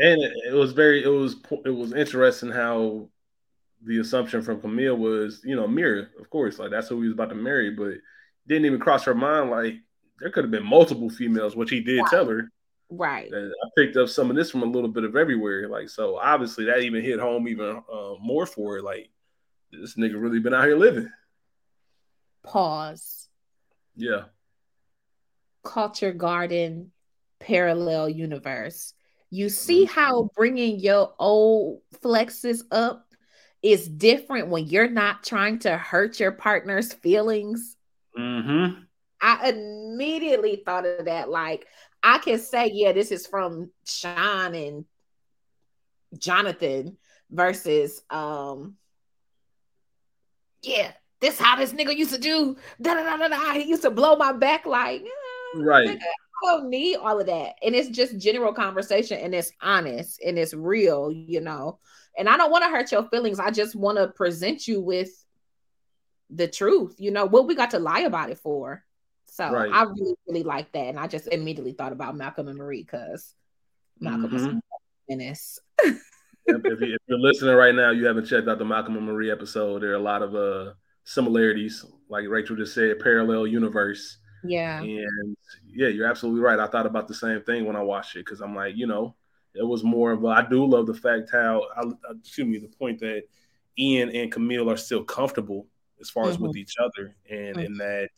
and 0.00 0.22
it, 0.22 0.32
it 0.48 0.54
was 0.54 0.72
very, 0.72 1.04
it 1.04 1.08
was, 1.08 1.36
it 1.64 1.70
was 1.70 1.92
interesting 1.92 2.50
how 2.50 3.08
the 3.84 4.00
assumption 4.00 4.42
from 4.42 4.60
Camille 4.60 4.96
was, 4.96 5.40
you 5.44 5.54
know, 5.54 5.68
Mira, 5.68 6.08
of 6.18 6.28
course, 6.30 6.58
like 6.58 6.72
that's 6.72 6.88
who 6.88 7.00
he 7.00 7.06
was 7.06 7.14
about 7.14 7.28
to 7.28 7.36
marry, 7.36 7.70
but 7.70 7.92
didn't 8.48 8.66
even 8.66 8.80
cross 8.80 9.04
her 9.04 9.14
mind 9.14 9.50
like 9.50 9.76
there 10.18 10.30
could 10.30 10.42
have 10.42 10.50
been 10.50 10.66
multiple 10.66 11.10
females, 11.10 11.54
which 11.54 11.70
he 11.70 11.78
did 11.80 12.00
right. 12.00 12.10
tell 12.10 12.26
her. 12.26 12.50
Right. 12.90 13.30
And 13.30 13.52
I 13.52 13.68
picked 13.76 13.96
up 13.96 14.08
some 14.08 14.30
of 14.30 14.36
this 14.36 14.50
from 14.50 14.62
a 14.62 14.66
little 14.66 14.88
bit 14.88 15.04
of 15.04 15.16
everywhere. 15.16 15.68
Like, 15.68 15.88
so 15.88 16.16
obviously 16.18 16.64
that 16.66 16.80
even 16.80 17.02
hit 17.02 17.20
home 17.20 17.46
even 17.48 17.82
uh, 17.92 18.14
more 18.20 18.46
for 18.46 18.78
it. 18.78 18.84
Like, 18.84 19.10
this 19.70 19.94
nigga 19.96 20.20
really 20.20 20.40
been 20.40 20.54
out 20.54 20.64
here 20.64 20.76
living. 20.76 21.10
Pause. 22.42 23.28
Yeah. 23.94 24.24
Culture 25.62 26.12
Garden 26.12 26.92
parallel 27.40 28.08
universe. 28.08 28.94
You 29.30 29.50
see 29.50 29.84
mm-hmm. 29.84 30.00
how 30.00 30.30
bringing 30.34 30.80
your 30.80 31.12
old 31.18 31.82
flexes 32.02 32.62
up 32.70 33.04
is 33.62 33.86
different 33.86 34.48
when 34.48 34.66
you're 34.66 34.88
not 34.88 35.24
trying 35.24 35.58
to 35.58 35.76
hurt 35.76 36.18
your 36.18 36.32
partner's 36.32 36.94
feelings. 36.94 37.76
Mm-hmm. 38.18 38.82
I 39.20 39.50
immediately 39.50 40.62
thought 40.64 40.86
of 40.86 41.04
that. 41.04 41.28
Like, 41.28 41.66
I 42.02 42.18
can 42.18 42.38
say, 42.38 42.70
yeah, 42.72 42.92
this 42.92 43.10
is 43.10 43.26
from 43.26 43.70
Sean 43.86 44.54
and 44.54 44.84
Jonathan 46.16 46.96
versus 47.30 48.02
um 48.08 48.76
yeah, 50.62 50.92
this 51.20 51.38
how 51.38 51.56
this 51.56 51.72
nigga 51.72 51.96
used 51.96 52.12
to 52.12 52.18
do. 52.18 52.56
Da 52.80 52.94
da 52.94 53.02
da 53.02 53.16
da 53.16 53.28
da. 53.28 53.52
He 53.52 53.64
used 53.64 53.82
to 53.82 53.90
blow 53.90 54.16
my 54.16 54.32
back 54.32 54.66
like 54.66 55.02
eh, 55.02 55.60
right. 55.60 55.88
Nigga, 55.88 56.02
I 56.02 56.46
don't 56.46 56.68
need 56.68 56.96
all 56.96 57.20
of 57.20 57.26
that. 57.26 57.54
And 57.62 57.74
it's 57.74 57.88
just 57.88 58.18
general 58.18 58.52
conversation 58.52 59.18
and 59.18 59.34
it's 59.34 59.52
honest 59.60 60.20
and 60.24 60.38
it's 60.38 60.54
real, 60.54 61.12
you 61.12 61.40
know. 61.40 61.78
And 62.16 62.28
I 62.28 62.36
don't 62.36 62.50
want 62.50 62.64
to 62.64 62.70
hurt 62.70 62.90
your 62.90 63.08
feelings. 63.08 63.38
I 63.38 63.50
just 63.50 63.76
want 63.76 63.98
to 63.98 64.08
present 64.08 64.66
you 64.66 64.80
with 64.80 65.10
the 66.30 66.48
truth. 66.48 66.96
You 66.98 67.10
know, 67.10 67.26
what 67.26 67.46
we 67.46 67.54
got 67.54 67.70
to 67.70 67.78
lie 67.78 68.00
about 68.00 68.30
it 68.30 68.38
for. 68.38 68.84
So 69.30 69.50
right. 69.50 69.70
I 69.72 69.82
really, 69.84 70.14
really 70.26 70.42
like 70.42 70.72
that. 70.72 70.86
And 70.86 70.98
I 70.98 71.06
just 71.06 71.28
immediately 71.28 71.72
thought 71.72 71.92
about 71.92 72.16
Malcolm 72.16 72.48
and 72.48 72.58
Marie 72.58 72.82
because 72.82 73.34
Malcolm 74.00 74.30
mm-hmm. 74.30 74.56
is 74.56 74.62
menace. 75.08 75.58
if, 76.46 76.80
you, 76.80 76.96
are 77.10 77.18
listening 77.18 77.54
right 77.54 77.74
now, 77.74 77.90
you 77.90 78.06
haven't 78.06 78.26
checked 78.26 78.48
out 78.48 78.58
the 78.58 78.64
Malcolm 78.64 78.96
and 78.96 79.06
Marie 79.06 79.30
episode. 79.30 79.82
There 79.82 79.92
are 79.92 79.96
a 79.96 80.00
lot 80.00 80.22
of 80.22 80.34
uh, 80.34 80.72
similarities, 81.04 81.84
like 82.08 82.26
Rachel 82.28 82.56
just 82.56 82.74
said, 82.74 82.98
parallel 83.00 83.46
universe. 83.46 84.18
Yeah. 84.44 84.80
And 84.80 85.36
yeah, 85.66 85.88
you're 85.88 86.08
absolutely 86.08 86.40
right. 86.40 86.58
I 86.58 86.66
thought 86.66 86.86
about 86.86 87.06
the 87.06 87.14
same 87.14 87.42
thing 87.42 87.64
when 87.64 87.76
I 87.76 87.82
watched 87.82 88.16
it 88.16 88.24
because 88.24 88.40
I'm 88.40 88.54
like, 88.54 88.76
you 88.76 88.86
know, 88.86 89.14
it 89.54 89.66
was 89.66 89.84
more 89.84 90.12
of 90.12 90.24
a, 90.24 90.28
I 90.28 90.48
do 90.48 90.64
love 90.64 90.86
the 90.86 90.94
fact 90.94 91.30
how, 91.30 91.66
I, 91.76 91.84
excuse 92.18 92.46
me, 92.46 92.58
the 92.58 92.68
point 92.68 93.00
that 93.00 93.24
Ian 93.78 94.10
and 94.10 94.32
Camille 94.32 94.70
are 94.70 94.76
still 94.76 95.04
comfortable 95.04 95.66
as 96.00 96.10
far 96.10 96.24
mm-hmm. 96.24 96.30
as 96.30 96.38
with 96.38 96.50
mm-hmm. 96.52 96.58
each 96.58 96.74
other 96.80 97.14
and 97.28 97.56
mm-hmm. 97.56 97.66
in 97.66 97.74
that 97.78 98.10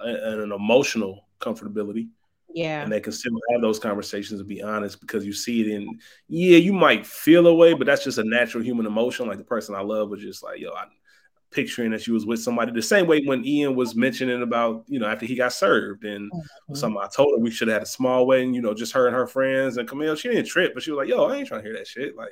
and 0.00 0.40
an 0.40 0.52
emotional 0.52 1.26
comfortability. 1.40 2.08
Yeah. 2.54 2.82
And 2.82 2.90
they 2.90 3.00
can 3.00 3.12
still 3.12 3.38
have 3.52 3.60
those 3.60 3.78
conversations 3.78 4.40
and 4.40 4.48
be 4.48 4.62
honest 4.62 5.00
because 5.00 5.24
you 5.24 5.32
see 5.32 5.60
it 5.60 5.68
in, 5.68 5.98
yeah, 6.28 6.56
you 6.56 6.72
might 6.72 7.06
feel 7.06 7.46
a 7.46 7.54
way, 7.54 7.74
but 7.74 7.86
that's 7.86 8.04
just 8.04 8.18
a 8.18 8.24
natural 8.24 8.64
human 8.64 8.86
emotion. 8.86 9.28
Like 9.28 9.38
the 9.38 9.44
person 9.44 9.74
I 9.74 9.82
love 9.82 10.08
was 10.08 10.22
just 10.22 10.42
like, 10.42 10.58
yo, 10.58 10.72
I'm 10.72 10.88
picturing 11.50 11.90
that 11.90 12.02
she 12.02 12.10
was 12.10 12.26
with 12.26 12.42
somebody 12.42 12.72
the 12.72 12.82
same 12.82 13.06
way 13.06 13.22
when 13.24 13.44
Ian 13.44 13.74
was 13.74 13.94
mentioning 13.94 14.42
about, 14.42 14.84
you 14.86 14.98
know, 14.98 15.06
after 15.06 15.26
he 15.26 15.34
got 15.34 15.52
served 15.52 16.04
and 16.04 16.30
mm-hmm. 16.32 16.74
something 16.74 17.00
I 17.00 17.08
told 17.08 17.38
her 17.38 17.42
we 17.42 17.50
should 17.50 17.68
have 17.68 17.76
had 17.76 17.82
a 17.82 17.86
small 17.86 18.26
wedding, 18.26 18.54
you 18.54 18.62
know, 18.62 18.74
just 18.74 18.92
her 18.92 19.06
and 19.06 19.16
her 19.16 19.26
friends 19.26 19.76
and 19.76 19.88
Camille, 19.88 20.16
she 20.16 20.28
didn't 20.28 20.46
trip, 20.46 20.74
but 20.74 20.82
she 20.82 20.90
was 20.90 20.98
like, 20.98 21.08
yo, 21.08 21.26
I 21.26 21.36
ain't 21.36 21.48
trying 21.48 21.62
to 21.62 21.68
hear 21.68 21.76
that 21.76 21.86
shit. 21.86 22.16
Like, 22.16 22.30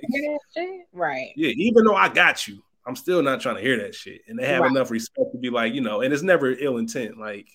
right. 0.93 1.31
Yeah. 1.37 1.51
Even 1.51 1.85
though 1.85 1.95
I 1.95 2.09
got 2.09 2.49
you, 2.49 2.63
I'm 2.87 2.97
still 2.97 3.23
not 3.23 3.41
trying 3.41 3.57
to 3.57 3.63
hear 3.63 3.79
that 3.79 3.95
shit. 3.95 4.23
And 4.29 4.39
they 4.39 4.47
have 4.47 4.63
right. 4.63 4.71
enough 4.71 4.91
respect 4.91 5.33
to 5.33 5.39
be 5.39 5.51
like, 5.51 5.75
you 5.75 5.81
know, 5.81 6.03
and 6.03 6.13
it's 6.15 6.23
never 6.23 6.53
ill 6.53 6.77
intent. 6.79 7.19
Like, 7.19 7.49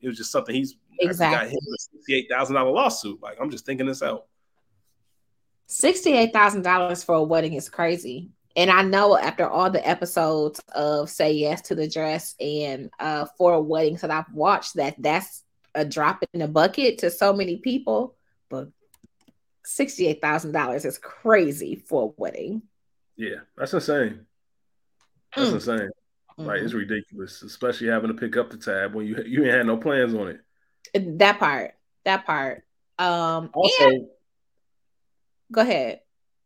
it 0.00 0.06
was 0.06 0.16
just 0.16 0.30
something 0.30 0.54
he's 0.54 0.76
exactly 1.00 1.36
got 1.36 1.46
hit 1.48 1.58
with 1.60 1.74
a 1.74 1.96
sixty-eight 1.96 2.28
thousand 2.30 2.54
dollar 2.54 2.70
lawsuit. 2.70 3.20
Like 3.20 3.38
I'm 3.40 3.50
just 3.50 3.66
thinking 3.66 3.86
this 3.86 4.02
out. 4.02 4.26
Sixty-eight 5.66 6.32
thousand 6.32 6.62
dollars 6.62 7.02
for 7.02 7.16
a 7.16 7.22
wedding 7.22 7.54
is 7.54 7.68
crazy. 7.68 8.30
And 8.54 8.70
I 8.70 8.82
know 8.82 9.16
after 9.16 9.48
all 9.48 9.70
the 9.70 9.86
episodes 9.86 10.60
of 10.72 11.10
Say 11.10 11.32
Yes 11.32 11.62
to 11.62 11.74
the 11.74 11.88
Dress 11.88 12.36
and 12.40 12.90
uh, 13.00 13.26
for 13.36 13.60
weddings 13.60 14.00
that 14.02 14.12
I've 14.12 14.32
watched, 14.32 14.76
that 14.76 14.94
that's 14.98 15.44
a 15.74 15.84
drop 15.84 16.22
in 16.32 16.40
the 16.40 16.48
bucket 16.48 16.98
to 16.98 17.10
so 17.10 17.32
many 17.32 17.56
people. 17.56 18.14
But 18.48 18.68
sixty-eight 19.64 20.20
thousand 20.20 20.52
dollars 20.52 20.84
is 20.84 20.98
crazy 20.98 21.74
for 21.74 22.04
a 22.04 22.20
wedding. 22.20 22.62
Yeah, 23.16 23.38
that's 23.56 23.74
insane. 23.74 24.26
That's 25.36 25.50
mm. 25.50 25.54
insane. 25.54 25.78
Mm-hmm. 26.38 26.46
Like 26.46 26.62
it's 26.62 26.72
mm-hmm. 26.72 26.78
ridiculous, 26.78 27.42
especially 27.42 27.88
having 27.88 28.08
to 28.08 28.14
pick 28.14 28.36
up 28.36 28.50
the 28.50 28.56
tab 28.56 28.94
when 28.94 29.06
you 29.06 29.22
you 29.26 29.44
ain't 29.44 29.54
had 29.54 29.66
no 29.66 29.76
plans 29.76 30.14
on 30.14 30.28
it. 30.28 31.18
That 31.18 31.38
part, 31.38 31.74
that 32.04 32.24
part. 32.24 32.64
Um, 32.98 33.50
also, 33.52 33.88
and... 33.88 34.06
go 35.52 35.60
ahead. 35.60 36.00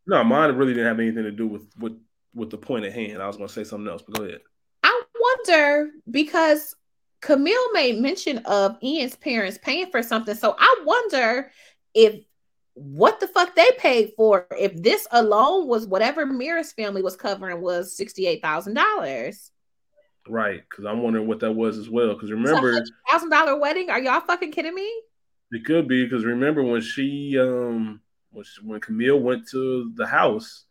No, 0.07 0.25
mine 0.25 0.55
really 0.57 0.75
didn't 0.75 0.89
have 0.89 1.01
anything 1.01 1.25
to 1.25 1.31
do 1.31 1.47
with 1.47 1.69
with 1.79 1.99
with 2.35 2.51
the 2.51 2.59
point 2.59 2.85
at 2.85 2.93
hand. 2.93 3.23
I 3.23 3.27
was 3.27 3.37
going 3.37 3.49
to 3.49 3.55
say 3.55 3.65
something 3.65 3.91
else, 3.91 4.03
but 4.03 4.19
go 4.19 4.25
ahead. 4.25 4.41
I 4.83 5.03
wonder 5.21 5.91
because 6.11 6.75
Camille 7.21 7.73
made 7.73 8.01
mention 8.01 8.39
of 8.39 8.77
Ian's 8.83 9.15
parents 9.15 9.59
paying 9.63 9.91
for 9.91 10.03
something, 10.03 10.35
so 10.35 10.57
I 10.59 10.83
wonder 10.85 11.51
if 11.95 12.25
what 12.75 13.21
the 13.21 13.27
fuck 13.29 13.55
they 13.55 13.71
paid 13.79 14.13
for 14.17 14.47
if 14.59 14.75
this 14.75 15.07
alone 15.11 15.69
was 15.69 15.87
whatever 15.87 16.25
Mira's 16.25 16.73
family 16.73 17.03
was 17.03 17.17
covering 17.17 17.61
was 17.61 17.95
sixty 17.95 18.27
eight 18.27 18.43
thousand 18.43 18.75
dollars. 18.75 19.51
Right, 20.29 20.63
because 20.69 20.85
I'm 20.85 21.03
wondering 21.03 21.27
what 21.27 21.41
that 21.41 21.53
was 21.53 21.79
as 21.79 21.91
well. 21.91 22.15
Because 22.15 22.31
remember, 22.31 22.83
thousand 23.11 23.31
dollar 23.31 23.59
wedding? 23.59 23.91
Are 23.91 24.01
y'all 24.01 24.21
fucking 24.21 24.53
kidding 24.53 24.75
me? 24.75 24.91
It 25.51 25.65
could 25.65 25.87
be 25.87 26.05
because 26.05 26.25
remember 26.25 26.63
when 26.63 26.81
she 26.81 27.39
um 27.39 28.01
when 28.31 28.45
she, 28.45 28.63
when 28.65 28.81
Camille 28.81 29.21
went 29.21 29.49
to 29.49 29.93
the 29.95 30.07
house, 30.07 30.65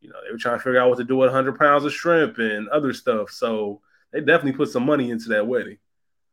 you 0.00 0.10
know 0.10 0.16
they 0.24 0.32
were 0.32 0.38
trying 0.38 0.58
to 0.58 0.62
figure 0.62 0.80
out 0.80 0.90
what 0.90 0.98
to 0.98 1.04
do 1.04 1.16
with 1.16 1.30
hundred 1.30 1.58
pounds 1.58 1.84
of 1.84 1.92
shrimp 1.92 2.38
and 2.38 2.68
other 2.68 2.92
stuff. 2.92 3.30
So 3.30 3.80
they 4.12 4.20
definitely 4.20 4.52
put 4.52 4.68
some 4.68 4.84
money 4.84 5.10
into 5.10 5.30
that 5.30 5.46
wedding. 5.46 5.78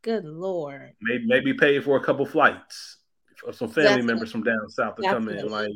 Good 0.02 0.24
lord. 0.24 0.92
Maybe 1.00 1.26
maybe 1.26 1.54
paid 1.54 1.82
for 1.82 1.96
a 1.96 2.04
couple 2.04 2.26
flights 2.26 2.98
for 3.44 3.52
some 3.52 3.68
family 3.68 3.88
definitely. 3.88 4.06
members 4.06 4.32
from 4.32 4.42
down 4.42 4.68
south 4.68 4.96
to 4.96 5.02
definitely. 5.02 5.36
come 5.36 5.46
in. 5.46 5.52
Like 5.52 5.72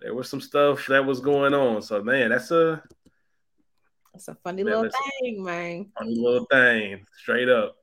there 0.00 0.14
was 0.14 0.28
some 0.28 0.40
stuff 0.40 0.86
that 0.86 1.04
was 1.04 1.20
going 1.20 1.54
on. 1.54 1.82
So 1.82 2.02
man, 2.02 2.30
that's 2.30 2.50
a 2.50 2.82
that's 4.12 4.28
a 4.28 4.34
funny 4.36 4.64
man, 4.64 4.74
little 4.74 4.90
thing, 5.20 5.44
man. 5.44 5.90
Funny 5.98 6.14
little 6.14 6.46
thing, 6.50 7.04
straight 7.16 7.48
up. 7.48 7.76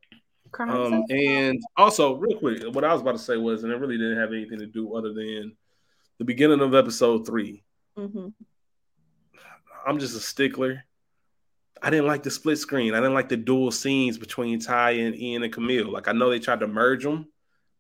Um, 0.58 1.04
and 1.10 1.62
also, 1.76 2.16
real 2.16 2.38
quick, 2.38 2.64
what 2.74 2.86
I 2.86 2.94
was 2.94 3.02
about 3.02 3.14
to 3.14 3.20
say 3.20 3.36
was, 3.36 3.64
and 3.64 3.74
it 3.74 3.76
really 3.76 3.98
didn't 3.98 4.18
have 4.18 4.32
anything 4.32 4.60
to 4.60 4.66
do 4.66 4.96
other 4.96 5.14
than 5.14 5.56
the 6.18 6.24
beginning 6.24 6.62
of 6.62 6.74
episode 6.74 7.26
3 7.26 7.62
mm-hmm. 8.00 8.28
I'm 9.86 10.00
just 10.00 10.16
a 10.16 10.20
stickler. 10.20 10.84
I 11.82 11.90
didn't 11.90 12.08
like 12.08 12.24
the 12.24 12.32
split 12.32 12.58
screen. 12.58 12.94
I 12.94 12.98
didn't 12.98 13.14
like 13.14 13.30
the 13.30 13.38
dual 13.38 13.70
scenes 13.70 14.18
between 14.18 14.60
Ty 14.60 14.92
and 14.92 15.16
Ian 15.16 15.44
and 15.44 15.54
Camille. 15.54 15.92
Like 15.92 16.08
I 16.08 16.14
know 16.14 16.30
they 16.30 16.40
tried 16.40 16.62
to 16.62 16.68
merge 16.68 17.04
them, 17.04 17.28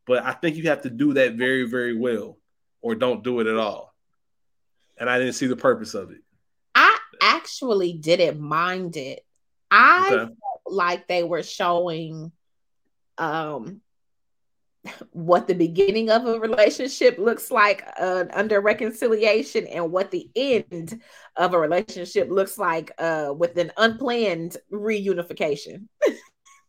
but 0.05 0.23
I 0.23 0.33
think 0.33 0.55
you 0.55 0.69
have 0.69 0.81
to 0.83 0.89
do 0.89 1.13
that 1.13 1.33
very, 1.33 1.67
very 1.67 1.97
well, 1.97 2.37
or 2.81 2.95
don't 2.95 3.23
do 3.23 3.39
it 3.39 3.47
at 3.47 3.57
all. 3.57 3.93
And 4.97 5.09
I 5.09 5.19
didn't 5.19 5.33
see 5.33 5.47
the 5.47 5.55
purpose 5.55 5.93
of 5.93 6.11
it. 6.11 6.21
I 6.73 6.97
actually 7.21 7.93
didn't 7.93 8.39
mind 8.39 8.97
it. 8.97 9.25
I 9.71 10.09
okay. 10.11 10.17
felt 10.17 10.37
like 10.67 11.07
they 11.07 11.23
were 11.23 11.43
showing 11.43 12.31
um 13.17 13.81
what 15.11 15.47
the 15.47 15.53
beginning 15.53 16.09
of 16.09 16.25
a 16.25 16.39
relationship 16.39 17.17
looks 17.17 17.51
like 17.51 17.83
uh, 17.99 18.25
under 18.33 18.61
reconciliation 18.61 19.65
and 19.67 19.91
what 19.91 20.11
the 20.11 20.29
end 20.35 21.01
of 21.35 21.53
a 21.53 21.59
relationship 21.59 22.29
looks 22.29 22.57
like 22.57 22.91
uh, 22.97 23.33
with 23.35 23.57
an 23.57 23.71
unplanned 23.77 24.57
reunification. 24.71 25.87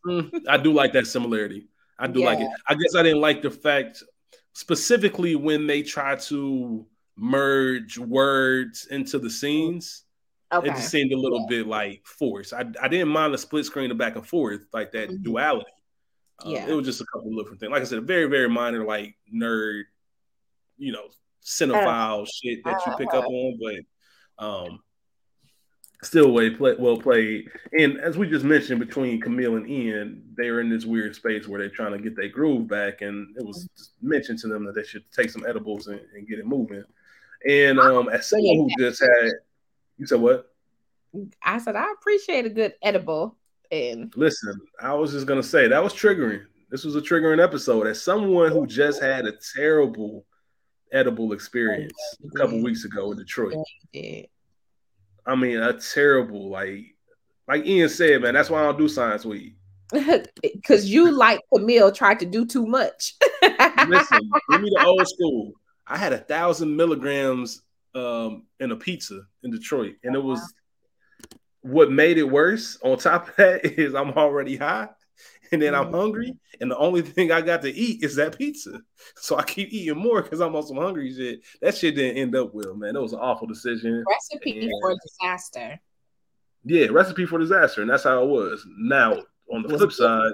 mm, 0.05 0.41
I 0.47 0.57
do 0.57 0.73
like 0.73 0.93
that 0.93 1.07
similarity. 1.07 1.67
I 1.99 2.07
do 2.07 2.19
yeah. 2.21 2.25
like 2.25 2.39
it. 2.39 2.49
I 2.67 2.75
guess 2.75 2.95
I 2.95 3.03
didn't 3.03 3.21
like 3.21 3.41
the 3.41 3.51
fact 3.51 4.03
specifically 4.53 5.35
when 5.35 5.67
they 5.67 5.83
try 5.83 6.15
to 6.15 6.85
merge 7.15 7.97
words 7.97 8.87
into 8.89 9.19
the 9.19 9.29
scenes. 9.29 10.03
Okay. 10.51 10.69
It 10.69 10.75
just 10.75 10.89
seemed 10.89 11.11
a 11.11 11.17
little 11.17 11.41
yeah. 11.41 11.57
bit 11.57 11.67
like 11.67 12.05
forced. 12.05 12.53
I, 12.53 12.65
I 12.81 12.87
didn't 12.87 13.09
mind 13.09 13.33
the 13.33 13.37
split 13.37 13.65
screen 13.65 13.91
of 13.91 13.97
back 13.97 14.15
and 14.15 14.25
forth, 14.25 14.61
like 14.71 14.91
that 14.93 15.09
mm-hmm. 15.09 15.23
duality. 15.23 15.71
Um, 16.43 16.51
yeah, 16.51 16.67
it 16.67 16.73
was 16.73 16.85
just 16.85 17.01
a 17.01 17.05
couple 17.13 17.31
of 17.31 17.37
different 17.37 17.59
things. 17.59 17.71
Like 17.71 17.81
I 17.81 17.85
said, 17.85 17.97
a 17.97 18.01
very 18.01 18.27
very 18.27 18.47
minor, 18.47 18.85
like 18.85 19.15
nerd, 19.33 19.83
you 20.77 20.91
know, 20.91 21.07
cinephile 21.43 22.23
uh, 22.23 22.25
shit 22.25 22.59
that 22.63 22.81
you 22.85 22.95
pick 22.97 23.13
uh, 23.13 23.19
up 23.19 23.25
on, 23.25 23.59
but 23.59 24.45
um, 24.45 24.79
still 26.03 26.31
way 26.31 26.49
play, 26.49 26.75
well 26.77 26.97
played. 26.97 27.49
And 27.77 27.99
as 27.99 28.17
we 28.17 28.29
just 28.29 28.45
mentioned, 28.45 28.79
between 28.79 29.21
Camille 29.21 29.55
and 29.55 29.69
Ian, 29.69 30.23
they 30.37 30.47
are 30.47 30.61
in 30.61 30.69
this 30.69 30.85
weird 30.85 31.15
space 31.15 31.47
where 31.47 31.59
they're 31.59 31.69
trying 31.69 31.93
to 31.93 31.99
get 31.99 32.15
their 32.15 32.29
groove 32.29 32.67
back, 32.67 33.01
and 33.01 33.35
it 33.37 33.45
was 33.45 33.65
mm-hmm. 33.65 34.09
mentioned 34.09 34.39
to 34.39 34.47
them 34.47 34.65
that 34.65 34.75
they 34.75 34.83
should 34.83 35.03
take 35.11 35.29
some 35.29 35.45
edibles 35.47 35.87
and, 35.87 35.99
and 36.15 36.27
get 36.27 36.39
it 36.39 36.45
moving. 36.45 36.83
And 37.47 37.79
um, 37.79 38.09
as 38.09 38.27
someone 38.27 38.69
who 38.69 38.69
just 38.83 39.01
had, 39.01 39.31
you 39.97 40.05
said 40.05 40.19
what? 40.19 40.51
I 41.41 41.57
said 41.57 41.75
I 41.75 41.91
appreciate 41.93 42.45
a 42.45 42.49
good 42.49 42.73
edible. 42.81 43.37
And 43.71 44.13
listen, 44.15 44.59
I 44.81 44.93
was 44.93 45.11
just 45.11 45.25
gonna 45.25 45.43
say 45.43 45.67
that 45.67 45.83
was 45.83 45.93
triggering. 45.93 46.45
This 46.69 46.83
was 46.83 46.95
a 46.95 47.01
triggering 47.01 47.41
episode. 47.41 47.87
As 47.87 48.01
someone 48.01 48.51
who 48.51 48.65
just 48.67 49.01
had 49.01 49.25
a 49.25 49.33
terrible 49.55 50.25
edible 50.91 51.33
experience 51.33 51.93
a 52.23 52.37
couple 52.37 52.61
weeks 52.61 52.85
ago 52.85 53.11
in 53.11 53.17
Detroit. 53.17 53.55
I 55.27 55.35
mean, 55.35 55.57
a 55.57 55.73
terrible 55.73 56.49
like 56.49 56.95
like 57.47 57.65
Ian 57.65 57.89
said, 57.89 58.21
man. 58.21 58.33
That's 58.33 58.49
why 58.49 58.61
I 58.61 58.65
don't 58.65 58.77
do 58.77 58.87
science 58.87 59.25
weed. 59.25 59.55
Because 59.91 60.85
you 60.89 61.11
like 61.11 61.39
Camille 61.53 61.91
tried 61.91 62.19
to 62.19 62.25
do 62.25 62.45
too 62.45 62.65
much. 62.65 63.15
Listen, 63.87 64.29
give 64.51 64.61
me 64.61 64.71
the 64.73 64.83
old 64.85 65.07
school. 65.07 65.51
I 65.85 65.97
had 65.97 66.13
a 66.13 66.17
thousand 66.17 66.75
milligrams 66.75 67.61
um, 67.95 68.43
in 68.59 68.71
a 68.71 68.75
pizza 68.75 69.21
in 69.43 69.51
Detroit, 69.51 69.95
and 70.03 70.15
it 70.15 70.23
was 70.23 70.41
what 71.61 71.91
made 71.91 72.17
it 72.17 72.23
worse 72.23 72.77
on 72.81 72.97
top 72.97 73.29
of 73.29 73.35
that 73.35 73.65
is 73.79 73.93
I'm 73.93 74.11
already 74.11 74.57
high 74.57 74.89
and 75.51 75.61
then 75.61 75.75
I'm 75.75 75.91
hungry, 75.91 76.31
mm-hmm. 76.31 76.61
and 76.61 76.71
the 76.71 76.77
only 76.77 77.01
thing 77.01 77.31
I 77.31 77.41
got 77.41 77.61
to 77.63 77.73
eat 77.73 78.03
is 78.03 78.15
that 78.15 78.37
pizza. 78.37 78.81
So 79.15 79.37
I 79.37 79.43
keep 79.43 79.71
eating 79.71 79.97
more 79.97 80.21
because 80.21 80.41
I'm 80.41 80.55
on 80.55 80.65
some 80.65 80.77
hungry 80.77 81.13
shit. 81.13 81.41
That 81.61 81.75
shit 81.75 81.95
didn't 81.95 82.17
end 82.17 82.35
up 82.35 82.53
well, 82.53 82.75
man. 82.75 82.93
That 82.93 83.01
was 83.01 83.13
an 83.13 83.19
awful 83.19 83.47
decision. 83.47 84.03
Recipe 84.07 84.59
and, 84.59 84.71
for 84.81 84.95
disaster. 85.03 85.79
Yeah, 86.63 86.87
recipe 86.87 87.25
for 87.25 87.39
disaster, 87.39 87.81
and 87.81 87.89
that's 87.89 88.03
how 88.03 88.23
it 88.23 88.27
was. 88.27 88.65
Now, 88.77 89.23
on 89.51 89.63
the 89.63 89.69
flip 89.69 89.91
side, 89.91 90.33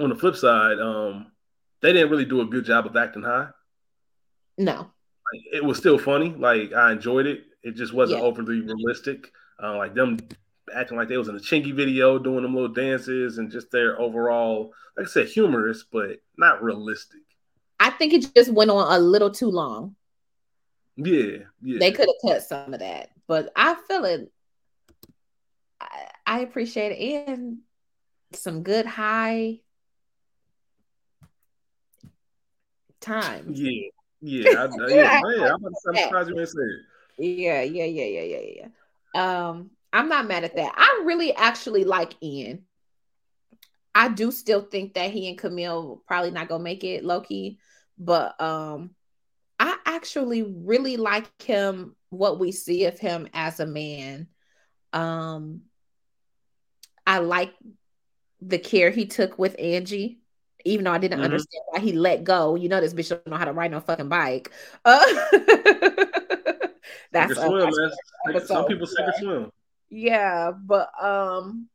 on 0.00 0.08
the 0.08 0.16
flip 0.16 0.36
side, 0.36 0.78
um, 0.78 1.32
they 1.80 1.92
didn't 1.92 2.10
really 2.10 2.24
do 2.24 2.40
a 2.40 2.46
good 2.46 2.64
job 2.64 2.86
of 2.86 2.96
acting 2.96 3.22
high. 3.22 3.48
No, 4.58 4.90
it 5.52 5.64
was 5.64 5.78
still 5.78 5.98
funny. 5.98 6.30
Like 6.30 6.72
I 6.72 6.92
enjoyed 6.92 7.26
it. 7.26 7.44
It 7.62 7.76
just 7.76 7.92
wasn't 7.92 8.20
yeah. 8.20 8.26
overly 8.26 8.60
realistic. 8.60 9.30
Uh, 9.62 9.76
like 9.76 9.94
them 9.94 10.18
acting 10.74 10.96
like 10.96 11.08
they 11.08 11.16
was 11.16 11.28
in 11.28 11.36
a 11.36 11.40
Chingy 11.40 11.74
video, 11.74 12.18
doing 12.18 12.42
them 12.42 12.54
little 12.54 12.72
dances, 12.72 13.38
and 13.38 13.50
just 13.50 13.70
their 13.70 14.00
overall, 14.00 14.72
like 14.96 15.06
I 15.06 15.10
said, 15.10 15.28
humorous, 15.28 15.84
but 15.84 16.18
not 16.36 16.62
realistic. 16.62 17.20
I 17.80 17.90
think 17.90 18.12
it 18.12 18.34
just 18.34 18.52
went 18.52 18.70
on 18.70 18.92
a 18.92 18.98
little 18.98 19.30
too 19.30 19.50
long. 19.50 19.96
Yeah, 20.96 21.38
yeah. 21.62 21.78
They 21.78 21.92
could 21.92 22.08
have 22.08 22.32
cut 22.32 22.42
some 22.42 22.74
of 22.74 22.80
that, 22.80 23.10
but 23.26 23.50
I 23.56 23.74
feel 23.88 24.04
it. 24.04 24.30
I, 25.80 26.06
I 26.26 26.38
appreciate 26.40 26.92
it 26.92 27.28
and 27.28 27.58
some 28.32 28.62
good 28.62 28.86
high 28.86 29.60
time. 33.00 33.52
Yeah, 33.52 33.88
yeah, 34.20 34.48
I, 34.50 34.88
yeah, 34.88 35.20
man. 35.24 35.50
I'm, 35.50 35.74
surprised 36.02 36.28
you 36.28 36.36
didn't 36.36 36.48
say 36.48 36.62
it. 36.62 36.80
Yeah, 37.18 37.62
yeah, 37.62 37.84
yeah, 37.84 38.04
yeah, 38.04 38.38
yeah, 38.38 38.68
yeah. 39.14 39.48
Um, 39.48 39.70
I'm 39.92 40.08
not 40.08 40.26
mad 40.26 40.44
at 40.44 40.56
that. 40.56 40.72
I 40.76 41.02
really 41.04 41.34
actually 41.34 41.84
like 41.84 42.14
Ian. 42.22 42.64
I 43.94 44.08
do 44.08 44.30
still 44.30 44.62
think 44.62 44.94
that 44.94 45.10
he 45.10 45.28
and 45.28 45.36
Camille 45.36 46.02
probably 46.06 46.30
not 46.30 46.48
gonna 46.48 46.64
make 46.64 46.82
it 46.82 47.04
low 47.04 47.20
key, 47.20 47.58
but 47.98 48.40
um, 48.40 48.90
I 49.58 49.76
actually 49.84 50.42
really 50.42 50.96
like 50.96 51.28
him. 51.42 51.94
What 52.08 52.38
we 52.38 52.52
see 52.52 52.84
of 52.86 52.98
him 52.98 53.28
as 53.32 53.60
a 53.60 53.66
man, 53.66 54.28
um, 54.92 55.62
I 57.06 57.18
like 57.18 57.54
the 58.40 58.58
care 58.58 58.90
he 58.90 59.06
took 59.06 59.38
with 59.38 59.56
Angie 59.58 60.22
even 60.64 60.84
though 60.84 60.92
I 60.92 60.98
didn't 60.98 61.18
mm-hmm. 61.18 61.24
understand 61.24 61.62
why 61.68 61.80
he 61.80 61.92
let 61.92 62.24
go. 62.24 62.54
You 62.54 62.68
know, 62.68 62.80
this 62.80 62.94
bitch 62.94 63.08
don't 63.08 63.26
know 63.26 63.36
how 63.36 63.44
to 63.44 63.52
ride 63.52 63.70
no 63.70 63.80
fucking 63.80 64.08
bike. 64.08 64.50
Uh, 64.84 65.04
that's 67.12 67.34
swim, 67.34 67.70
man. 67.70 68.46
Some 68.46 68.66
people 68.66 68.86
or 68.86 69.12
swim. 69.18 69.50
Yeah, 69.94 70.52
but 70.52 70.90
um, 71.04 71.68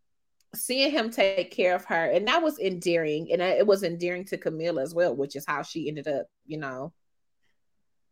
seeing 0.55 0.89
him 0.89 1.11
take 1.11 1.51
care 1.51 1.75
of 1.75 1.85
her, 1.85 2.05
and 2.05 2.27
that 2.27 2.41
was 2.41 2.57
endearing, 2.57 3.31
and 3.31 3.43
it 3.43 3.67
was 3.67 3.83
endearing 3.83 4.25
to 4.25 4.39
Camille 4.39 4.79
as 4.79 4.95
well, 4.95 5.15
which 5.15 5.35
is 5.35 5.45
how 5.47 5.61
she 5.61 5.87
ended 5.87 6.07
up, 6.07 6.25
you 6.47 6.57
know, 6.57 6.93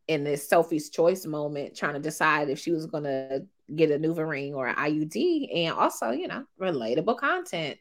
in 0.08 0.24
this 0.24 0.48
Sophie's 0.48 0.92
choice 0.92 1.26
moment, 1.26 1.76
trying 1.76 1.96
to 1.96 2.00
decide 2.00 2.50
if 2.50 2.60
she 2.60 2.72
was 2.72 2.86
gonna 2.86 3.40
get 3.76 3.90
a 3.90 3.98
NuvaRing 3.98 4.54
or 4.54 4.68
an 4.68 4.76
IUD, 4.76 5.50
and 5.56 5.74
also, 5.74 6.12
you 6.12 6.28
know, 6.28 6.46
relatable 6.62 7.18
content. 7.18 7.80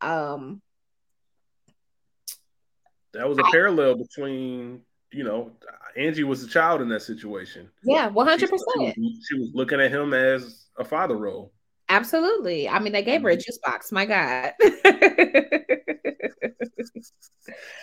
Um, 0.00 0.60
that 3.12 3.28
was 3.28 3.38
a 3.38 3.44
I, 3.44 3.50
parallel 3.52 3.94
between 3.94 4.80
you 5.12 5.22
know 5.22 5.52
Angie 5.96 6.24
was 6.24 6.42
a 6.42 6.48
child 6.48 6.80
in 6.80 6.88
that 6.88 7.02
situation. 7.02 7.70
Yeah, 7.84 8.08
one 8.08 8.26
hundred 8.26 8.50
percent. 8.50 8.96
She 8.96 9.38
was 9.38 9.50
looking 9.54 9.80
at 9.80 9.92
him 9.92 10.12
as 10.14 10.67
a 10.78 10.84
father 10.84 11.16
role. 11.16 11.52
Absolutely. 11.88 12.68
I 12.68 12.78
mean, 12.80 12.92
they 12.92 13.02
gave 13.02 13.22
her 13.22 13.30
a 13.30 13.32
mm-hmm. 13.32 13.40
juice 13.40 13.58
box. 13.64 13.90
My 13.90 14.04
God. 14.04 14.52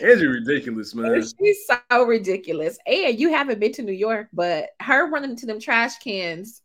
Angie 0.02 0.28
ridiculous, 0.28 0.94
man. 0.96 1.22
She's 1.22 1.68
so 1.68 2.04
ridiculous. 2.04 2.78
And 2.86 3.20
you 3.20 3.32
haven't 3.32 3.60
been 3.60 3.72
to 3.74 3.82
New 3.82 3.94
York, 3.94 4.28
but 4.32 4.70
her 4.82 5.10
running 5.10 5.32
into 5.32 5.46
them 5.46 5.60
trash 5.60 5.98
cans, 6.00 6.62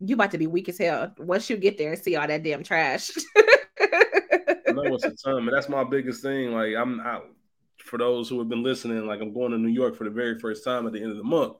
you 0.00 0.14
about 0.14 0.32
to 0.32 0.38
be 0.38 0.46
weak 0.46 0.68
as 0.68 0.78
hell 0.78 1.14
once 1.18 1.48
you 1.48 1.56
get 1.56 1.78
there 1.78 1.92
and 1.92 2.02
see 2.02 2.16
all 2.16 2.26
that 2.26 2.42
damn 2.42 2.62
trash. 2.62 3.10
I 3.38 4.72
know 4.72 4.94
it's 4.94 5.04
a 5.04 5.10
ton, 5.10 5.44
but 5.44 5.52
that's 5.52 5.68
my 5.68 5.84
biggest 5.84 6.22
thing. 6.22 6.52
Like 6.52 6.74
I'm 6.74 7.00
out 7.00 7.26
for 7.78 7.98
those 7.98 8.28
who 8.28 8.38
have 8.38 8.48
been 8.48 8.62
listening, 8.62 9.06
like 9.06 9.20
I'm 9.20 9.32
going 9.32 9.52
to 9.52 9.58
New 9.58 9.68
York 9.68 9.96
for 9.96 10.04
the 10.04 10.10
very 10.10 10.38
first 10.38 10.64
time 10.64 10.86
at 10.86 10.92
the 10.92 11.00
end 11.00 11.12
of 11.12 11.16
the 11.16 11.24
month. 11.24 11.54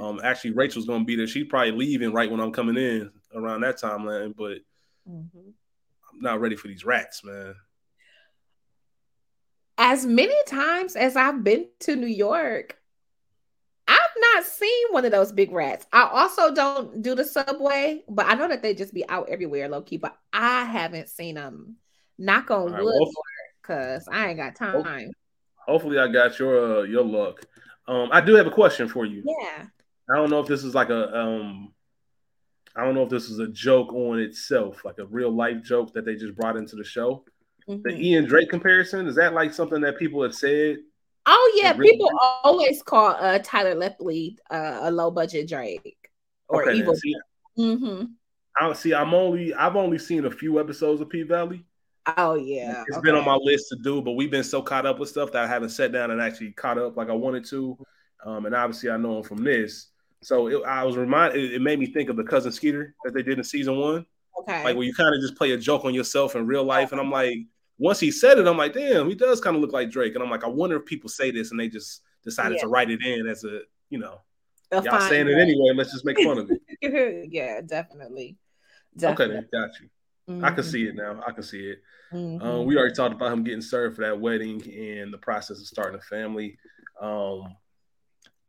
Um, 0.00 0.20
actually, 0.22 0.52
Rachel's 0.52 0.86
going 0.86 1.00
to 1.00 1.06
be 1.06 1.16
there. 1.16 1.26
She's 1.26 1.46
probably 1.46 1.72
leaving 1.72 2.12
right 2.12 2.30
when 2.30 2.40
I'm 2.40 2.52
coming 2.52 2.76
in 2.76 3.10
around 3.34 3.62
that 3.62 3.80
timeline, 3.80 4.34
but 4.36 4.58
mm-hmm. 5.08 5.38
I'm 5.38 6.20
not 6.20 6.40
ready 6.40 6.56
for 6.56 6.68
these 6.68 6.84
rats, 6.84 7.24
man. 7.24 7.54
As 9.78 10.06
many 10.06 10.36
times 10.46 10.96
as 10.96 11.16
I've 11.16 11.44
been 11.44 11.66
to 11.80 11.96
New 11.96 12.06
York, 12.06 12.78
I've 13.88 13.98
not 14.34 14.44
seen 14.44 14.86
one 14.90 15.04
of 15.04 15.12
those 15.12 15.32
big 15.32 15.52
rats. 15.52 15.86
I 15.92 16.08
also 16.10 16.54
don't 16.54 17.02
do 17.02 17.14
the 17.14 17.24
subway, 17.24 18.02
but 18.08 18.26
I 18.26 18.34
know 18.34 18.48
that 18.48 18.62
they 18.62 18.74
just 18.74 18.94
be 18.94 19.08
out 19.08 19.28
everywhere, 19.28 19.68
low 19.68 19.82
key. 19.82 19.98
But 19.98 20.16
I 20.32 20.64
haven't 20.64 21.08
seen 21.08 21.34
them. 21.34 21.76
Knock 22.18 22.50
on 22.50 22.72
right, 22.72 22.82
wood, 22.82 23.08
because 23.60 24.08
I 24.10 24.28
ain't 24.28 24.38
got 24.38 24.56
time. 24.56 25.10
Hopefully, 25.66 25.98
I 25.98 26.08
got 26.08 26.38
your 26.38 26.78
uh, 26.78 26.82
your 26.82 27.04
luck. 27.04 27.44
Um, 27.86 28.08
I 28.10 28.20
do 28.20 28.34
have 28.34 28.46
a 28.46 28.50
question 28.50 28.88
for 28.88 29.04
you. 29.04 29.22
Yeah. 29.24 29.66
I 30.10 30.16
don't 30.16 30.30
know 30.30 30.40
if 30.40 30.46
this 30.46 30.64
is 30.64 30.74
like 30.74 30.90
a 30.90 31.16
um, 31.16 31.72
I 32.74 32.84
don't 32.84 32.94
know 32.94 33.02
if 33.02 33.10
this 33.10 33.28
is 33.30 33.38
a 33.38 33.48
joke 33.48 33.92
on 33.92 34.20
itself, 34.20 34.84
like 34.84 34.98
a 34.98 35.06
real 35.06 35.30
life 35.30 35.62
joke 35.62 35.92
that 35.94 36.04
they 36.04 36.14
just 36.14 36.36
brought 36.36 36.56
into 36.56 36.76
the 36.76 36.84
show. 36.84 37.24
Mm-hmm. 37.68 37.82
The 37.82 37.96
Ian 37.96 38.24
Drake 38.26 38.50
comparison 38.50 39.06
is 39.06 39.16
that 39.16 39.34
like 39.34 39.52
something 39.52 39.80
that 39.80 39.98
people 39.98 40.22
have 40.22 40.34
said 40.34 40.78
Oh 41.26 41.60
yeah, 41.60 41.72
really 41.76 41.92
people 41.92 42.10
always 42.44 42.82
call 42.82 43.08
uh, 43.18 43.40
Tyler 43.42 43.74
Lepley 43.74 44.36
uh, 44.50 44.78
a 44.82 44.90
low 44.90 45.10
budget 45.10 45.48
Drake 45.48 46.10
or 46.48 46.62
okay, 46.62 46.78
evil. 46.78 46.94
See, 46.94 47.14
mm-hmm. 47.58 48.04
I 48.60 48.72
see. 48.74 48.94
I'm 48.94 49.12
only. 49.12 49.52
I've 49.52 49.74
only 49.74 49.98
seen 49.98 50.24
a 50.24 50.30
few 50.30 50.60
episodes 50.60 51.00
of 51.00 51.10
P 51.10 51.22
Valley. 51.22 51.64
Oh 52.16 52.34
yeah, 52.34 52.84
it's 52.86 52.96
okay. 52.96 53.04
been 53.04 53.16
on 53.16 53.24
my 53.24 53.34
list 53.34 53.68
to 53.70 53.76
do, 53.82 54.00
but 54.00 54.12
we've 54.12 54.30
been 54.30 54.44
so 54.44 54.62
caught 54.62 54.86
up 54.86 55.00
with 55.00 55.08
stuff 55.08 55.32
that 55.32 55.42
I 55.42 55.48
haven't 55.48 55.70
sat 55.70 55.90
down 55.90 56.12
and 56.12 56.20
actually 56.20 56.52
caught 56.52 56.78
up 56.78 56.96
like 56.96 57.10
I 57.10 57.14
wanted 57.14 57.44
to. 57.46 57.76
Um, 58.24 58.46
and 58.46 58.54
obviously, 58.54 58.90
I 58.90 58.96
know 58.96 59.18
him 59.18 59.24
from 59.24 59.42
this, 59.42 59.88
so 60.22 60.48
it, 60.48 60.64
I 60.66 60.84
was 60.84 60.96
reminded. 60.96 61.42
It, 61.42 61.54
it, 61.54 61.62
made 61.62 61.78
me 61.78 61.86
think 61.86 62.08
of 62.08 62.16
the 62.16 62.24
cousin 62.24 62.52
Skeeter 62.52 62.94
that 63.04 63.14
they 63.14 63.22
did 63.22 63.38
in 63.38 63.44
season 63.44 63.78
one. 63.78 64.06
Okay, 64.40 64.64
like 64.64 64.76
where 64.76 64.84
you 64.84 64.94
kind 64.94 65.14
of 65.14 65.20
just 65.20 65.36
play 65.36 65.52
a 65.52 65.56
joke 65.56 65.84
on 65.84 65.94
yourself 65.94 66.36
in 66.36 66.46
real 66.46 66.64
life, 66.64 66.92
and 66.92 67.00
I'm 67.00 67.10
like, 67.10 67.38
once 67.78 68.00
he 68.00 68.10
said 68.10 68.38
it, 68.38 68.46
I'm 68.46 68.56
like, 68.56 68.72
damn, 68.72 69.08
he 69.08 69.14
does 69.14 69.40
kind 69.40 69.56
of 69.56 69.62
look 69.62 69.72
like 69.72 69.90
Drake, 69.90 70.14
and 70.14 70.22
I'm 70.22 70.30
like, 70.30 70.44
I 70.44 70.48
wonder 70.48 70.76
if 70.76 70.84
people 70.84 71.08
say 71.08 71.30
this 71.30 71.50
and 71.50 71.60
they 71.60 71.68
just 71.68 72.02
decided 72.24 72.56
yeah. 72.56 72.62
to 72.62 72.68
write 72.68 72.90
it 72.90 73.04
in 73.04 73.26
as 73.26 73.44
a, 73.44 73.60
you 73.90 73.98
know, 73.98 74.20
a 74.72 74.82
y'all 74.82 75.00
saying 75.00 75.28
it 75.28 75.38
anyway. 75.38 75.72
Let's 75.74 75.92
just 75.92 76.04
make 76.04 76.18
fun 76.20 76.38
of 76.38 76.50
it. 76.50 77.28
yeah, 77.30 77.60
definitely. 77.60 78.36
definitely. 78.96 79.36
Okay, 79.36 79.46
got 79.52 79.70
you. 79.80 79.88
Mm-hmm. 80.28 80.44
I 80.44 80.50
can 80.50 80.64
see 80.64 80.86
it 80.86 80.96
now. 80.96 81.22
I 81.26 81.32
can 81.32 81.42
see 81.42 81.70
it. 81.70 81.78
Mm-hmm. 82.12 82.44
Um, 82.44 82.66
we 82.66 82.76
already 82.76 82.94
talked 82.94 83.14
about 83.14 83.32
him 83.32 83.44
getting 83.44 83.60
served 83.60 83.96
for 83.96 84.02
that 84.02 84.18
wedding 84.18 84.60
and 84.62 85.12
the 85.12 85.18
process 85.18 85.60
of 85.60 85.66
starting 85.66 85.98
a 85.98 86.02
family. 86.02 86.58
Um, 87.00 87.56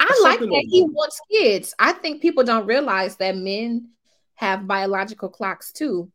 I 0.08 0.20
like 0.24 0.40
that 0.40 0.68
he 0.70 0.84
wants 0.84 1.20
kids. 1.30 1.74
I 1.80 1.92
think 1.92 2.22
people 2.22 2.44
don't 2.44 2.66
realize 2.66 3.18
that 3.18 3.36
men 3.36 3.90
have 4.36 4.68
biological 4.68 5.30
clocks 5.30 5.72
too. 5.74 6.12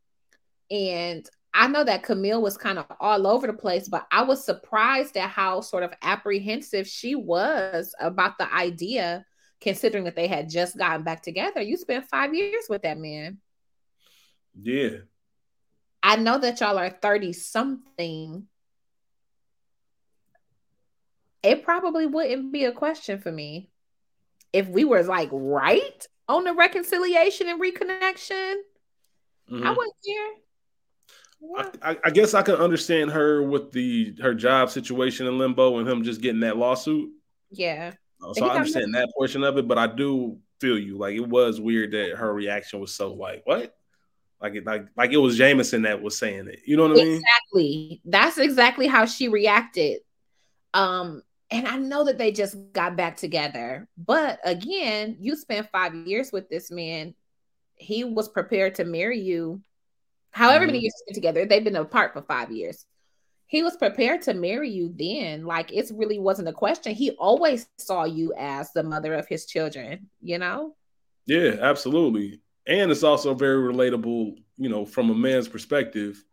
And 0.71 1.29
I 1.53 1.69
know 1.69 1.85
that 1.85 2.03
Camille 2.03 2.41
was 2.41 2.57
kind 2.57 2.79
of 2.79 2.87
all 2.99 3.27
over 3.27 3.47
the 3.47 3.53
place, 3.53 3.89
but 3.89 4.07
I 4.11 4.23
was 4.23 4.43
surprised 4.43 5.17
at 5.19 5.29
how 5.29 5.61
sort 5.61 5.83
of 5.83 5.93
apprehensive 6.01 6.87
she 6.87 7.15
was 7.15 7.95
about 8.01 8.39
the 8.39 8.53
idea, 8.53 9.27
considering 9.61 10.05
that 10.05 10.17
they 10.17 10.27
had 10.27 10.49
just 10.49 10.79
gotten 10.79 11.03
back 11.03 11.23
together. 11.23 11.61
You 11.61 11.77
spent 11.77 12.09
five 12.09 12.35
years 12.35 12.65
with 12.71 12.83
that 12.83 12.99
man. 12.99 13.39
Yeah. 14.59 14.99
I 16.03 16.17
know 16.17 16.39
that 16.39 16.61
y'all 16.61 16.79
are 16.79 16.91
30 16.91 17.35
something. 17.35 18.47
It 21.43 21.65
probably 21.65 22.07
wouldn't 22.07 22.53
be 22.53 22.65
a 22.65 22.73
question 22.73 23.21
for 23.21 23.31
me 23.31 23.72
if 24.53 24.69
we 24.69 24.85
were 24.85 25.03
like 25.03 25.29
right 25.33 26.07
on 26.29 26.45
the 26.45 26.53
reconciliation 26.53 27.49
and 27.49 27.61
reconnection. 27.61 28.55
Mm-hmm. 29.51 29.67
I 29.67 29.71
wouldn't 29.71 29.95
care. 30.07 30.31
I, 31.83 31.99
I, 32.05 32.11
guess 32.11 32.35
I 32.35 32.43
can 32.43 32.55
understand 32.55 33.11
her 33.11 33.43
with 33.43 33.73
the 33.73 34.15
her 34.23 34.33
job 34.33 34.71
situation 34.71 35.27
in 35.27 35.39
limbo 35.39 35.79
and 35.79 35.89
him 35.89 36.05
just 36.05 36.21
getting 36.21 36.41
that 36.41 36.57
lawsuit. 36.57 37.11
Yeah. 37.51 37.93
Uh, 38.23 38.33
so 38.35 38.47
I 38.47 38.55
understand 38.55 38.95
that 38.95 39.11
portion 39.17 39.43
of 39.43 39.59
it, 39.59 39.67
but 39.67 39.77
I 39.77 39.89
do 39.89 40.39
feel 40.61 40.79
you. 40.79 40.97
Like 40.97 41.17
it 41.17 41.29
was 41.29 41.61
weird 41.61 41.91
that 41.93 42.17
her 42.17 42.33
reaction 42.33 42.81
was 42.81 42.95
so 42.95 43.13
like, 43.13 43.43
what? 43.45 43.77
Like 44.41 44.55
it 44.55 44.65
like 44.65 44.87
like 44.97 45.13
it 45.13 45.19
was 45.19 45.37
Jameson 45.37 45.83
that 45.83 46.01
was 46.01 46.17
saying 46.17 46.47
it. 46.47 46.61
You 46.65 46.77
know 46.77 46.85
what 46.89 46.93
I 46.93 47.05
mean? 47.05 47.17
Exactly. 47.17 48.01
That's 48.05 48.39
exactly 48.39 48.87
how 48.87 49.07
she 49.07 49.29
reacted. 49.29 50.01
Um, 50.75 51.23
and 51.53 51.69
I 51.69 51.77
know 51.77 52.05
that 52.05 52.19
they 52.19 52.33
just 52.33 52.57
got 52.73 52.97
back 52.97 53.17
together. 53.17 53.87
But 53.97 54.41
again, 54.43 55.17
you 55.21 55.37
spent 55.37 55.71
five 55.71 55.95
years 55.95 56.33
with 56.33 56.49
this 56.49 56.71
man. 56.71 57.15
He 57.75 58.05
was 58.05 58.29
prepared 58.29 58.77
to 58.77 58.85
marry 58.85 59.21
you 59.21 59.61
however 60.31 60.65
mm-hmm. 60.65 60.73
many 60.73 60.79
years 60.81 61.03
together. 61.13 61.45
They've 61.45 61.63
been 61.63 61.77
apart 61.77 62.15
for 62.15 62.23
five 62.23 62.51
years. 62.51 62.87
He 63.47 63.63
was 63.63 63.77
prepared 63.77 64.23
to 64.23 64.35
marry 64.35 64.71
you 64.71 64.95
then. 64.97 65.45
Like 65.45 65.73
it 65.73 65.91
really 65.95 66.19
wasn't 66.19 66.49
a 66.49 66.55
question. 66.55 66.95
He 66.95 67.11
always 67.13 67.69
saw 67.77 68.05
you 68.05 68.33
as 68.39 68.73
the 68.73 68.83
mother 68.83 69.13
of 69.15 69.29
his 69.29 69.45
children, 69.45 70.09
you 70.23 70.39
know? 70.39 70.75
Yeah, 71.27 71.57
absolutely. 71.61 72.41
And 72.67 72.91
it's 72.91 73.03
also 73.03 73.35
very 73.35 73.73
relatable, 73.73 74.39
you 74.57 74.69
know, 74.71 74.87
from 74.87 75.11
a 75.11 75.15
man's 75.15 75.49
perspective. 75.49 76.25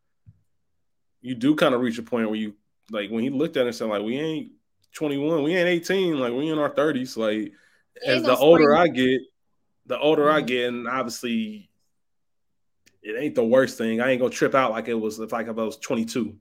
You 1.21 1.35
do 1.35 1.55
kind 1.55 1.75
of 1.75 1.81
reach 1.81 1.97
a 1.97 2.03
point 2.03 2.27
where 2.29 2.39
you 2.39 2.55
like 2.89 3.09
when 3.09 3.23
he 3.23 3.29
looked 3.29 3.57
at 3.57 3.63
it 3.63 3.67
and 3.67 3.75
said, 3.75 3.89
like, 3.89 4.01
we 4.01 4.17
ain't 4.17 4.51
21, 4.93 5.43
we 5.43 5.55
ain't 5.55 5.67
18, 5.67 6.19
like 6.19 6.33
we 6.33 6.49
in 6.49 6.59
our 6.59 6.73
30s. 6.73 7.17
Like 7.17 7.53
as 8.05 8.23
the 8.23 8.35
older 8.35 8.75
I 8.75 8.87
get, 8.87 9.21
the 9.85 9.99
older 9.99 10.25
mm-hmm. 10.25 10.37
I 10.37 10.41
get, 10.41 10.67
and 10.69 10.87
obviously 10.87 11.69
it 13.01 13.15
ain't 13.17 13.35
the 13.35 13.43
worst 13.43 13.77
thing. 13.77 14.01
I 14.01 14.11
ain't 14.11 14.21
gonna 14.21 14.33
trip 14.33 14.55
out 14.55 14.71
like 14.71 14.87
it 14.87 14.93
was 14.93 15.19
if 15.19 15.31
like 15.31 15.47
if 15.47 15.57
I 15.57 15.63
was 15.63 15.77
22. 15.77 16.35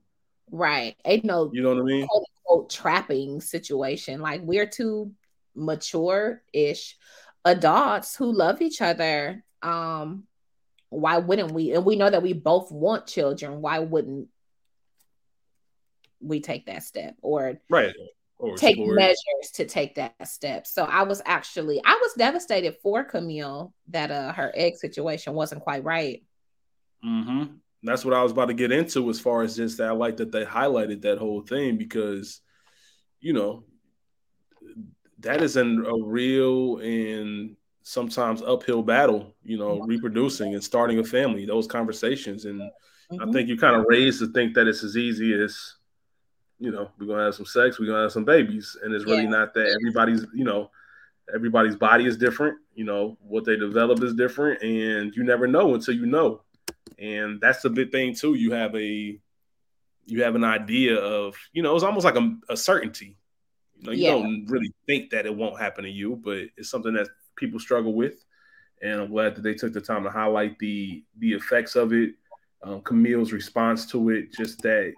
Right. 0.51 0.95
Ain't 1.05 1.25
no 1.25 1.49
you 1.53 1.61
know 1.61 1.73
what 1.73 1.81
I 1.81 1.85
mean? 1.85 2.07
Quote, 2.07 2.25
quote, 2.43 2.69
trapping 2.69 3.41
situation. 3.41 4.21
Like 4.21 4.41
we're 4.41 4.65
two 4.65 5.11
mature-ish 5.55 6.97
adults 7.45 8.15
who 8.15 8.31
love 8.31 8.61
each 8.61 8.81
other. 8.81 9.43
Um, 9.61 10.23
why 10.89 11.17
wouldn't 11.17 11.51
we? 11.51 11.73
And 11.73 11.85
we 11.85 11.95
know 11.95 12.09
that 12.09 12.23
we 12.23 12.33
both 12.33 12.71
want 12.71 13.07
children. 13.07 13.61
Why 13.61 13.79
wouldn't 13.79 14.27
we 16.21 16.41
take 16.41 16.65
that 16.65 16.83
step 16.83 17.15
or 17.21 17.59
right 17.69 17.93
or 18.39 18.57
take 18.57 18.77
measures 18.79 19.51
to 19.53 19.65
take 19.65 19.95
that 19.95 20.27
step? 20.27 20.65
So 20.65 20.85
I 20.85 21.03
was 21.03 21.21
actually 21.25 21.81
I 21.85 21.99
was 22.01 22.13
devastated 22.17 22.77
for 22.81 23.03
Camille 23.03 23.73
that 23.89 24.09
uh 24.09 24.33
her 24.33 24.51
egg 24.55 24.77
situation 24.77 25.33
wasn't 25.33 25.61
quite 25.61 25.83
right. 25.83 26.23
Mm-hmm. 27.05 27.55
That's 27.83 28.03
what 28.03 28.13
I 28.13 28.23
was 28.23 28.31
about 28.31 28.47
to 28.47 28.53
get 28.53 28.71
into 28.71 29.09
as 29.09 29.19
far 29.19 29.41
as 29.41 29.55
just 29.55 29.77
that. 29.77 29.89
I 29.89 29.91
like 29.91 30.17
that 30.17 30.31
they 30.31 30.43
highlighted 30.43 31.01
that 31.03 31.17
whole 31.17 31.41
thing 31.41 31.77
because, 31.77 32.41
you 33.21 33.31
know, 33.31 33.63
that 35.19 35.41
is 35.41 35.55
an, 35.55 35.85
a 35.85 35.95
real 36.03 36.79
and 36.79 37.55
sometimes 37.83 38.41
uphill 38.41 38.83
battle, 38.83 39.33
you 39.43 39.57
know, 39.57 39.79
reproducing 39.79 40.55
and 40.55 40.63
starting 40.63 40.99
a 40.99 41.03
family, 41.03 41.45
those 41.45 41.67
conversations. 41.67 42.43
And 42.43 42.59
mm-hmm. 42.59 43.29
I 43.29 43.31
think 43.31 43.47
you're 43.47 43.57
kind 43.57 43.77
of 43.77 43.85
raised 43.87 44.19
to 44.19 44.27
think 44.33 44.55
that 44.55 44.67
it's 44.67 44.83
as 44.83 44.97
easy 44.97 45.33
as, 45.33 45.75
you 46.59 46.71
know, 46.71 46.89
we're 46.99 47.07
gonna 47.07 47.25
have 47.25 47.35
some 47.35 47.45
sex, 47.45 47.79
we're 47.79 47.87
gonna 47.87 48.03
have 48.03 48.11
some 48.11 48.25
babies. 48.25 48.77
And 48.83 48.93
it's 48.93 49.05
really 49.05 49.23
yeah. 49.23 49.29
not 49.29 49.53
that 49.53 49.75
everybody's, 49.81 50.25
you 50.33 50.43
know, 50.43 50.69
everybody's 51.33 51.75
body 51.75 52.05
is 52.05 52.17
different, 52.17 52.57
you 52.75 52.85
know, 52.85 53.17
what 53.21 53.45
they 53.45 53.55
develop 53.55 54.03
is 54.03 54.13
different, 54.13 54.61
and 54.61 55.15
you 55.15 55.23
never 55.23 55.47
know 55.47 55.73
until 55.73 55.95
you 55.95 56.05
know 56.05 56.41
and 56.99 57.39
that's 57.39 57.61
the 57.61 57.69
big 57.69 57.91
thing 57.91 58.13
too. 58.13 58.35
You 58.35 58.51
have 58.51 58.75
a 58.75 59.19
you 60.05 60.23
have 60.23 60.35
an 60.35 60.43
idea 60.43 60.97
of 60.97 61.35
you 61.53 61.63
know 61.63 61.75
it's 61.75 61.83
almost 61.83 62.05
like 62.05 62.17
a, 62.17 62.35
a 62.49 62.57
certainty. 62.57 63.17
You 63.77 63.85
know, 63.85 63.91
you 63.91 64.03
yeah. 64.03 64.11
don't 64.11 64.45
really 64.47 64.73
think 64.85 65.09
that 65.11 65.25
it 65.25 65.35
won't 65.35 65.59
happen 65.59 65.85
to 65.85 65.89
you, 65.89 66.19
but 66.21 66.47
it's 66.57 66.69
something 66.69 66.93
that 66.93 67.07
people 67.35 67.59
struggle 67.59 67.93
with, 67.93 68.25
and 68.81 69.01
I'm 69.01 69.11
glad 69.11 69.35
that 69.35 69.41
they 69.41 69.53
took 69.53 69.73
the 69.73 69.81
time 69.81 70.03
to 70.03 70.09
highlight 70.09 70.59
the 70.59 71.03
the 71.17 71.33
effects 71.33 71.75
of 71.75 71.93
it. 71.93 72.15
Um, 72.61 72.81
Camille's 72.81 73.31
response 73.31 73.85
to 73.87 74.09
it, 74.09 74.33
just 74.33 74.61
that 74.63 74.93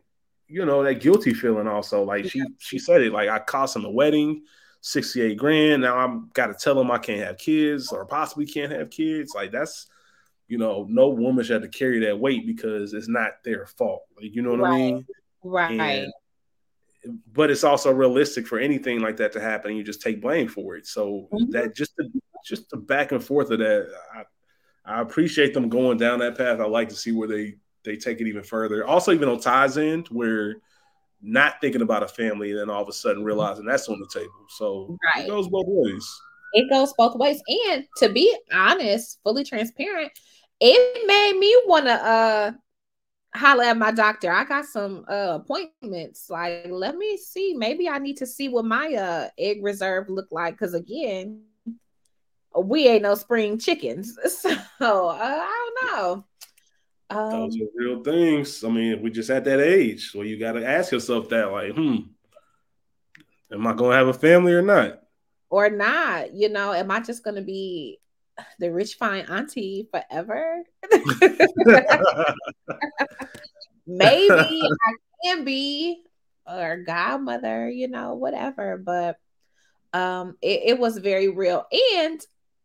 you 0.51 0.65
know 0.65 0.83
that 0.83 0.95
guilty 0.95 1.33
feeling. 1.33 1.67
Also, 1.67 2.03
like 2.03 2.29
she 2.29 2.43
she 2.59 2.77
said 2.77 3.01
it, 3.01 3.13
like 3.13 3.29
I 3.29 3.39
cost 3.39 3.75
him 3.75 3.85
a 3.85 3.91
wedding. 3.91 4.43
68 4.83 5.37
grand. 5.37 5.83
Now 5.83 5.95
I'm 5.95 6.31
got 6.33 6.47
to 6.47 6.55
tell 6.55 6.79
him 6.81 6.89
I 6.89 6.97
can't 6.97 7.21
have 7.21 7.37
kids 7.37 7.91
or 7.91 8.03
possibly 8.03 8.47
can't 8.47 8.71
have 8.71 8.89
kids. 8.89 9.33
Like 9.35 9.51
that's 9.51 9.87
you 10.51 10.57
know, 10.57 10.85
no 10.89 11.07
woman 11.07 11.45
should 11.45 11.61
have 11.63 11.71
to 11.71 11.77
carry 11.77 11.99
that 11.99 12.19
weight 12.19 12.45
because 12.45 12.93
it's 12.93 13.07
not 13.07 13.41
their 13.45 13.65
fault. 13.65 14.03
Like, 14.17 14.35
you 14.35 14.41
know 14.41 14.51
what 14.51 14.59
right. 14.59 14.73
I 14.73 14.77
mean? 14.77 15.05
Right. 15.43 15.79
And, 15.79 17.19
but 17.31 17.49
it's 17.49 17.63
also 17.63 17.89
realistic 17.89 18.45
for 18.45 18.59
anything 18.59 18.99
like 18.99 19.15
that 19.17 19.31
to 19.31 19.39
happen. 19.39 19.77
You 19.77 19.83
just 19.83 20.01
take 20.01 20.21
blame 20.21 20.49
for 20.49 20.75
it. 20.75 20.85
So 20.85 21.29
mm-hmm. 21.31 21.51
that 21.51 21.73
just 21.73 21.95
the 21.95 22.11
just 22.45 22.69
the 22.69 22.75
back 22.75 23.13
and 23.13 23.23
forth 23.23 23.49
of 23.49 23.59
that, 23.59 23.87
I, 24.13 24.23
I 24.83 24.99
appreciate 24.99 25.53
them 25.53 25.69
going 25.69 25.97
down 25.97 26.19
that 26.19 26.37
path. 26.37 26.59
I 26.59 26.65
like 26.65 26.89
to 26.89 26.95
see 26.95 27.13
where 27.13 27.29
they 27.29 27.55
they 27.83 27.95
take 27.97 28.21
it 28.21 28.27
even 28.27 28.43
further. 28.43 28.85
Also, 28.85 29.11
even 29.11 29.29
on 29.29 29.39
Ty's 29.39 29.77
end 29.77 30.07
where 30.07 30.57
not 31.21 31.61
thinking 31.61 31.81
about 31.81 32.03
a 32.03 32.07
family 32.07 32.51
and 32.51 32.59
then 32.59 32.69
all 32.69 32.81
of 32.81 32.89
a 32.89 32.93
sudden 32.93 33.23
realizing 33.23 33.65
that's 33.65 33.87
on 33.87 33.99
the 33.99 34.07
table. 34.07 34.45
So 34.49 34.97
right. 35.13 35.25
it 35.25 35.29
goes 35.29 35.47
both 35.47 35.65
ways. 35.67 36.21
It 36.53 36.69
goes 36.69 36.93
both 36.97 37.15
ways. 37.15 37.41
And 37.67 37.85
to 37.97 38.09
be 38.09 38.35
honest, 38.51 39.19
fully 39.23 39.43
transparent, 39.43 40.11
it 40.59 41.07
made 41.07 41.39
me 41.39 41.55
want 41.65 41.85
to 41.85 41.93
uh 41.93 42.51
holler 43.33 43.63
at 43.63 43.77
my 43.77 43.91
doctor. 43.91 44.31
I 44.31 44.43
got 44.43 44.65
some 44.65 45.05
uh 45.07 45.39
appointments. 45.41 46.29
Like, 46.29 46.67
let 46.69 46.97
me 46.97 47.17
see. 47.17 47.53
Maybe 47.55 47.87
I 47.87 47.99
need 47.99 48.17
to 48.17 48.25
see 48.25 48.49
what 48.49 48.65
my 48.65 48.93
uh 48.93 49.29
egg 49.37 49.63
reserve 49.63 50.09
look 50.09 50.27
like. 50.31 50.57
Cause 50.57 50.73
again, 50.73 51.43
we 52.57 52.87
ain't 52.87 53.03
no 53.03 53.15
spring 53.15 53.59
chickens. 53.59 54.17
So 54.81 55.09
uh, 55.09 55.15
I 55.21 55.71
don't 55.85 55.95
know. 55.95 56.25
Um, 57.11 57.29
Those 57.29 57.57
are 57.57 57.65
real 57.75 58.03
things. 58.03 58.63
I 58.63 58.69
mean, 58.69 59.01
we 59.01 59.11
just 59.11 59.29
at 59.29 59.43
that 59.43 59.59
age. 59.59 60.11
So 60.11 60.21
you 60.21 60.39
gotta 60.39 60.65
ask 60.65 60.91
yourself 60.91 61.29
that, 61.29 61.51
like, 61.51 61.73
hmm, 61.73 61.97
am 63.51 63.67
I 63.67 63.73
gonna 63.73 63.95
have 63.95 64.07
a 64.07 64.13
family 64.13 64.53
or 64.53 64.61
not? 64.61 65.01
Or 65.49 65.69
not, 65.69 66.33
you 66.33 66.47
know, 66.47 66.71
am 66.71 66.89
I 66.89 67.01
just 67.01 67.23
gonna 67.23 67.41
be 67.41 67.99
the 68.59 68.71
rich 68.71 68.95
fine 68.95 69.25
auntie 69.25 69.87
forever. 69.91 70.63
Maybe 73.87 74.61
I 74.63 74.93
can 75.23 75.43
be. 75.43 76.03
or 76.47 76.83
godmother, 76.85 77.69
you 77.69 77.87
know, 77.87 78.15
whatever. 78.15 78.77
But 78.77 79.17
um 79.93 80.37
it, 80.41 80.61
it 80.65 80.79
was 80.79 80.97
very 80.97 81.27
real. 81.27 81.65
And 81.95 82.19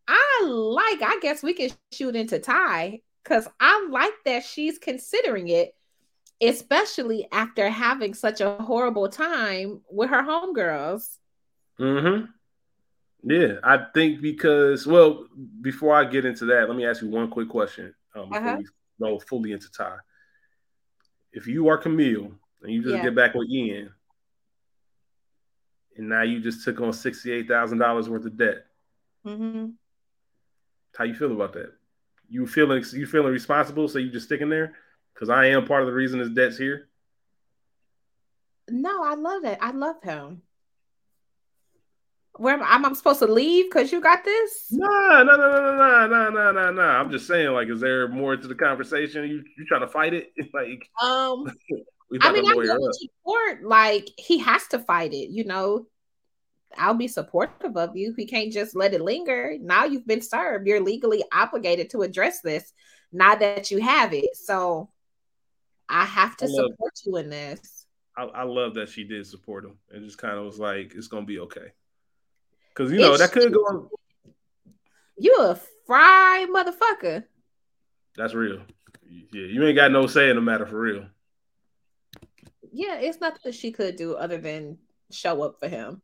I 0.09 0.45
like, 0.47 1.03
I 1.03 1.19
guess 1.21 1.43
we 1.43 1.53
can 1.53 1.71
shoot 1.93 2.15
into 2.15 2.39
Ty 2.39 3.01
because 3.27 3.49
I 3.59 3.89
like 3.91 4.13
that 4.25 4.45
she's 4.45 4.79
considering 4.79 5.49
it, 5.49 5.75
especially 6.41 7.27
after 7.33 7.69
having 7.69 8.15
such 8.15 8.41
a 8.41 8.55
horrible 8.55 9.09
time 9.09 9.81
with 9.91 10.11
her 10.11 10.23
homegirls. 10.23 11.17
Mm-hmm. 11.81 12.27
Yeah, 13.29 13.55
I 13.65 13.87
think 13.93 14.23
because 14.23 14.87
well, 14.87 15.27
before 15.61 15.95
I 15.95 16.05
get 16.05 16.25
into 16.25 16.45
that, 16.47 16.69
let 16.69 16.77
me 16.77 16.87
ask 16.87 17.03
you 17.03 17.09
one 17.09 17.29
quick 17.29 17.49
question 17.49 17.95
um, 18.15 18.29
before 18.29 18.49
uh-huh. 18.49 18.57
we 18.59 19.05
go 19.05 19.19
fully 19.19 19.53
into 19.53 19.71
Ty. 19.71 19.97
If 21.33 21.47
you 21.47 21.69
are 21.69 21.79
Camille 21.79 22.33
and 22.63 22.73
you 22.73 22.83
just 22.83 22.95
yeah. 22.95 23.03
get 23.03 23.17
back 23.17 23.35
with 23.35 23.49
Ian, 23.51 23.93
and 25.97 26.09
now 26.09 26.23
you 26.23 26.41
just 26.41 26.65
took 26.65 26.81
on 26.81 26.93
sixty-eight 26.93 27.49
thousand 27.49 27.79
dollars 27.79 28.09
worth 28.09 28.25
of 28.27 28.37
debt. 28.37 28.67
Mm-hmm. 29.27 29.71
How 30.97 31.05
you 31.05 31.15
feel 31.15 31.33
about 31.33 31.53
that? 31.55 31.73
You 32.29 32.47
feeling 32.47 32.85
you 32.93 33.07
feeling 33.07 33.33
responsible? 33.33 33.89
So 33.89 33.99
you 33.99 34.11
just 34.11 34.27
sticking 34.27 34.49
there? 34.49 34.75
Because 35.15 35.31
I 35.31 35.47
am 35.47 35.67
part 35.67 35.83
of 35.83 35.87
the 35.87 35.95
reason 35.95 36.21
his 36.21 36.31
debt's 36.31 36.59
here. 36.59 36.89
No, 38.69 39.03
I 39.03 39.15
love 39.15 39.45
it. 39.45 39.59
I 39.61 39.71
love 39.71 40.03
him. 40.03 40.43
Where 42.39 42.55
am 42.55 42.63
I? 42.63 42.67
I'm 42.67 42.95
supposed 42.95 43.21
to 43.21 43.27
leave 43.27 43.67
because 43.67 43.93
you 43.93 44.01
got 44.01 44.25
this? 44.25 44.67
No, 44.71 44.87
no, 45.23 45.37
no, 45.37 45.51
no, 45.51 45.77
no, 45.77 46.07
no, 46.07 46.31
no, 46.31 46.53
no, 46.53 46.73
no. 46.73 46.83
I'm 46.83 47.11
just 47.11 47.27
saying, 47.27 47.51
like, 47.53 47.69
is 47.69 47.81
there 47.81 48.09
more 48.09 48.37
to 48.37 48.47
the 48.47 48.55
conversation? 48.55 49.25
You 49.25 49.43
you 49.57 49.65
trying 49.67 49.81
to 49.81 49.89
fight 49.89 50.13
it? 50.13 50.33
like, 50.55 50.89
um, 51.03 51.47
I 52.21 52.33
mean, 52.33 52.47
I 52.47 52.55
know 52.55 52.91
support. 52.93 53.65
Like, 53.65 54.11
he 54.19 54.39
has 54.39 54.67
to 54.69 54.79
fight 54.81 55.15
it. 55.15 55.31
You 55.31 55.45
know, 55.45 55.87
I'll 56.77 56.95
be 56.95 57.09
supportive 57.09 57.77
of 57.77 57.97
you. 57.97 58.15
He 58.17 58.27
can't 58.27 58.53
just 58.53 58.77
let 58.77 58.95
it 58.95 59.01
linger. 59.01 59.57
Now 59.61 59.85
you've 59.85 60.07
been 60.07 60.23
served. 60.23 60.67
You're 60.67 60.81
legally 60.81 61.23
obligated 61.33 61.91
to 61.91 62.03
address 62.03 62.41
this. 62.41 62.73
Now 63.13 63.35
that 63.37 63.71
you 63.71 63.81
have 63.81 64.13
it, 64.13 64.37
so 64.37 64.91
I 65.89 66.05
have 66.05 66.37
to 66.39 66.47
I 66.47 66.49
love, 66.49 66.71
support 66.71 66.93
you 67.05 67.17
in 67.17 67.31
this. 67.31 67.87
I, 68.17 68.25
I, 68.25 68.43
love 68.43 68.75
that 68.75 68.89
she 68.89 69.05
did 69.05 69.27
support 69.27 69.65
him 69.65 69.79
and 69.91 70.05
just 70.05 70.19
kind 70.19 70.37
of 70.37 70.45
was 70.45 70.59
like, 70.59 70.93
"It's 70.95 71.07
gonna 71.07 71.25
be 71.25 71.39
okay." 71.41 71.73
Because 72.71 72.91
you 72.91 72.99
know 72.99 73.13
it's 73.13 73.21
that 73.21 73.33
could 73.33 73.53
go 73.53 73.61
on. 73.61 73.89
You 75.19 75.37
a 75.39 75.59
fry 75.87 76.47
motherfucker. 76.51 77.25
That's 78.17 78.35
real. 78.35 78.61
Yeah, 79.09 79.45
you 79.45 79.65
ain't 79.65 79.77
got 79.77 79.93
no 79.93 80.07
say 80.09 80.31
in 80.31 80.37
the 80.37 80.43
matter 80.43 80.67
for 80.67 80.81
real. 80.81 81.07
Yeah, 82.73 82.97
it's 82.97 83.21
nothing 83.21 83.53
she 83.53 83.71
could 83.71 83.97
do 83.97 84.15
other 84.15 84.39
than 84.39 84.79
show 85.11 85.43
up 85.43 85.61
for 85.61 85.69
him 85.69 86.03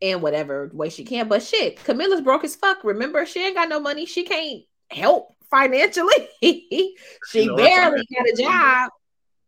in 0.00 0.20
whatever 0.20 0.70
way 0.72 0.88
she 0.88 1.04
can. 1.04 1.28
But 1.28 1.42
shit, 1.42 1.82
Camilla's 1.84 2.22
broke 2.22 2.44
as 2.44 2.56
fuck. 2.56 2.84
Remember, 2.84 3.24
she 3.26 3.44
ain't 3.44 3.56
got 3.56 3.68
no 3.68 3.80
money. 3.80 4.06
She 4.06 4.24
can't 4.24 4.62
help 4.90 5.36
financially. 5.50 6.28
she 6.42 6.96
you 7.34 7.46
know, 7.46 7.56
barely 7.56 8.06
got 8.14 8.28
a 8.28 8.36
job. 8.36 8.90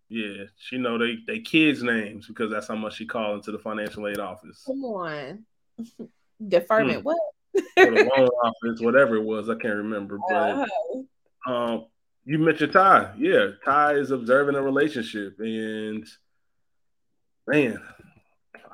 Yeah, 0.08 0.44
she 0.58 0.76
know 0.76 0.98
they 0.98 1.18
they 1.26 1.40
kids' 1.40 1.82
names 1.82 2.26
because 2.26 2.50
that's 2.50 2.68
how 2.68 2.76
much 2.76 2.96
she 2.96 3.06
called 3.06 3.36
into 3.36 3.50
the 3.50 3.58
financial 3.58 4.06
aid 4.06 4.18
office. 4.18 4.62
Come 4.66 4.84
on, 4.84 5.44
deferment 6.48 6.98
hmm. 6.98 7.04
what? 7.04 7.18
or 7.54 7.86
the 7.86 8.10
loan 8.16 8.28
office, 8.44 8.80
whatever 8.80 9.16
it 9.16 9.24
was, 9.24 9.48
I 9.48 9.54
can't 9.54 9.76
remember. 9.76 10.18
But 10.28 10.34
uh-huh. 10.34 11.52
um, 11.52 11.86
you 12.24 12.38
mentioned 12.38 12.72
Ty. 12.72 13.14
Yeah, 13.16 13.48
Ty 13.64 13.94
is 13.94 14.10
observing 14.10 14.54
a 14.54 14.62
relationship, 14.62 15.36
and 15.38 16.06
man, 17.46 17.80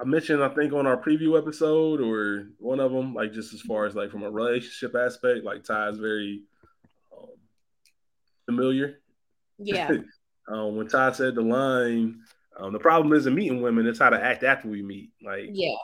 I 0.00 0.04
mentioned, 0.04 0.44
I 0.44 0.48
think, 0.48 0.72
on 0.72 0.86
our 0.86 0.96
preview 0.96 1.36
episode 1.36 2.00
or 2.00 2.50
one 2.58 2.78
of 2.78 2.92
them, 2.92 3.14
like 3.14 3.32
just 3.32 3.52
as 3.52 3.60
far 3.60 3.84
as 3.84 3.96
like 3.96 4.10
from 4.10 4.22
a 4.22 4.30
relationship 4.30 4.94
aspect, 4.94 5.44
like 5.44 5.64
Ty 5.64 5.88
is 5.88 5.98
very 5.98 6.42
um, 7.12 7.30
familiar. 8.46 9.00
Yeah. 9.58 9.90
um, 10.48 10.76
when 10.76 10.86
Ty 10.86 11.12
said 11.12 11.34
the 11.34 11.42
line, 11.42 12.20
um, 12.58 12.72
the 12.72 12.78
problem 12.78 13.12
isn't 13.12 13.34
meeting 13.34 13.60
women; 13.60 13.86
it's 13.86 13.98
how 13.98 14.10
to 14.10 14.22
act 14.22 14.44
after 14.44 14.68
we 14.68 14.82
meet. 14.82 15.10
Like, 15.24 15.50
yeah, 15.52 15.74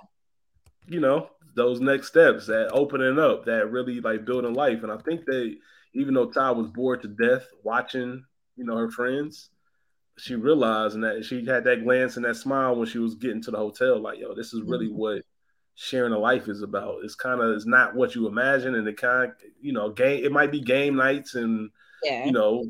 you 0.86 1.00
know, 1.00 1.30
those 1.54 1.80
next 1.80 2.08
steps, 2.08 2.46
that 2.46 2.70
opening 2.72 3.18
up, 3.18 3.44
that 3.46 3.70
really 3.70 4.00
like 4.00 4.24
building 4.24 4.54
life. 4.54 4.82
And 4.82 4.92
I 4.92 4.98
think 4.98 5.24
they, 5.24 5.56
even 5.94 6.14
though 6.14 6.30
Ty 6.30 6.52
was 6.52 6.68
bored 6.68 7.02
to 7.02 7.08
death 7.08 7.46
watching, 7.62 8.24
you 8.56 8.64
know, 8.64 8.76
her 8.76 8.90
friends, 8.90 9.50
she 10.16 10.34
realized 10.34 10.94
and 10.94 11.04
that 11.04 11.24
she 11.24 11.44
had 11.44 11.64
that 11.64 11.82
glance 11.82 12.16
and 12.16 12.24
that 12.24 12.36
smile 12.36 12.76
when 12.76 12.86
she 12.86 12.98
was 12.98 13.14
getting 13.14 13.42
to 13.42 13.50
the 13.50 13.56
hotel, 13.56 14.00
like, 14.00 14.18
yo, 14.18 14.34
this 14.34 14.54
is 14.54 14.62
really 14.62 14.86
mm-hmm. 14.86 14.96
what 14.96 15.22
sharing 15.74 16.12
a 16.12 16.18
life 16.18 16.48
is 16.48 16.62
about. 16.62 16.98
It's 17.02 17.16
kind 17.16 17.40
of 17.40 17.54
it's 17.54 17.66
not 17.66 17.94
what 17.94 18.14
you 18.14 18.28
imagine, 18.28 18.74
and 18.74 18.86
the 18.86 18.92
kind, 18.92 19.32
you 19.60 19.72
know, 19.72 19.90
game. 19.90 20.24
It 20.24 20.32
might 20.32 20.52
be 20.52 20.60
game 20.60 20.96
nights 20.96 21.34
and 21.34 21.70
yeah. 22.02 22.24
you 22.24 22.32
know, 22.32 22.64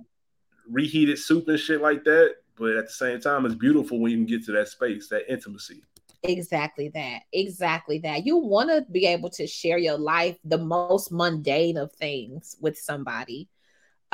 reheated 0.68 1.18
soup 1.18 1.48
and 1.48 1.60
shit 1.60 1.80
like 1.80 2.04
that. 2.04 2.36
But 2.56 2.76
at 2.76 2.86
the 2.86 2.92
same 2.92 3.20
time, 3.20 3.44
it's 3.46 3.54
beautiful 3.54 3.98
when 4.00 4.12
you 4.12 4.18
can 4.18 4.26
get 4.26 4.44
to 4.46 4.52
that 4.52 4.68
space, 4.68 5.08
that 5.08 5.30
intimacy. 5.30 5.82
Exactly 6.22 6.88
that. 6.94 7.22
Exactly 7.32 7.98
that. 7.98 8.24
You 8.24 8.38
want 8.38 8.70
to 8.70 8.86
be 8.90 9.06
able 9.06 9.28
to 9.30 9.46
share 9.46 9.76
your 9.76 9.98
life, 9.98 10.38
the 10.44 10.56
most 10.56 11.12
mundane 11.12 11.76
of 11.76 11.92
things, 11.92 12.56
with 12.60 12.78
somebody. 12.78 13.48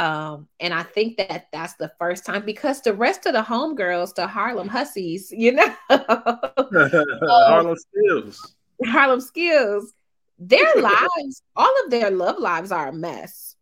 Um, 0.00 0.48
and 0.60 0.72
I 0.72 0.82
think 0.82 1.18
that 1.18 1.48
that's 1.52 1.74
the 1.74 1.92
first 1.98 2.24
time 2.24 2.46
because 2.46 2.80
the 2.80 2.94
rest 2.94 3.26
of 3.26 3.34
the 3.34 3.42
homegirls, 3.42 4.14
the 4.14 4.26
Harlem 4.26 4.66
Hussies, 4.66 5.30
you 5.36 5.52
know, 5.52 5.74
Harlem 5.90 7.76
Skills, 7.76 8.54
Harlem 8.86 9.20
Skills, 9.20 9.92
their 10.38 10.74
lives, 10.76 11.42
all 11.54 11.74
of 11.84 11.90
their 11.90 12.10
love 12.10 12.38
lives 12.38 12.72
are 12.72 12.88
a 12.88 12.92
mess. 12.94 13.56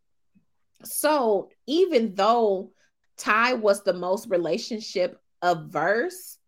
So 0.84 1.50
even 1.66 2.14
though 2.14 2.70
Ty 3.16 3.54
was 3.54 3.82
the 3.82 3.94
most 3.94 4.30
relationship 4.30 5.20
averse, 5.42 6.38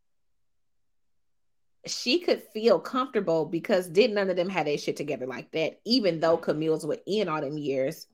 she 1.85 2.21
could 2.21 2.45
feel 2.55 2.79
comfortable 2.79 3.45
because 3.45 3.89
did 3.89 4.13
none 4.13 4.31
of 4.31 4.37
them 4.37 4.51
had 4.51 4.69
their 4.69 4.79
shit 4.79 4.97
together 4.97 5.27
like 5.27 5.51
that. 5.51 5.81
Even 5.85 6.21
though 6.21 6.37
Camille's 6.37 6.87
were 6.87 7.01
in 7.09 7.29
all 7.29 7.41
them 7.41 7.59
years, 7.59 8.07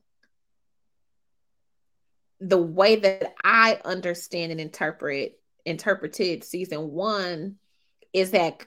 the 2.39 2.57
way 2.57 2.95
that 2.97 3.33
I 3.43 3.79
understand 3.83 4.51
and 4.51 4.61
interpret 4.61 5.39
interpreted 5.65 6.43
season 6.43 6.91
one 6.91 7.57
is 8.13 8.31
that 8.31 8.65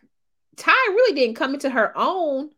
Ty 0.57 0.73
really 0.89 1.15
didn't 1.15 1.37
come 1.37 1.55
into 1.55 1.71
her 1.71 1.97
own 1.97 2.51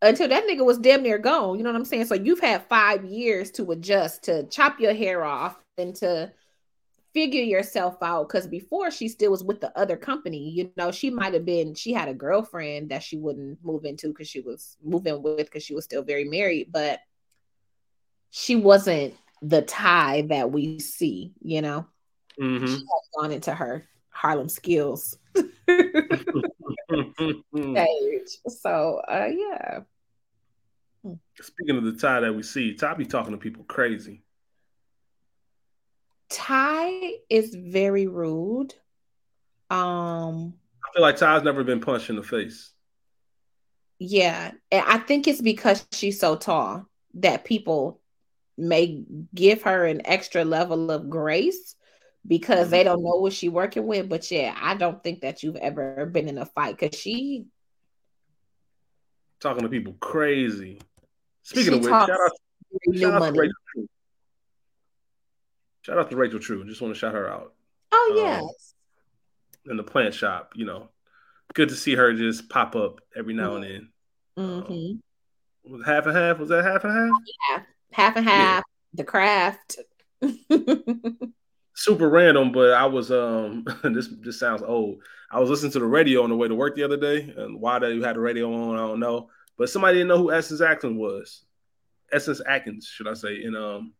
until 0.00 0.28
that 0.28 0.46
nigga 0.46 0.64
was 0.64 0.78
damn 0.78 1.02
near 1.02 1.18
gone. 1.18 1.58
You 1.58 1.64
know 1.64 1.70
what 1.70 1.76
I'm 1.76 1.84
saying? 1.84 2.06
So 2.06 2.14
you've 2.14 2.40
had 2.40 2.66
five 2.68 3.04
years 3.04 3.50
to 3.52 3.70
adjust, 3.70 4.24
to 4.24 4.44
chop 4.44 4.80
your 4.80 4.94
hair 4.94 5.24
off, 5.24 5.56
and 5.78 5.94
to 5.96 6.32
figure 7.12 7.42
yourself 7.42 7.96
out. 8.02 8.28
Because 8.28 8.46
before 8.46 8.90
she 8.90 9.08
still 9.08 9.30
was 9.30 9.44
with 9.44 9.60
the 9.60 9.76
other 9.78 9.96
company, 9.96 10.50
you 10.50 10.72
know, 10.76 10.90
she 10.90 11.10
might 11.10 11.34
have 11.34 11.44
been, 11.44 11.74
she 11.74 11.92
had 11.92 12.08
a 12.08 12.14
girlfriend 12.14 12.90
that 12.90 13.02
she 13.02 13.16
wouldn't 13.16 13.58
move 13.62 13.84
into 13.84 14.08
because 14.08 14.28
she 14.28 14.40
was 14.40 14.76
moving 14.82 15.22
with 15.22 15.46
because 15.46 15.62
she 15.62 15.74
was 15.74 15.84
still 15.84 16.02
very 16.02 16.24
married, 16.24 16.72
but 16.72 17.00
she 18.30 18.56
wasn't 18.56 19.14
the 19.42 19.60
Ty 19.62 20.22
that 20.22 20.50
we 20.50 20.78
see, 20.78 21.32
you 21.42 21.60
know. 21.60 21.86
Mm-hmm. 22.40 22.66
She 22.66 22.72
has 22.72 23.08
gone 23.18 23.32
into 23.32 23.52
her 23.52 23.86
Harlem 24.08 24.48
skills 24.48 25.18
stage. 25.34 25.48
So 28.48 29.02
uh 29.08 29.28
yeah. 29.30 29.80
Speaking 31.40 31.76
of 31.76 31.84
the 31.84 31.96
Ty 32.00 32.20
that 32.20 32.34
we 32.34 32.42
see, 32.42 32.74
Ty 32.74 32.94
be 32.94 33.04
talking 33.04 33.32
to 33.32 33.38
people 33.38 33.64
crazy. 33.64 34.22
Ty 36.30 37.16
is 37.28 37.54
very 37.54 38.06
rude. 38.06 38.74
Um 39.68 40.54
I 40.84 40.92
feel 40.94 41.02
like 41.02 41.16
Ty's 41.16 41.42
never 41.42 41.64
been 41.64 41.80
punched 41.80 42.10
in 42.10 42.16
the 42.16 42.22
face. 42.22 42.72
Yeah. 43.98 44.52
And 44.70 44.84
I 44.86 44.98
think 44.98 45.26
it's 45.26 45.40
because 45.40 45.86
she's 45.92 46.20
so 46.20 46.36
tall 46.36 46.86
that 47.14 47.44
people 47.44 48.01
may 48.56 49.04
give 49.34 49.62
her 49.62 49.86
an 49.86 50.06
extra 50.06 50.44
level 50.44 50.90
of 50.90 51.08
grace 51.08 51.74
because 52.26 52.70
they 52.70 52.84
don't 52.84 53.02
know 53.02 53.16
what 53.16 53.32
she's 53.32 53.50
working 53.50 53.86
with. 53.86 54.08
But 54.08 54.30
yeah, 54.30 54.56
I 54.60 54.74
don't 54.74 55.02
think 55.02 55.22
that 55.22 55.42
you've 55.42 55.56
ever 55.56 56.06
been 56.06 56.28
in 56.28 56.38
a 56.38 56.46
fight 56.46 56.78
because 56.78 56.98
she 56.98 57.46
talking 59.40 59.62
to 59.62 59.68
people 59.68 59.94
crazy. 60.00 60.80
Speaking 61.42 61.74
of 61.74 61.80
which, 61.80 61.90
shout 61.90 62.10
out, 62.10 62.30
shout 62.94 63.22
out 63.22 63.34
to 63.34 63.40
Rachel 63.40 63.54
True. 63.74 63.88
Shout 65.82 65.98
out 65.98 66.10
to 66.10 66.16
Rachel 66.16 66.38
True. 66.38 66.64
Just 66.64 66.80
want 66.80 66.94
to 66.94 66.98
shout 66.98 67.14
her 67.14 67.28
out. 67.28 67.52
Oh 67.90 68.10
um, 68.12 68.16
yes. 68.16 68.74
In 69.66 69.76
the 69.76 69.82
plant 69.82 70.14
shop, 70.14 70.52
you 70.54 70.64
know, 70.64 70.88
good 71.54 71.68
to 71.68 71.74
see 71.74 71.94
her 71.94 72.12
just 72.12 72.48
pop 72.48 72.76
up 72.76 73.00
every 73.16 73.34
now 73.34 73.50
mm-hmm. 73.50 73.64
and 73.64 73.64
then. 73.64 73.88
Mm-hmm. 74.38 75.74
Um, 75.74 75.82
half 75.82 76.06
and 76.06 76.16
half? 76.16 76.38
Was 76.38 76.48
that 76.48 76.64
half 76.64 76.84
and 76.84 76.92
half? 76.92 77.10
Yeah, 77.50 77.62
half 77.92 78.16
and 78.16 78.26
half. 78.26 78.64
Yeah. 78.64 78.94
The 78.94 79.04
craft. 79.04 79.78
super 81.74 82.08
random, 82.08 82.52
but 82.52 82.72
I 82.72 82.86
was 82.86 83.10
um 83.10 83.64
this 83.84 84.08
this 84.20 84.38
sounds 84.38 84.62
old. 84.62 85.02
I 85.30 85.40
was 85.40 85.50
listening 85.50 85.72
to 85.72 85.78
the 85.78 85.86
radio 85.86 86.22
on 86.22 86.30
the 86.30 86.36
way 86.36 86.48
to 86.48 86.54
work 86.54 86.76
the 86.76 86.82
other 86.82 86.96
day, 86.96 87.32
and 87.36 87.60
why 87.60 87.78
they 87.78 87.98
had 88.00 88.16
the 88.16 88.20
radio 88.20 88.52
on, 88.52 88.76
I 88.76 88.86
don't 88.86 89.00
know. 89.00 89.30
But 89.56 89.70
somebody 89.70 89.98
didn't 89.98 90.08
know 90.08 90.18
who 90.18 90.32
Essence 90.32 90.60
Atkins 90.60 90.98
was. 90.98 91.44
Essence 92.12 92.40
Atkins, 92.46 92.86
should 92.86 93.08
I 93.08 93.14
say? 93.14 93.42
And 93.44 93.56
um, 93.56 93.94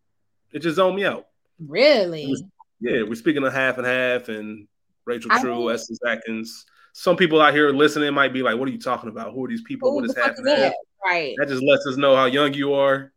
it 0.53 0.61
just 0.61 0.76
zoned 0.76 0.97
me 0.97 1.05
out. 1.05 1.28
Really? 1.59 2.34
Yeah, 2.80 3.03
we're 3.03 3.14
speaking 3.14 3.45
of 3.45 3.53
half 3.53 3.78
and 3.78 3.86
half, 3.86 4.28
and 4.28 4.66
Rachel 5.07 5.30
True, 5.40 5.70
I 5.70 5.74
Essence 5.74 5.99
Atkins. 6.07 6.66
Some 6.93 7.16
people 7.16 7.40
out 7.40 7.55
here 7.55 7.70
listening 7.70 8.12
might 8.12 8.32
be 8.32 8.43
like, 8.43 8.59
"What 8.59 8.68
are 8.68 8.72
you 8.72 8.80
talking 8.80 9.09
about? 9.09 9.32
Who 9.32 9.45
are 9.45 9.49
these 9.49 9.62
people? 9.62 9.95
what 9.95 10.05
is 10.05 10.16
happening?" 10.16 10.72
Right. 11.05 11.34
That 11.38 11.49
just 11.49 11.62
lets 11.62 11.86
us 11.86 11.97
know 11.97 12.14
how 12.14 12.26
young 12.26 12.55
you 12.55 12.74
are. 12.74 13.12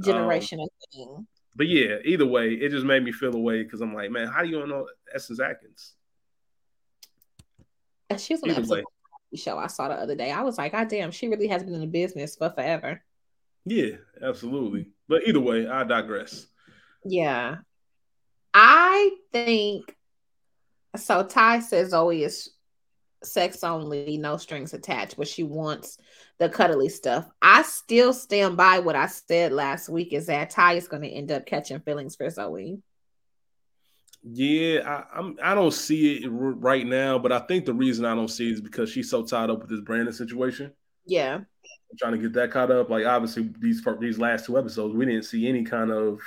Generational 0.00 0.62
um, 0.62 0.68
thing. 0.92 1.26
But 1.56 1.68
yeah, 1.68 1.96
either 2.04 2.26
way, 2.26 2.52
it 2.52 2.70
just 2.70 2.86
made 2.86 3.04
me 3.04 3.12
feel 3.12 3.34
away 3.34 3.62
because 3.62 3.80
I'm 3.80 3.94
like, 3.94 4.10
man, 4.10 4.28
how 4.28 4.42
do 4.42 4.48
you 4.48 4.66
know 4.66 4.86
Essence 5.12 5.40
Atkins? 5.40 5.94
She 8.18 8.34
was 8.34 8.42
on 8.42 8.50
either 8.50 8.84
show 9.36 9.58
I 9.58 9.68
saw 9.68 9.88
the 9.88 9.94
other 9.94 10.14
day. 10.14 10.30
I 10.30 10.42
was 10.42 10.58
like, 10.58 10.72
God 10.72 10.88
damn, 10.88 11.10
she 11.10 11.28
really 11.28 11.46
has 11.48 11.62
been 11.62 11.74
in 11.74 11.80
the 11.80 11.86
business 11.86 12.36
for 12.36 12.50
forever. 12.50 13.02
Yeah, 13.64 13.96
absolutely. 14.22 14.88
But 15.08 15.26
either 15.26 15.40
way, 15.40 15.68
I 15.68 15.84
digress. 15.84 16.46
Yeah. 17.04 17.56
I 18.52 19.10
think 19.32 19.96
so. 20.96 21.24
Ty 21.24 21.60
says 21.60 21.90
Zoe 21.90 22.24
is 22.24 22.50
sex 23.22 23.62
only, 23.62 24.16
no 24.18 24.36
strings 24.36 24.74
attached, 24.74 25.16
but 25.16 25.28
she 25.28 25.42
wants 25.42 25.98
the 26.40 26.48
cuddly 26.48 26.88
stuff. 26.88 27.30
I 27.42 27.62
still 27.62 28.14
stand 28.14 28.56
by 28.56 28.80
what 28.80 28.96
I 28.96 29.06
said 29.06 29.52
last 29.52 29.90
week 29.90 30.14
is 30.14 30.26
that 30.26 30.50
Ty 30.50 30.72
is 30.72 30.88
going 30.88 31.02
to 31.02 31.08
end 31.08 31.30
up 31.30 31.44
catching 31.46 31.80
feelings 31.80 32.16
for 32.16 32.28
Zoe. 32.30 32.82
Yeah, 34.22 34.80
I, 34.84 35.18
I'm. 35.18 35.38
I 35.42 35.54
don't 35.54 35.72
see 35.72 36.16
it 36.16 36.28
right 36.28 36.86
now, 36.86 37.18
but 37.18 37.32
I 37.32 37.38
think 37.40 37.64
the 37.64 37.72
reason 37.72 38.04
I 38.04 38.14
don't 38.14 38.28
see 38.28 38.50
it 38.50 38.54
is 38.54 38.60
because 38.60 38.90
she's 38.90 39.08
so 39.08 39.24
tied 39.24 39.48
up 39.48 39.60
with 39.60 39.70
this 39.70 39.80
Brandon 39.80 40.12
situation. 40.12 40.72
Yeah, 41.06 41.36
I'm 41.36 41.96
trying 41.98 42.12
to 42.12 42.18
get 42.18 42.32
that 42.34 42.50
caught 42.50 42.70
up. 42.70 42.90
Like 42.90 43.06
obviously 43.06 43.50
these 43.58 43.86
these 43.98 44.18
last 44.18 44.44
two 44.44 44.58
episodes, 44.58 44.94
we 44.94 45.06
didn't 45.06 45.24
see 45.24 45.48
any 45.48 45.64
kind 45.64 45.90
of, 45.90 46.20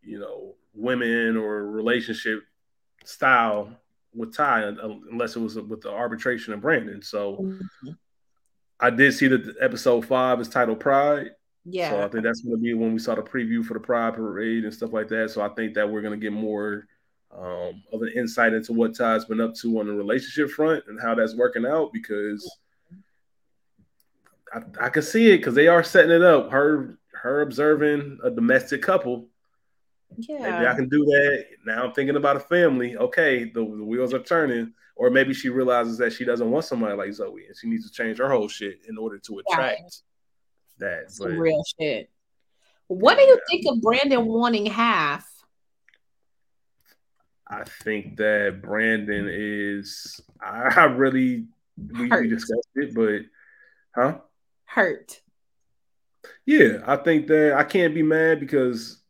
you 0.00 0.20
know, 0.20 0.54
women 0.74 1.36
or 1.36 1.68
relationship 1.68 2.42
style 3.04 3.70
with 4.14 4.34
Ty 4.34 4.72
unless 5.10 5.34
it 5.34 5.40
was 5.40 5.56
with 5.56 5.80
the 5.80 5.90
arbitration 5.90 6.54
of 6.54 6.60
Brandon. 6.60 7.02
So 7.02 7.38
mm-hmm. 7.38 7.90
I 8.80 8.90
did 8.90 9.12
see 9.14 9.28
that 9.28 9.56
episode 9.60 10.06
five 10.06 10.40
is 10.40 10.48
titled 10.48 10.80
Pride. 10.80 11.30
Yeah. 11.64 11.90
So 11.90 12.02
I 12.02 12.08
think 12.08 12.24
that's 12.24 12.42
going 12.42 12.56
to 12.56 12.62
be 12.62 12.74
when 12.74 12.92
we 12.92 12.98
saw 12.98 13.14
the 13.14 13.22
preview 13.22 13.64
for 13.64 13.74
the 13.74 13.80
Pride 13.80 14.14
Parade 14.14 14.64
and 14.64 14.72
stuff 14.72 14.92
like 14.92 15.08
that. 15.08 15.30
So 15.30 15.42
I 15.42 15.48
think 15.50 15.74
that 15.74 15.90
we're 15.90 16.00
going 16.00 16.18
to 16.18 16.24
get 16.24 16.32
more 16.32 16.86
um, 17.36 17.82
of 17.92 18.02
an 18.02 18.12
insight 18.14 18.54
into 18.54 18.72
what 18.72 18.96
Ty's 18.96 19.24
been 19.24 19.40
up 19.40 19.54
to 19.56 19.80
on 19.80 19.86
the 19.86 19.92
relationship 19.92 20.50
front 20.50 20.84
and 20.88 21.00
how 21.00 21.14
that's 21.14 21.34
working 21.34 21.66
out 21.66 21.92
because 21.92 22.48
I, 24.52 24.86
I 24.86 24.88
can 24.88 25.02
see 25.02 25.30
it 25.32 25.38
because 25.38 25.54
they 25.54 25.68
are 25.68 25.82
setting 25.82 26.12
it 26.12 26.22
up. 26.22 26.50
Her 26.50 26.98
her 27.12 27.42
observing 27.42 28.18
a 28.22 28.30
domestic 28.30 28.80
couple 28.80 29.28
yeah. 30.16 30.38
Maybe 30.38 30.66
I 30.66 30.74
can 30.74 30.88
do 30.88 31.04
that. 31.04 31.44
Now 31.66 31.84
I'm 31.84 31.92
thinking 31.92 32.16
about 32.16 32.36
a 32.36 32.40
family. 32.40 32.96
Okay, 32.96 33.44
the, 33.44 33.60
the 33.60 33.84
wheels 33.84 34.14
are 34.14 34.22
turning. 34.22 34.72
Or 34.98 35.10
maybe 35.10 35.32
she 35.32 35.48
realizes 35.48 35.96
that 35.98 36.12
she 36.12 36.24
doesn't 36.24 36.50
want 36.50 36.64
somebody 36.64 36.96
like 36.96 37.12
Zoe 37.12 37.46
and 37.46 37.56
she 37.56 37.68
needs 37.68 37.88
to 37.88 37.92
change 37.92 38.18
her 38.18 38.28
whole 38.28 38.48
shit 38.48 38.80
in 38.88 38.98
order 38.98 39.16
to 39.18 39.38
attract 39.38 39.80
right. 39.80 39.92
that. 40.78 41.12
Some 41.12 41.28
but, 41.28 41.38
real 41.38 41.62
shit. 41.80 42.10
What 42.88 43.16
do 43.16 43.22
you 43.22 43.38
think 43.48 43.64
of 43.68 43.80
Brandon 43.80 44.26
wanting 44.26 44.66
half? 44.66 45.24
I 47.46 47.62
think 47.64 48.16
that 48.16 48.60
Brandon 48.60 49.28
is 49.30 50.20
I 50.40 50.84
really 50.84 51.46
we, 51.76 52.10
we 52.10 52.28
discussed 52.28 52.68
it, 52.74 52.92
but 52.92 53.20
huh? 53.94 54.18
Hurt. 54.64 55.20
Yeah, 56.44 56.82
I 56.86 56.96
think 56.96 57.28
that 57.28 57.54
I 57.56 57.62
can't 57.62 57.94
be 57.94 58.02
mad 58.02 58.40
because 58.40 59.00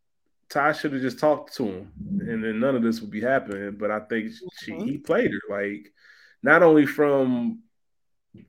Ty 0.50 0.72
should 0.72 0.92
have 0.94 1.02
just 1.02 1.18
talked 1.18 1.54
to 1.56 1.64
him, 1.64 1.92
and 2.20 2.42
then 2.42 2.60
none 2.60 2.74
of 2.74 2.82
this 2.82 3.00
would 3.00 3.10
be 3.10 3.20
happening. 3.20 3.76
But 3.78 3.90
I 3.90 4.00
think 4.00 4.32
she 4.62 4.72
mm-hmm. 4.72 4.86
he 4.86 4.98
played 4.98 5.30
her 5.30 5.40
like 5.54 5.92
not 6.42 6.62
only 6.62 6.86
from 6.86 7.62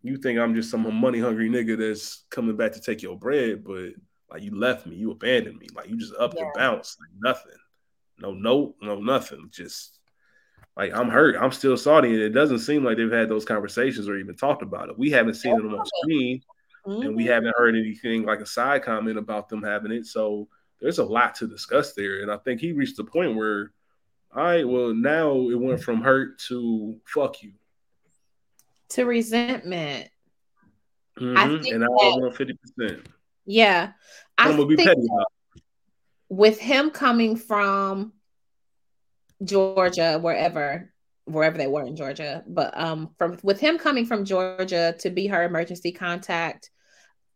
you 0.01 0.17
think 0.17 0.39
I'm 0.39 0.55
just 0.55 0.71
some 0.71 0.93
money 0.95 1.19
hungry 1.19 1.49
nigga 1.49 1.77
that's 1.77 2.25
coming 2.29 2.55
back 2.55 2.73
to 2.73 2.81
take 2.81 3.01
your 3.01 3.17
bread, 3.17 3.63
but 3.63 3.91
like 4.29 4.43
you 4.43 4.57
left 4.57 4.85
me, 4.85 4.95
you 4.95 5.11
abandoned 5.11 5.57
me, 5.57 5.67
like 5.75 5.89
you 5.89 5.97
just 5.97 6.13
up 6.15 6.33
yeah. 6.35 6.43
and 6.43 6.53
bounce, 6.55 6.97
like 6.99 7.09
nothing, 7.21 7.57
no 8.19 8.33
note, 8.33 8.75
no 8.81 8.99
nothing, 8.99 9.49
just 9.51 9.99
like 10.77 10.93
I'm 10.93 11.09
hurt. 11.09 11.35
I'm 11.39 11.51
still 11.51 11.75
salty, 11.77 12.13
and 12.13 12.21
it 12.21 12.29
doesn't 12.29 12.59
seem 12.59 12.83
like 12.83 12.97
they've 12.97 13.11
had 13.11 13.29
those 13.29 13.45
conversations 13.45 14.07
or 14.07 14.17
even 14.17 14.35
talked 14.35 14.61
about 14.61 14.89
it. 14.89 14.97
We 14.97 15.09
haven't 15.09 15.35
seen 15.35 15.53
it 15.53 15.65
on 15.65 15.85
screen, 15.85 16.41
mm-hmm. 16.85 17.01
and 17.01 17.15
we 17.15 17.23
mm-hmm. 17.23 17.33
haven't 17.33 17.55
heard 17.57 17.75
anything 17.75 18.23
like 18.23 18.39
a 18.39 18.45
side 18.45 18.83
comment 18.83 19.17
about 19.17 19.49
them 19.49 19.63
having 19.63 19.91
it. 19.91 20.05
So 20.05 20.47
there's 20.81 20.99
a 20.99 21.03
lot 21.03 21.35
to 21.35 21.47
discuss 21.47 21.93
there. 21.93 22.21
And 22.21 22.31
I 22.31 22.37
think 22.37 22.61
he 22.61 22.71
reached 22.71 22.97
the 22.97 23.03
point 23.03 23.35
where, 23.35 23.71
all 24.35 24.43
right, 24.43 24.67
well, 24.67 24.93
now 24.93 25.49
it 25.49 25.59
went 25.59 25.81
from 25.81 26.01
hurt 26.01 26.39
to 26.47 26.97
fuck 27.05 27.41
you. 27.43 27.53
To 28.89 29.05
resentment. 29.05 30.09
Mm-hmm. 31.19 31.37
I 31.37 31.47
think 31.47 31.75
and 31.75 31.83
I 31.83 31.87
want 31.87 32.35
50%. 32.35 33.05
Yeah. 33.45 33.91
I 34.37 34.55
think 34.55 34.97
with 36.29 36.59
him 36.59 36.91
coming 36.91 37.35
from 37.35 38.13
Georgia, 39.43 40.19
wherever 40.19 40.93
wherever 41.25 41.57
they 41.59 41.67
were 41.67 41.85
in 41.85 41.95
Georgia, 41.95 42.43
but 42.47 42.77
um 42.77 43.09
from 43.17 43.37
with 43.43 43.59
him 43.59 43.77
coming 43.77 44.05
from 44.05 44.25
Georgia 44.25 44.95
to 44.99 45.09
be 45.09 45.27
her 45.27 45.43
emergency 45.43 45.91
contact, 45.91 46.69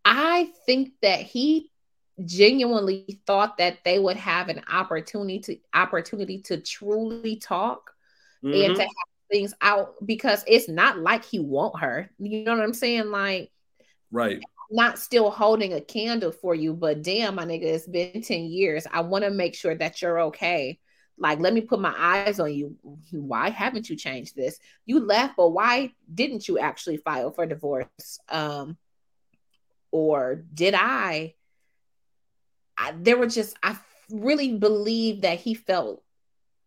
I 0.05 0.51
think 0.65 0.93
that 1.01 1.21
he 1.21 1.71
genuinely 2.25 3.19
thought 3.25 3.57
that 3.57 3.83
they 3.83 3.99
would 3.99 4.17
have 4.17 4.49
an 4.49 4.61
opportunity 4.71 5.39
to 5.39 5.57
opportunity 5.73 6.41
to 6.41 6.57
truly 6.57 7.37
talk 7.37 7.91
mm-hmm. 8.43 8.53
and 8.53 8.75
to 8.75 8.81
have 8.81 8.89
things 9.31 9.53
out 9.61 9.95
because 10.05 10.43
it's 10.47 10.69
not 10.69 10.99
like 10.99 11.25
he 11.25 11.39
want 11.39 11.79
her. 11.79 12.09
You 12.19 12.43
know 12.43 12.55
what 12.55 12.63
I'm 12.63 12.73
saying? 12.73 13.09
Like 13.09 13.51
right. 14.11 14.41
Not 14.71 14.97
still 14.97 15.29
holding 15.29 15.73
a 15.73 15.81
candle 15.81 16.31
for 16.31 16.55
you, 16.55 16.73
but 16.73 17.03
damn, 17.03 17.35
my 17.35 17.45
nigga, 17.45 17.63
it's 17.63 17.87
been 17.87 18.21
10 18.21 18.45
years. 18.45 18.87
I 18.91 19.01
want 19.01 19.23
to 19.23 19.29
make 19.29 19.55
sure 19.55 19.75
that 19.75 20.01
you're 20.01 20.21
okay. 20.21 20.79
Like, 21.17 21.39
let 21.39 21.53
me 21.53 21.61
put 21.61 21.79
my 21.79 21.93
eyes 21.95 22.39
on 22.39 22.53
you. 22.53 22.75
Why 23.11 23.49
haven't 23.49 23.87
you 23.87 23.95
changed 23.95 24.35
this? 24.35 24.57
You 24.85 24.99
left, 24.99 25.35
but 25.37 25.49
why 25.49 25.91
didn't 26.11 26.47
you 26.47 26.57
actually 26.57 26.97
file 26.97 27.29
for 27.29 27.45
divorce? 27.45 28.19
Um, 28.29 28.77
or 29.91 30.43
did 30.53 30.73
I 30.73 31.35
I, 32.77 32.93
there 32.97 33.17
were 33.17 33.27
just 33.27 33.55
I 33.63 33.77
really 34.09 34.57
believe 34.57 35.21
that 35.21 35.39
he 35.39 35.53
felt 35.53 36.03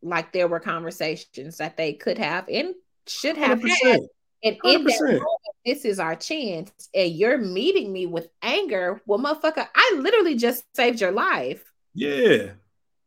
like 0.03 0.33
there 0.33 0.49
were 0.49 0.61
conversations 0.61 1.59
that 1.59 1.77
they 1.77 1.93
could 1.93 2.19
have 2.19 2.49
and 2.49 2.75
should 3.07 3.37
have 3.37 3.61
100%. 3.61 3.71
had. 3.83 4.01
And 4.45 4.57
in 4.65 4.85
that 4.85 5.01
moment, 5.01 5.23
this 5.65 5.85
is 5.85 5.99
our 5.99 6.15
chance, 6.15 6.71
and 6.95 7.11
you're 7.11 7.39
meeting 7.39 7.93
me 7.93 8.07
with 8.07 8.29
anger. 8.43 9.01
Well, 9.07 9.19
motherfucker, 9.19 9.67
I 9.75 9.97
literally 9.99 10.37
just 10.37 10.63
saved 10.77 11.01
your 11.01 11.11
life. 11.11 11.65
Yeah, 11.95 12.51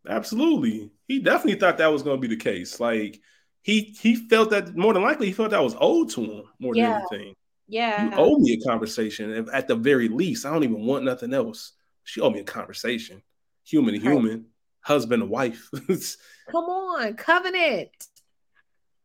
absolutely. 0.08 0.92
He 1.08 1.20
definitely 1.20 1.60
thought 1.60 1.78
that 1.78 1.92
was 1.92 2.04
going 2.04 2.20
to 2.20 2.28
be 2.28 2.36
the 2.36 2.42
case. 2.42 2.80
Like 2.80 3.22
he 3.62 3.96
he 4.02 4.16
felt 4.16 4.50
that 4.50 4.76
more 4.76 4.94
than 4.94 5.04
likely 5.04 5.28
he 5.28 5.34
felt 5.34 5.52
that 5.52 5.64
was 5.64 5.76
owed 5.80 6.10
to 6.12 6.22
him 6.24 6.44
more 6.60 6.76
yeah. 6.76 7.02
than 7.12 7.20
anything. 7.20 7.36
Yeah, 7.68 8.06
you 8.06 8.12
owe 8.18 8.40
me 8.40 8.54
a 8.54 8.68
conversation 8.68 9.48
at 9.54 9.68
the 9.68 9.76
very 9.76 10.10
least. 10.10 10.46
I 10.46 10.52
don't 10.52 10.64
even 10.64 10.86
want 10.86 11.06
nothing 11.06 11.34
else. 11.34 11.74
She 12.10 12.22
owed 12.22 12.34
me 12.34 12.40
a 12.40 12.44
conversation. 12.44 13.22
Human 13.66 13.94
to 13.94 14.00
human, 14.00 14.48
husband 14.82 15.22
and 15.22 15.32
wife. 15.32 15.70
Come 16.52 16.66
on, 16.66 17.14
covenant. 17.14 17.92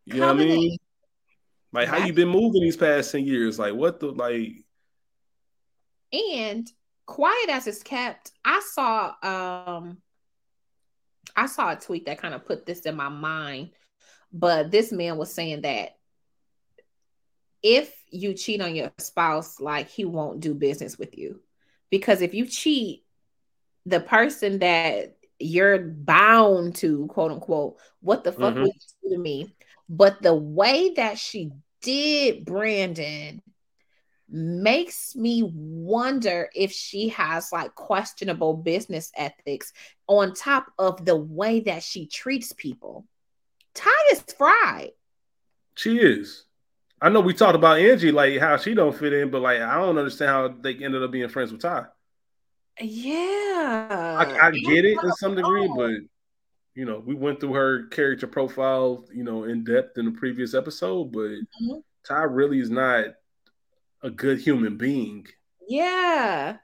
You 0.07 0.21
know 0.21 0.29
what 0.29 0.41
I 0.41 0.45
mean? 0.45 0.79
Like 1.71 1.89
how 1.89 1.99
you 1.99 2.15
been 2.15 2.29
moving 2.29 2.63
these 2.63 2.79
past 2.79 3.13
10 3.13 3.27
years? 3.27 3.59
Like 3.59 3.75
what 3.75 4.01
the 4.01 4.13
like 4.13 4.65
and 6.13 6.71
quiet 7.05 7.51
as 7.51 7.67
it's 7.67 7.83
kept, 7.83 8.33
I 8.43 8.63
saw 8.73 9.15
um 9.23 9.99
I 11.37 11.45
saw 11.45 11.73
a 11.73 11.77
tweet 11.77 12.07
that 12.07 12.23
kind 12.23 12.33
of 12.33 12.47
put 12.47 12.65
this 12.65 12.81
in 12.81 12.97
my 12.97 13.11
mind, 13.11 13.71
but 14.33 14.71
this 14.71 14.93
man 14.93 15.19
was 15.19 15.35
saying 15.35 15.63
that 15.63 15.91
if 17.63 17.93
you 18.11 18.33
cheat 18.33 18.63
on 18.63 18.75
your 18.75 18.93
spouse, 18.99 19.61
like 19.61 19.89
he 19.89 20.07
won't 20.07 20.41
do 20.41 20.55
business 20.55 20.99
with 20.99 21.19
you. 21.19 21.41
Because 21.95 22.23
if 22.23 22.35
you 22.35 22.45
cheat, 22.45 23.05
the 23.87 24.01
person 24.01 24.59
that 24.59 25.17
you're 25.39 25.79
bound 25.79 26.75
to, 26.75 27.07
quote 27.07 27.31
unquote, 27.31 27.77
what 28.01 28.25
the 28.25 28.33
fuck 28.33 28.55
mm-hmm. 28.55 28.63
would 28.63 28.73
you 28.75 29.11
do 29.11 29.15
to 29.15 29.23
me? 29.23 29.55
But 29.89 30.21
the 30.21 30.35
way 30.35 30.95
that 30.97 31.19
she 31.19 31.53
did 31.83 32.47
Brandon 32.47 33.43
makes 34.29 35.15
me 35.15 35.45
wonder 35.45 36.51
if 36.53 36.73
she 36.73 37.11
has 37.11 37.53
like 37.53 37.77
questionable 37.77 38.55
business 38.55 39.13
ethics 39.17 39.73
on 40.09 40.35
top 40.35 40.67
of 40.77 41.05
the 41.05 41.15
way 41.15 41.61
that 41.61 41.85
she 41.85 42.09
treats 42.09 42.51
people. 42.51 43.07
Ty 43.75 43.91
is 44.11 44.25
fried. 44.37 44.91
She 45.77 45.99
is. 46.01 46.43
I 47.01 47.09
know 47.09 47.21
we 47.21 47.35
talked 47.35 47.57
about 47.57 47.79
Angie, 47.79 48.13
like 48.13 48.39
how 48.39 48.57
she 48.57 48.75
don't 48.75 48.97
fit 48.97 49.13
in, 49.13 49.31
but 49.31 49.43
like 49.43 49.61
I 49.61 49.77
don't 49.77 49.99
understand 49.99 50.31
how 50.31 50.49
they 50.49 50.75
ended 50.75 51.03
up 51.03 51.11
being 51.11 51.29
friends 51.29 51.53
with 51.53 51.63
Ty. 51.63 51.87
Yeah, 52.81 54.17
I, 54.19 54.49
I 54.49 54.51
get 54.51 54.85
it 54.85 54.99
to 55.01 55.13
some 55.19 55.37
degree, 55.37 55.71
but 55.77 55.93
you 56.75 56.85
know, 56.85 57.03
we 57.05 57.15
went 57.15 57.41
through 57.41 57.55
her 57.55 57.87
character 57.87 58.27
profile, 58.27 59.07
you 59.13 59.23
know, 59.23 59.45
in 59.45 59.65
depth 59.65 59.97
in 59.99 60.07
the 60.07 60.11
previous 60.13 60.55
episode, 60.55 61.13
but 61.13 61.21
mm-hmm. 61.21 61.79
Ty 62.07 62.23
really 62.23 62.59
is 62.59 62.71
not 62.71 63.07
a 64.03 64.11
good 64.11 64.41
human 64.41 64.77
being. 64.77 65.27
Yeah. 65.69 66.57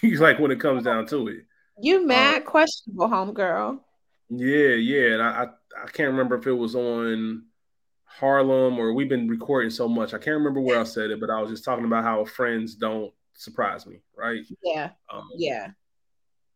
He's 0.00 0.20
like 0.20 0.38
when 0.38 0.50
it 0.50 0.60
comes 0.60 0.84
down 0.84 1.06
to 1.06 1.28
it. 1.28 1.46
You 1.80 2.06
mad 2.06 2.42
um, 2.42 2.42
questionable, 2.44 3.08
homegirl. 3.08 3.80
Yeah, 4.28 4.74
yeah. 4.74 5.14
And 5.14 5.22
I, 5.22 5.28
I 5.28 5.46
I 5.82 5.86
can't 5.86 6.10
remember 6.10 6.36
if 6.36 6.46
it 6.46 6.52
was 6.52 6.74
on 6.74 7.44
Harlem 8.18 8.78
or 8.78 8.92
we've 8.92 9.08
been 9.08 9.28
recording 9.28 9.70
so 9.70 9.88
much. 9.88 10.12
I 10.12 10.18
can't 10.18 10.36
remember 10.36 10.60
where 10.60 10.80
I 10.80 10.84
said 10.84 11.10
it, 11.10 11.20
but 11.20 11.30
I 11.30 11.40
was 11.40 11.50
just 11.50 11.64
talking 11.64 11.84
about 11.84 12.04
how 12.04 12.24
friends 12.24 12.74
don't 12.74 13.12
surprise 13.34 13.86
me, 13.86 14.00
right? 14.16 14.42
Yeah. 14.62 14.90
Um, 15.12 15.28
yeah. 15.36 15.68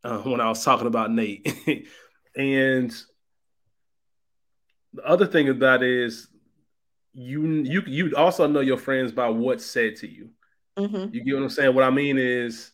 Uh, 0.03 0.19
when 0.19 0.41
I 0.41 0.49
was 0.49 0.65
talking 0.65 0.87
about 0.87 1.13
Nate. 1.13 1.47
and 2.37 2.95
the 4.93 5.05
other 5.05 5.27
thing 5.27 5.59
that 5.61 5.83
is 5.83 6.29
you 7.13 7.47
you 7.47 7.83
you 7.87 8.17
also 8.17 8.47
know 8.47 8.61
your 8.61 8.77
friends 8.77 9.13
by 9.13 9.29
what's 9.29 9.65
said 9.65 9.97
to 9.97 10.09
you. 10.09 10.31
Mm-hmm. 10.77 11.15
You 11.15 11.25
get 11.25 11.35
what 11.35 11.43
I'm 11.45 11.51
saying? 11.51 11.75
What 11.75 11.85
I 11.85 11.91
mean 11.91 12.19
is 12.19 12.73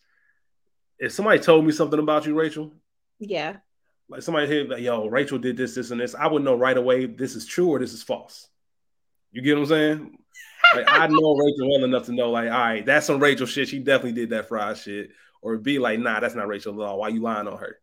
if 0.98 1.12
somebody 1.12 1.38
told 1.38 1.64
me 1.64 1.72
something 1.72 1.98
about 1.98 2.26
you, 2.26 2.34
Rachel. 2.34 2.72
Yeah. 3.18 3.56
Like 4.08 4.22
somebody 4.22 4.46
here, 4.48 4.64
like, 4.64 4.80
yo, 4.80 5.06
Rachel 5.06 5.38
did 5.38 5.56
this, 5.56 5.74
this, 5.74 5.90
and 5.90 6.00
this. 6.00 6.14
I 6.14 6.26
would 6.26 6.42
know 6.42 6.56
right 6.56 6.76
away 6.76 7.06
this 7.06 7.36
is 7.36 7.46
true 7.46 7.68
or 7.68 7.78
this 7.78 7.92
is 7.92 8.02
false. 8.02 8.48
You 9.32 9.42
get 9.42 9.54
what 9.54 9.62
I'm 9.62 9.66
saying? 9.66 10.18
Like 10.74 10.86
I 10.88 11.06
know 11.06 11.34
Rachel 11.36 11.70
well 11.70 11.84
enough 11.84 12.06
to 12.06 12.12
know, 12.12 12.30
like, 12.30 12.50
all 12.50 12.58
right, 12.58 12.84
that's 12.84 13.06
some 13.06 13.20
Rachel 13.20 13.46
shit. 13.46 13.68
She 13.68 13.78
definitely 13.78 14.12
did 14.12 14.30
that 14.30 14.48
fried 14.48 14.78
shit. 14.78 15.10
Or 15.42 15.56
be 15.56 15.78
like, 15.78 15.98
nah, 15.98 16.20
that's 16.20 16.34
not 16.34 16.48
Rachel 16.48 16.80
at 16.82 16.86
all. 16.86 16.98
Why 16.98 17.08
you 17.08 17.22
lying 17.22 17.48
on 17.48 17.58
her? 17.58 17.78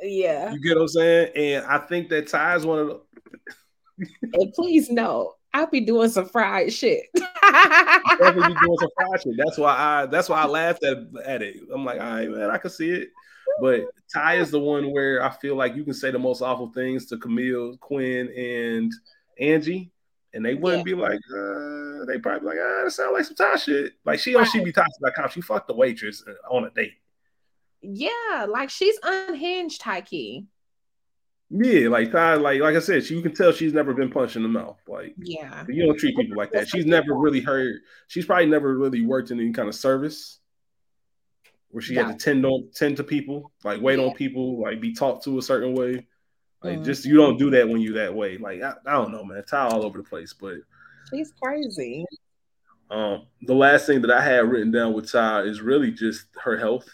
Yeah. 0.00 0.52
You 0.52 0.60
get 0.60 0.74
what 0.74 0.82
I'm 0.82 0.88
saying? 0.88 1.32
And 1.36 1.66
I 1.66 1.78
think 1.78 2.08
that 2.08 2.28
Ty's 2.28 2.66
one 2.66 2.80
of 2.80 2.86
the 2.88 3.00
and 4.34 4.52
please 4.52 4.90
no, 4.90 5.34
I'll 5.54 5.68
be 5.68 5.80
doing 5.80 6.10
some 6.10 6.28
fried 6.28 6.72
shit. 6.72 7.04
definitely 7.14 8.54
be 8.54 8.60
doing 8.60 8.78
some 8.78 8.90
fried 8.94 9.22
shit. 9.22 9.34
That's 9.38 9.56
why 9.56 9.74
I 9.74 10.06
that's 10.06 10.28
why 10.28 10.42
I 10.42 10.46
laughed 10.46 10.84
at, 10.84 10.98
at 11.24 11.42
it. 11.42 11.56
I'm 11.72 11.84
like, 11.84 12.00
all 12.00 12.06
right, 12.06 12.30
man, 12.30 12.50
I 12.50 12.58
can 12.58 12.70
see 12.70 12.90
it. 12.90 13.08
But 13.60 13.86
Ty 14.12 14.36
is 14.36 14.50
the 14.50 14.60
one 14.60 14.92
where 14.92 15.22
I 15.22 15.30
feel 15.30 15.56
like 15.56 15.76
you 15.76 15.84
can 15.84 15.94
say 15.94 16.10
the 16.10 16.18
most 16.18 16.42
awful 16.42 16.70
things 16.72 17.06
to 17.06 17.16
Camille, 17.16 17.78
Quinn, 17.78 18.28
and 18.36 18.92
Angie, 19.40 19.90
and 20.36 20.44
they 20.44 20.54
wouldn't 20.54 20.86
yeah. 20.86 20.94
be 20.94 21.00
like, 21.00 21.20
uh, 21.34 22.04
they 22.06 22.18
probably 22.18 22.40
be 22.40 22.46
like, 22.46 22.58
ah, 22.60 22.84
that 22.84 22.90
sounds 22.92 23.12
like 23.12 23.24
some 23.24 23.36
Ty 23.36 23.56
shit. 23.56 23.94
Like 24.04 24.20
she 24.20 24.34
right. 24.36 24.46
she 24.46 24.62
be 24.62 24.70
toxic 24.70 25.00
like 25.00 25.16
how 25.16 25.28
she 25.28 25.40
fucked 25.40 25.66
the 25.66 25.74
waitress 25.74 26.22
on 26.50 26.64
a 26.64 26.70
date. 26.70 26.94
Yeah, 27.80 28.46
like 28.48 28.70
she's 28.70 28.98
unhinged, 29.02 29.80
Tyke. 29.80 30.44
Yeah, 31.48 31.88
like 31.88 32.12
Ty, 32.12 32.34
like 32.34 32.60
like 32.60 32.76
I 32.76 32.80
said, 32.80 33.04
she, 33.04 33.14
you 33.14 33.22
can 33.22 33.34
tell 33.34 33.52
she's 33.52 33.72
never 33.72 33.94
been 33.94 34.10
punched 34.10 34.36
in 34.36 34.42
the 34.42 34.48
mouth. 34.48 34.78
Like, 34.86 35.14
yeah, 35.18 35.64
you 35.68 35.86
don't 35.86 35.98
treat 35.98 36.16
people 36.16 36.36
like 36.36 36.52
that. 36.52 36.68
She's 36.68 36.86
never 36.86 37.14
really 37.14 37.40
heard. 37.40 37.80
She's 38.08 38.26
probably 38.26 38.46
never 38.46 38.76
really 38.76 39.02
worked 39.02 39.30
in 39.30 39.40
any 39.40 39.52
kind 39.52 39.68
of 39.68 39.74
service 39.74 40.40
where 41.70 41.82
she 41.82 41.94
yeah. 41.94 42.06
had 42.06 42.18
to 42.18 42.24
tend 42.24 42.44
on 42.44 42.68
tend 42.74 42.96
to 42.98 43.04
people, 43.04 43.52
like 43.64 43.80
wait 43.80 43.98
yeah. 43.98 44.06
on 44.06 44.14
people, 44.14 44.60
like 44.60 44.80
be 44.80 44.92
talked 44.92 45.24
to 45.24 45.38
a 45.38 45.42
certain 45.42 45.74
way. 45.74 46.06
Like, 46.66 46.80
mm. 46.80 46.84
just 46.84 47.04
you 47.04 47.16
don't 47.16 47.38
do 47.38 47.50
that 47.50 47.68
when 47.68 47.80
you 47.80 47.92
that 47.94 48.14
way. 48.14 48.38
Like, 48.38 48.62
I, 48.62 48.74
I 48.86 48.92
don't 48.92 49.12
know, 49.12 49.24
man. 49.24 49.44
Ty 49.44 49.68
all 49.68 49.84
over 49.84 49.98
the 49.98 50.04
place, 50.04 50.32
but 50.32 50.56
she's 51.10 51.32
crazy. 51.42 52.04
Um, 52.90 53.26
the 53.42 53.54
last 53.54 53.86
thing 53.86 54.00
that 54.02 54.10
I 54.10 54.22
had 54.22 54.48
written 54.48 54.70
down 54.70 54.92
with 54.92 55.10
Ty 55.10 55.42
is 55.42 55.60
really 55.60 55.90
just 55.90 56.26
her 56.42 56.56
health 56.56 56.88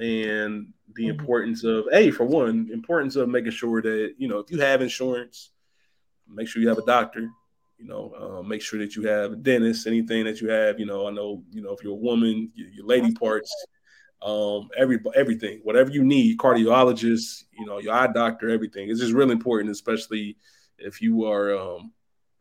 and 0.00 0.72
the 0.94 1.04
mm-hmm. 1.04 1.20
importance 1.20 1.64
of 1.64 1.86
a 1.92 2.10
for 2.10 2.24
one 2.24 2.68
importance 2.72 3.16
of 3.16 3.28
making 3.28 3.52
sure 3.52 3.80
that 3.80 4.14
you 4.18 4.28
know 4.28 4.38
if 4.38 4.50
you 4.50 4.60
have 4.60 4.82
insurance 4.82 5.50
make 6.28 6.48
sure 6.48 6.60
you 6.60 6.68
have 6.68 6.78
a 6.78 6.84
doctor 6.84 7.30
you 7.78 7.86
know 7.86 8.12
uh, 8.18 8.42
make 8.42 8.60
sure 8.60 8.78
that 8.78 8.96
you 8.96 9.02
have 9.02 9.32
a 9.32 9.36
dentist 9.36 9.86
anything 9.86 10.24
that 10.24 10.40
you 10.40 10.48
have 10.50 10.78
you 10.78 10.86
know 10.86 11.06
i 11.06 11.10
know 11.10 11.42
you 11.50 11.62
know 11.62 11.72
if 11.72 11.82
you're 11.82 11.92
a 11.92 11.96
woman 11.96 12.50
your, 12.54 12.68
your 12.68 12.86
lady 12.86 13.12
parts 13.12 13.50
um 14.22 14.68
every 14.76 14.98
everything 15.14 15.60
whatever 15.62 15.90
you 15.90 16.02
need 16.02 16.38
cardiologist 16.38 17.44
you 17.56 17.64
know 17.64 17.78
your 17.78 17.94
eye 17.94 18.08
doctor 18.08 18.48
everything 18.48 18.90
it's 18.90 19.00
just 19.00 19.12
really 19.12 19.32
important 19.32 19.70
especially 19.70 20.36
if 20.78 21.00
you 21.00 21.24
are 21.24 21.56
um 21.56 21.92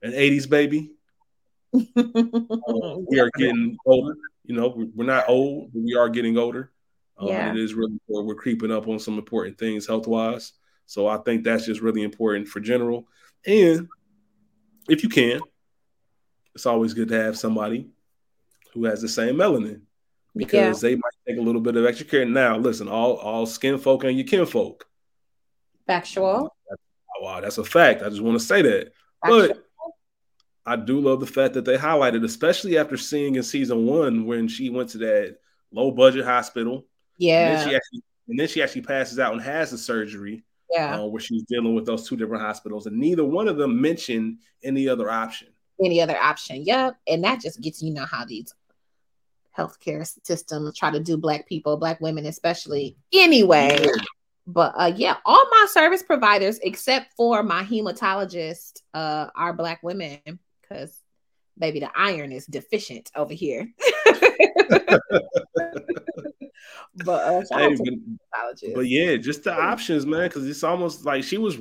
an 0.02 0.12
80s 0.12 0.50
baby 0.50 0.92
um, 1.74 3.06
we 3.08 3.20
are 3.20 3.30
getting 3.38 3.78
older 3.86 4.16
you 4.44 4.56
know 4.56 4.88
we're 4.96 5.06
not 5.06 5.30
old 5.30 5.72
but 5.72 5.84
we 5.84 5.96
are 5.96 6.10
getting 6.10 6.38
older 6.38 6.72
um, 7.20 7.28
yeah. 7.30 7.52
it 7.52 7.58
is 7.58 7.74
really 7.74 7.94
important. 7.94 8.28
We're 8.28 8.36
creeping 8.36 8.72
up 8.72 8.88
on 8.88 9.00
some 9.00 9.18
important 9.18 9.58
things 9.58 9.88
health 9.88 10.08
wise. 10.08 10.54
So 10.86 11.08
I 11.08 11.18
think 11.18 11.44
that's 11.44 11.66
just 11.66 11.82
really 11.82 12.04
important 12.04 12.48
for 12.48 12.60
general. 12.60 13.08
And 13.46 13.88
if 14.88 15.04
you 15.04 15.10
can, 15.10 15.42
it's 16.56 16.66
always 16.66 16.94
good 16.94 17.10
to 17.10 17.22
have 17.22 17.38
somebody 17.38 17.88
who 18.74 18.86
has 18.86 19.02
the 19.02 19.08
same 19.08 19.36
melanin 19.36 19.82
because 20.38 20.84
yeah. 20.84 20.90
they 20.90 20.96
might 20.96 21.14
take 21.28 21.38
a 21.38 21.42
little 21.42 21.62
bit 21.62 21.76
of 21.76 21.86
extra 21.86 22.06
care. 22.06 22.26
Now, 22.26 22.58
listen, 22.58 22.88
all 22.88 23.18
all 23.18 23.46
skin 23.46 23.78
folk 23.78 24.04
and 24.04 24.18
your 24.18 24.28
kinfolk. 24.28 24.86
Factual. 25.86 26.56
Wow, 27.22 27.42
that's 27.42 27.58
a 27.58 27.64
fact. 27.64 28.04
I 28.04 28.10
just 28.10 28.22
want 28.22 28.40
to 28.40 28.46
say 28.46 28.62
that. 28.62 28.92
Factual. 29.24 29.48
But 29.48 29.64
I 30.66 30.76
do 30.76 31.00
love 31.00 31.20
the 31.20 31.28
fact 31.28 31.54
that 31.56 31.66
they 31.66 31.78
highlighted, 31.78 32.24
especially 32.24 32.78
after 32.78 32.98
seeing 32.98 33.36
in 33.36 33.44
season 33.44 33.86
one 33.86 34.26
when 34.26 34.48
she 34.48 34.70
went 34.70 34.90
to 34.90 34.98
that 35.00 35.38
low 35.72 35.92
budget 35.92 36.26
hospital 36.26 36.86
yeah. 37.18 37.50
And 37.50 37.58
then 37.58 37.70
she 37.70 37.76
actually, 37.76 38.04
and 38.30 38.40
then 38.40 38.48
she 38.48 38.64
actually 38.64 38.82
passes 38.82 39.20
out 39.20 39.34
and 39.34 39.42
has 39.42 39.72
the 39.72 39.78
surgery. 39.78 40.44
Yeah. 40.70 41.00
Uh, 41.00 41.06
where 41.06 41.22
she's 41.22 41.44
dealing 41.44 41.76
with 41.76 41.86
those 41.86 42.10
two 42.10 42.18
different 42.18 42.44
hospitals, 42.44 42.88
and 42.88 42.98
neither 42.98 43.24
one 43.24 43.48
of 43.48 43.56
them 43.56 43.80
mentioned 43.80 44.40
any 44.62 44.90
other 44.90 45.10
option. 45.10 45.48
Any 45.82 46.02
other 46.02 46.18
option? 46.18 46.66
Yep. 46.66 46.98
And 47.08 47.24
that 47.24 47.40
just 47.40 47.62
gets 47.62 47.82
you 47.82 47.94
know 47.94 48.06
how 48.06 48.26
these 48.26 48.54
healthcare 49.58 50.08
system 50.24 50.72
try 50.76 50.92
to 50.92 51.00
do 51.00 51.18
black 51.18 51.48
people, 51.48 51.78
black 51.78 52.00
women 52.02 52.26
especially. 52.26 52.96
Anyway. 53.14 53.80
Yeah. 53.82 53.92
But 54.50 54.74
uh, 54.78 54.94
yeah, 54.96 55.18
all 55.26 55.44
my 55.52 55.68
service 55.70 56.02
providers 56.02 56.58
except 56.64 57.12
for 57.18 57.44
my 57.44 57.64
hematologist 57.64 58.82
uh, 58.94 59.28
are 59.36 59.52
black 59.52 59.84
women 59.84 60.20
because 60.62 60.98
baby 61.58 61.82
the 61.82 61.90
iron 61.96 62.32
is 62.32 62.46
deficient 62.46 63.12
over 63.14 63.34
here. 63.34 63.68
but 67.04 67.10
uh, 67.10 67.44
hey, 67.52 67.76
but, 67.76 68.74
but, 68.76 68.88
yeah, 68.88 69.18
just 69.18 69.44
the 69.44 69.54
options, 69.54 70.06
man, 70.06 70.30
because 70.30 70.48
it's 70.48 70.64
almost 70.64 71.06
like 71.06 71.26
she 71.26 71.38
was. 71.38 71.58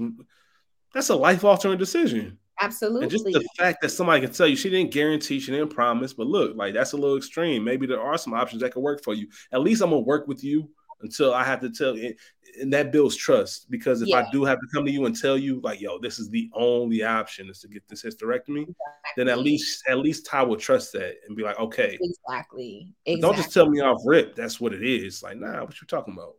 That's 0.94 1.10
a 1.10 1.16
life 1.16 1.44
altering 1.44 1.78
decision. 1.78 2.38
Absolutely. 2.60 3.02
And 3.02 3.10
just 3.10 3.24
the 3.24 3.46
fact 3.58 3.82
that 3.82 3.90
somebody 3.90 4.22
can 4.22 4.32
tell 4.32 4.46
you 4.46 4.56
she 4.56 4.70
didn't 4.70 4.92
guarantee, 4.92 5.40
she 5.40 5.52
didn't 5.52 5.74
promise, 5.74 6.12
but 6.12 6.26
look, 6.26 6.56
like 6.56 6.74
that's 6.74 6.92
a 6.92 6.96
little 6.96 7.16
extreme. 7.16 7.64
Maybe 7.64 7.86
there 7.86 8.00
are 8.00 8.16
some 8.16 8.32
options 8.32 8.62
that 8.62 8.72
could 8.72 8.82
work 8.82 9.04
for 9.04 9.14
you. 9.14 9.28
At 9.52 9.60
least 9.60 9.82
I'm 9.82 9.90
gonna 9.90 10.00
work 10.00 10.26
with 10.26 10.42
you 10.42 10.68
until 11.02 11.34
I 11.34 11.44
have 11.44 11.60
to 11.60 11.70
tell 11.70 11.96
you, 11.96 12.14
and 12.60 12.72
that 12.72 12.92
builds 12.92 13.14
trust. 13.16 13.70
Because 13.70 14.00
if 14.00 14.08
yeah. 14.08 14.20
I 14.26 14.30
do 14.30 14.44
have 14.44 14.58
to 14.58 14.66
come 14.72 14.86
to 14.86 14.90
you 14.90 15.04
and 15.06 15.14
tell 15.14 15.36
you, 15.36 15.60
like, 15.60 15.80
yo, 15.80 15.98
this 15.98 16.18
is 16.18 16.30
the 16.30 16.50
only 16.54 17.02
option 17.02 17.50
is 17.50 17.60
to 17.60 17.68
get 17.68 17.86
this 17.88 18.02
hysterectomy, 18.02 18.62
exactly. 18.62 18.74
then 19.16 19.28
at 19.28 19.38
least 19.38 19.84
at 19.88 19.98
least 19.98 20.26
Ty 20.26 20.44
will 20.44 20.56
trust 20.56 20.92
that 20.94 21.16
and 21.26 21.36
be 21.36 21.42
like, 21.42 21.58
okay, 21.58 21.98
exactly. 22.00 22.94
exactly. 23.04 23.20
Don't 23.20 23.36
just 23.36 23.52
tell 23.52 23.68
me 23.68 23.80
off 23.80 24.00
rip. 24.04 24.34
That's 24.34 24.60
what 24.60 24.72
it 24.72 24.82
is. 24.82 25.22
Like, 25.22 25.36
nah, 25.36 25.62
what 25.62 25.80
you 25.80 25.86
talking 25.86 26.14
about? 26.14 26.34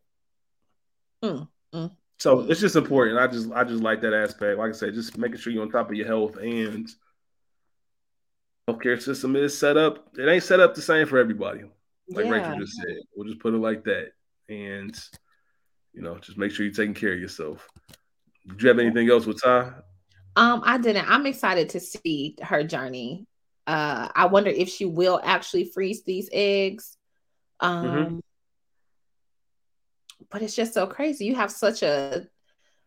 Mm, 1.23 1.47
mm, 1.73 1.91
so 2.19 2.41
it's 2.41 2.59
just 2.59 2.75
important. 2.75 3.19
I 3.19 3.27
just 3.27 3.51
I 3.51 3.63
just 3.63 3.83
like 3.83 4.01
that 4.01 4.13
aspect. 4.13 4.57
Like 4.57 4.69
I 4.69 4.73
said, 4.73 4.93
just 4.93 5.17
making 5.17 5.37
sure 5.37 5.53
you're 5.53 5.63
on 5.63 5.71
top 5.71 5.89
of 5.89 5.95
your 5.95 6.07
health 6.07 6.37
and 6.37 6.89
healthcare 8.67 9.01
system 9.01 9.35
is 9.35 9.57
set 9.57 9.77
up. 9.77 10.09
It 10.17 10.27
ain't 10.27 10.43
set 10.43 10.59
up 10.59 10.75
the 10.75 10.81
same 10.81 11.07
for 11.07 11.17
everybody. 11.17 11.61
Like 12.09 12.25
yeah. 12.25 12.31
Rachel 12.31 12.59
just 12.59 12.75
said. 12.75 12.97
We'll 13.15 13.27
just 13.27 13.39
put 13.39 13.53
it 13.53 13.57
like 13.57 13.83
that. 13.83 14.11
And 14.49 14.97
you 15.93 16.01
know, 16.01 16.17
just 16.17 16.37
make 16.37 16.51
sure 16.51 16.65
you're 16.65 16.73
taking 16.73 16.93
care 16.93 17.13
of 17.13 17.19
yourself. 17.19 17.67
Did 18.47 18.61
you 18.61 18.69
have 18.69 18.79
anything 18.79 19.09
else 19.09 19.25
with 19.25 19.41
Ty? 19.41 19.73
Um, 20.35 20.61
I 20.65 20.77
didn't. 20.77 21.09
I'm 21.09 21.25
excited 21.25 21.69
to 21.69 21.79
see 21.79 22.35
her 22.41 22.63
journey. 22.63 23.27
Uh, 23.65 24.07
I 24.15 24.27
wonder 24.27 24.49
if 24.49 24.69
she 24.69 24.85
will 24.85 25.19
actually 25.23 25.65
freeze 25.65 26.03
these 26.03 26.29
eggs. 26.31 26.95
Um, 27.59 27.85
mm-hmm. 27.85 28.19
But 30.29 30.41
it's 30.41 30.55
just 30.55 30.73
so 30.73 30.87
crazy. 30.87 31.25
You 31.25 31.35
have 31.35 31.51
such 31.51 31.83
a 31.83 32.27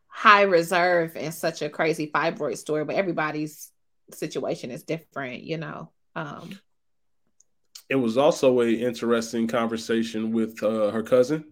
high 0.06 0.42
reserve 0.42 1.16
and 1.16 1.32
such 1.32 1.62
a 1.62 1.68
crazy 1.68 2.10
fibroid 2.12 2.56
story, 2.56 2.84
but 2.84 2.96
everybody's 2.96 3.70
situation 4.12 4.70
is 4.70 4.82
different, 4.82 5.44
you 5.44 5.56
know. 5.56 5.90
Um, 6.16 6.58
it 7.88 7.96
was 7.96 8.18
also 8.18 8.60
a 8.60 8.68
interesting 8.68 9.46
conversation 9.46 10.32
with 10.32 10.62
uh, 10.62 10.90
her 10.90 11.02
cousin. 11.02 11.44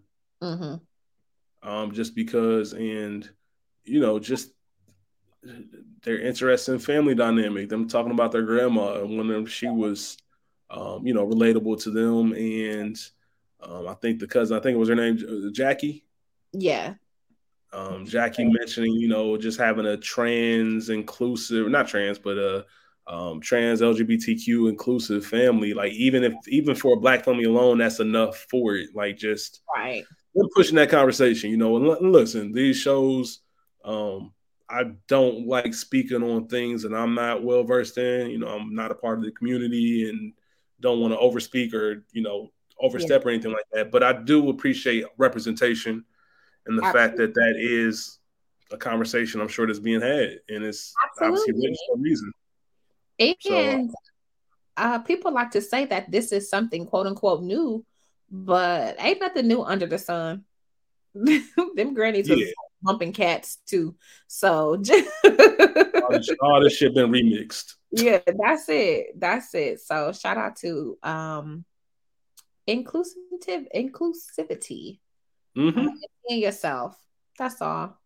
Mm-hmm 0.43 0.77
um, 1.63 1.93
just 1.93 2.15
because, 2.15 2.73
and 2.73 3.29
you 3.85 4.01
know, 4.01 4.19
just 4.19 4.51
their 6.03 6.19
interesting 6.21 6.79
family 6.79 7.15
dynamic. 7.15 7.69
Them 7.69 7.89
talking 7.89 8.13
about 8.13 8.33
their 8.33 8.43
grandma 8.43 9.03
and 9.03 9.17
when 9.17 9.47
she 9.47 9.69
was, 9.69 10.19
um, 10.71 11.07
you 11.07 11.15
know, 11.15 11.27
relatable 11.27 11.83
to 11.83 11.91
them. 11.91 12.33
And 12.33 12.99
um, 13.61 13.89
I 13.89 13.95
think 13.95 14.21
the 14.21 14.27
cousin, 14.27 14.57
I 14.57 14.61
think 14.61 14.75
it 14.75 14.79
was 14.79 14.89
her 14.89 14.95
name, 14.95 15.19
uh, 15.19 15.51
Jackie. 15.53 16.05
Yeah. 16.53 16.95
Um, 17.73 18.07
Jackie 18.07 18.45
mentioning, 18.45 18.93
you 18.95 19.09
know, 19.09 19.37
just 19.37 19.59
having 19.59 19.87
a 19.87 19.97
trans 19.97 20.89
inclusive, 20.89 21.69
not 21.69 21.89
trans, 21.89 22.19
but 22.19 22.39
a 22.39 22.65
um, 23.07 23.41
trans 23.41 23.81
LGBTQ 23.81 24.69
inclusive 24.69 25.27
family. 25.27 25.75
Like 25.75 25.93
even 25.93 26.25
if 26.25 26.35
even 26.47 26.75
for 26.75 26.97
a 26.97 27.01
black 27.01 27.25
family 27.25 27.45
alone, 27.45 27.79
that's 27.79 28.01
enough 28.01 28.47
for 28.51 28.77
it. 28.77 28.91
Like 28.95 29.17
just 29.17 29.63
right. 29.77 30.05
We're 30.35 30.49
pushing 30.55 30.77
that 30.77 30.91
conversation, 30.91 31.51
you 31.51 31.57
know. 31.57 31.77
And 31.77 32.13
listen, 32.13 32.53
these 32.53 32.77
shows, 32.77 33.41
um, 33.85 34.33
I 34.69 34.93
don't 35.09 35.47
like 35.47 35.75
speaking 35.75 36.23
on 36.23 36.47
things 36.47 36.83
that 36.83 36.95
I'm 36.95 37.15
not 37.15 37.43
well 37.43 37.65
versed 37.65 37.99
in. 37.99 38.31
You 38.31 38.39
know, 38.39 38.49
I'm 38.49 38.75
not 38.75 38.93
a 38.93 38.95
part 38.95 39.19
of 39.19 39.25
the 39.25 39.33
community 39.33 40.09
and 40.09 40.33
don't 40.81 41.01
want 41.01 41.13
to 41.13 41.19
overspeak 41.19 41.75
or 41.75 42.05
you 42.13 42.23
know 42.23 42.53
overstep 42.81 43.23
yeah. 43.23 43.29
or 43.29 43.31
anything 43.31 43.53
like 43.53 43.67
that. 43.73 43.91
But 43.91 44.03
I 44.03 44.13
do 44.13 44.51
appreciate 44.51 45.05
representation 45.17 46.05
and 46.69 46.79
the 46.79 46.85
Absolutely. 46.85 47.09
fact 47.09 47.17
that 47.19 47.35
that 47.35 47.55
is 47.57 48.19
a 48.71 48.77
conversation 48.77 49.41
I'm 49.41 49.49
sure 49.49 49.67
that's 49.67 49.79
being 49.79 50.03
had, 50.03 50.41
and 50.49 50.63
it's 50.65 50.93
Absolutely. 51.11 51.55
obviously 51.55 51.77
for 51.89 51.97
a 51.97 52.01
reason. 52.01 52.33
And 53.19 53.91
so, 53.91 53.95
uh, 54.77 54.99
people 55.01 55.33
like 55.33 55.51
to 55.53 55.61
say 55.61 55.87
that 55.87 56.11
this 56.11 56.31
is 56.31 56.49
something 56.49 56.87
quote 56.87 57.07
unquote 57.07 57.43
new, 57.43 57.85
but 58.31 58.97
ain't 58.99 59.21
nothing 59.21 59.49
new 59.49 59.63
under 59.63 59.87
the 59.87 59.99
sun. 59.99 60.45
Them 61.15 61.95
grannies 61.95 62.29
yeah. 62.29 62.47
bumping 62.83 63.13
cats 63.13 63.59
too. 63.67 63.97
So 64.29 64.75
all, 65.25 66.11
this, 66.11 66.31
all 66.41 66.63
this 66.63 66.77
shit 66.77 66.95
been 66.95 67.11
remixed. 67.11 67.75
Yeah, 67.91 68.21
that's 68.27 68.69
it. 68.69 69.19
That's 69.19 69.55
it. 69.55 69.81
So 69.81 70.13
shout 70.13 70.37
out 70.37 70.57
to 70.57 70.99
um 71.03 71.65
inclusive 72.69 73.67
inclusivity 73.75 74.99
mm-hmm. 75.57 75.89
uh, 75.89 75.93
in 76.29 76.39
yourself. 76.39 76.97
That's 77.39 77.61
all. 77.61 77.99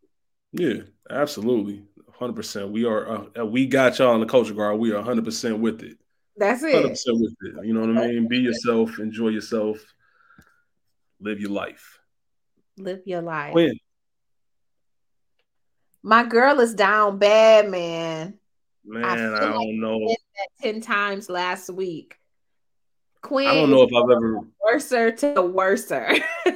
Yeah, 0.52 0.82
absolutely, 1.10 1.82
hundred 2.12 2.36
percent. 2.36 2.70
We 2.70 2.84
are 2.84 3.26
uh, 3.38 3.44
we 3.44 3.66
got 3.66 3.98
y'all 3.98 4.14
in 4.14 4.20
the 4.20 4.26
culture 4.26 4.54
guard. 4.54 4.78
We 4.78 4.92
are 4.92 5.02
hundred 5.02 5.24
percent 5.24 5.58
with 5.58 5.82
it. 5.82 5.98
That's 6.36 6.62
it. 6.62 6.74
Hundred 6.74 6.90
percent 6.90 7.18
with 7.20 7.34
it. 7.42 7.66
You 7.66 7.74
know 7.74 7.80
what 7.80 8.04
I 8.04 8.08
mean? 8.08 8.28
Be 8.28 8.38
yourself. 8.38 8.98
Enjoy 8.98 9.28
yourself. 9.28 9.78
Live 11.20 11.40
your 11.40 11.50
life. 11.50 11.98
Live 12.78 13.02
your 13.06 13.22
life. 13.22 13.54
When? 13.54 13.78
My 16.02 16.24
girl 16.24 16.58
is 16.60 16.74
down 16.74 17.18
bad, 17.18 17.70
man. 17.70 18.38
Man, 18.84 19.04
I, 19.04 19.12
I 19.12 19.40
don't 19.40 19.56
like 19.56 19.74
know. 19.74 20.14
Ten 20.60 20.80
times 20.80 21.30
last 21.30 21.70
week. 21.70 22.18
Quinn. 23.22 23.48
I 23.48 23.54
don't 23.54 23.70
know 23.70 23.82
if 23.82 23.94
I've 23.94 24.10
ever 24.10 24.40
worser 24.62 25.12
to 25.12 25.42
worser. 25.42 26.08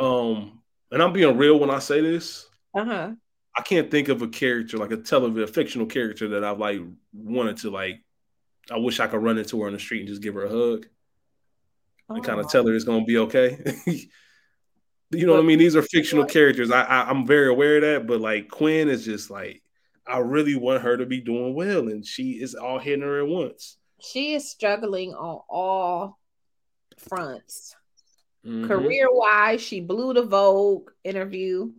um, 0.00 0.60
and 0.90 1.02
I'm 1.02 1.12
being 1.12 1.36
real 1.36 1.58
when 1.58 1.70
I 1.70 1.78
say 1.78 2.00
this. 2.00 2.48
Uh 2.74 2.84
huh. 2.84 3.10
I 3.56 3.62
can't 3.62 3.90
think 3.90 4.08
of 4.08 4.22
a 4.22 4.28
character 4.28 4.78
like 4.78 4.92
a 4.92 4.96
television, 4.96 5.42
a 5.42 5.46
fictional 5.46 5.86
character 5.86 6.28
that 6.28 6.44
I've 6.44 6.58
like 6.58 6.80
wanted 7.12 7.58
to 7.58 7.70
like. 7.70 8.00
I 8.70 8.78
wish 8.78 9.00
I 9.00 9.06
could 9.06 9.22
run 9.22 9.38
into 9.38 9.60
her 9.60 9.66
on 9.66 9.74
the 9.74 9.78
street 9.78 10.00
and 10.00 10.08
just 10.08 10.22
give 10.22 10.34
her 10.34 10.44
a 10.44 10.48
hug 10.48 10.86
oh. 12.08 12.14
and 12.14 12.24
kind 12.24 12.40
of 12.40 12.48
tell 12.48 12.66
her 12.66 12.74
it's 12.74 12.84
gonna 12.84 13.04
be 13.04 13.18
okay. 13.18 13.58
you 15.10 15.26
know 15.26 15.32
what 15.32 15.40
I 15.40 15.46
mean? 15.46 15.58
These 15.58 15.76
are 15.76 15.82
fictional 15.82 16.24
characters. 16.24 16.70
I, 16.70 16.82
I 16.82 17.10
I'm 17.10 17.26
very 17.26 17.48
aware 17.48 17.76
of 17.76 17.82
that, 17.82 18.06
but 18.06 18.20
like 18.20 18.48
Quinn 18.48 18.88
is 18.88 19.04
just 19.04 19.30
like 19.30 19.62
I 20.06 20.18
really 20.18 20.56
want 20.56 20.82
her 20.82 20.96
to 20.96 21.04
be 21.04 21.20
doing 21.20 21.54
well, 21.54 21.88
and 21.88 22.06
she 22.06 22.32
is 22.32 22.54
all 22.54 22.78
hitting 22.78 23.02
her 23.02 23.20
at 23.20 23.28
once. 23.28 23.76
She 24.02 24.34
is 24.34 24.50
struggling 24.50 25.14
on 25.14 25.40
all 25.48 26.18
fronts. 26.98 27.76
Mm-hmm. 28.44 28.66
Career 28.66 29.06
wise, 29.10 29.62
she 29.62 29.80
blew 29.80 30.12
the 30.14 30.22
Vogue 30.22 30.90
interview 31.04 31.70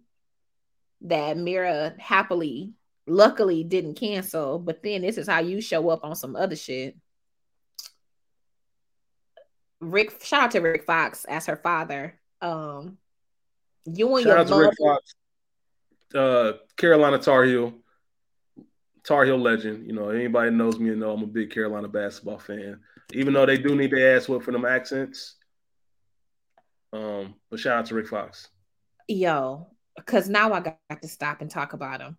that 1.01 1.37
Mira 1.37 1.93
happily, 1.99 2.71
luckily 3.05 3.63
didn't 3.65 3.95
cancel. 3.95 4.59
But 4.59 4.81
then 4.81 5.01
this 5.01 5.17
is 5.17 5.27
how 5.27 5.39
you 5.39 5.59
show 5.59 5.89
up 5.89 6.05
on 6.05 6.15
some 6.15 6.35
other 6.35 6.55
shit. 6.55 6.95
Rick, 9.81 10.23
shout 10.23 10.43
out 10.43 10.51
to 10.51 10.59
Rick 10.61 10.85
Fox 10.85 11.25
as 11.25 11.47
her 11.47 11.57
father. 11.57 12.17
Um, 12.41 12.97
you 13.85 14.15
and 14.15 14.25
shout 14.25 14.47
your 14.47 14.57
mother. 14.57 14.73
Fox, 14.81 15.15
uh, 16.15 16.53
Carolina 16.77 17.17
Tar 17.17 17.43
Heel, 17.43 17.73
Tar 19.05 19.25
Heel 19.25 19.37
legend. 19.37 19.85
You 19.85 19.93
know, 19.93 20.09
anybody 20.09 20.51
knows 20.51 20.79
me 20.79 20.89
and 20.91 20.99
know 20.99 21.11
I'm 21.11 21.23
a 21.23 21.27
big 21.27 21.51
Carolina 21.51 21.87
basketball 21.87 22.39
fan. 22.39 22.79
Even 23.13 23.33
though 23.33 23.45
they 23.45 23.57
do 23.57 23.75
need 23.75 23.91
their 23.91 24.15
ass 24.15 24.27
whipped 24.27 24.45
for 24.45 24.51
them 24.51 24.65
accents. 24.65 25.35
Um, 26.93 27.35
but 27.49 27.59
shout 27.59 27.79
out 27.79 27.85
to 27.87 27.95
Rick 27.95 28.07
Fox. 28.07 28.49
Yo, 29.07 29.67
because 29.95 30.29
now 30.29 30.53
I 30.53 30.59
got 30.61 31.01
to 31.01 31.07
stop 31.07 31.41
and 31.41 31.49
talk 31.49 31.73
about 31.73 32.01
him. 32.01 32.17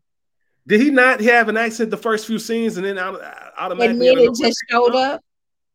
Did 0.66 0.80
he 0.80 0.90
not 0.90 1.20
have 1.20 1.48
an 1.48 1.56
accent 1.56 1.90
the 1.90 1.96
first 1.96 2.26
few 2.26 2.38
scenes 2.38 2.76
and 2.76 2.86
then 2.86 2.98
automatically? 2.98 4.08
And 4.08 4.18
then 4.18 4.18
it 4.18 4.34
just 4.34 4.58
showed 4.70 4.94
up. 4.94 5.22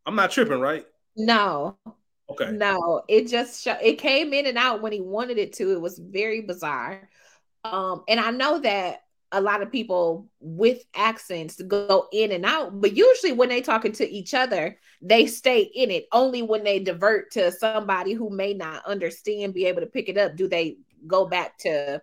I'm 0.06 0.16
not 0.16 0.32
tripping, 0.32 0.60
right? 0.60 0.86
No. 1.16 1.78
Okay. 2.30 2.52
No, 2.52 3.04
it 3.08 3.28
just 3.28 3.64
sh- 3.64 3.82
it 3.82 3.98
came 3.98 4.34
in 4.34 4.46
and 4.46 4.58
out 4.58 4.82
when 4.82 4.92
he 4.92 5.02
wanted 5.02 5.38
it 5.38 5.54
to. 5.54 5.72
It 5.72 5.82
was 5.82 5.98
very 5.98 6.42
bizarre. 6.42 7.10
Um, 7.64 8.04
and 8.08 8.20
I 8.20 8.32
know 8.32 8.60
that 8.60 9.02
a 9.32 9.42
lot 9.42 9.62
of 9.62 9.72
people 9.72 10.28
with 10.40 10.84
accents 10.96 11.62
go 11.62 12.08
in 12.12 12.32
and 12.32 12.46
out, 12.46 12.82
but 12.82 12.96
usually 12.96 13.32
when 13.32 13.50
they 13.50 13.62
talking 13.62 13.92
to 13.92 14.10
each 14.10 14.34
other, 14.34 14.78
they 15.02 15.28
stay 15.28 15.62
in 15.62 15.92
it. 15.92 16.08
Only 16.12 16.42
when 16.42 16.64
they 16.64 16.80
divert 16.80 17.32
to 17.32 17.52
somebody 17.52 18.14
who 18.14 18.30
may 18.30 18.54
not 18.54 18.86
understand, 18.86 19.54
be 19.54 19.66
able 19.66 19.82
to 19.82 19.88
pick 19.88 20.10
it 20.10 20.18
up, 20.18 20.36
do 20.36 20.48
they 20.48 20.78
go 21.06 21.26
back 21.26 21.58
to 21.60 22.02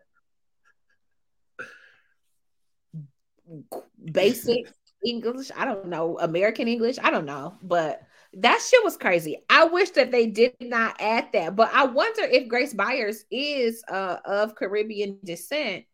basic 4.12 4.66
English. 5.05 5.51
I 5.57 5.64
don't 5.64 5.89
know, 5.89 6.18
American 6.18 6.68
English. 6.68 6.97
I 7.03 7.11
don't 7.11 7.27
know, 7.27 7.57
but 7.62 8.03
that 8.35 8.61
shit 8.61 8.85
was 8.85 8.97
crazy. 8.97 9.39
I 9.49 9.64
wish 9.64 9.91
that 9.91 10.11
they 10.11 10.27
did 10.27 10.55
not 10.61 10.97
add 11.01 11.29
that, 11.33 11.57
but 11.57 11.70
I 11.72 11.87
wonder 11.87 12.22
if 12.22 12.49
Grace 12.49 12.74
Byers 12.74 13.24
is 13.31 13.83
uh, 13.89 14.18
of 14.24 14.55
Caribbean 14.55 15.18
descent. 15.24 15.85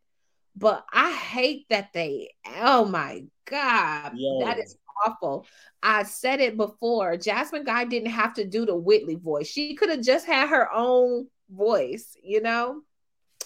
But 0.54 0.84
I 0.92 1.12
hate 1.12 1.66
that 1.70 1.92
they. 1.92 2.30
Oh 2.60 2.84
my 2.84 3.24
god, 3.46 4.12
Yo. 4.14 4.40
that 4.44 4.58
is 4.58 4.76
awful. 5.06 5.46
I 5.82 6.02
said 6.04 6.40
it 6.40 6.56
before. 6.56 7.16
Jasmine 7.16 7.64
Guy 7.64 7.84
didn't 7.84 8.10
have 8.10 8.34
to 8.34 8.44
do 8.46 8.66
the 8.66 8.76
Whitley 8.76 9.16
voice. 9.16 9.48
She 9.48 9.74
could 9.74 9.90
have 9.90 10.02
just 10.02 10.26
had 10.26 10.48
her 10.48 10.72
own 10.72 11.28
voice, 11.50 12.16
you 12.22 12.40
know? 12.40 12.82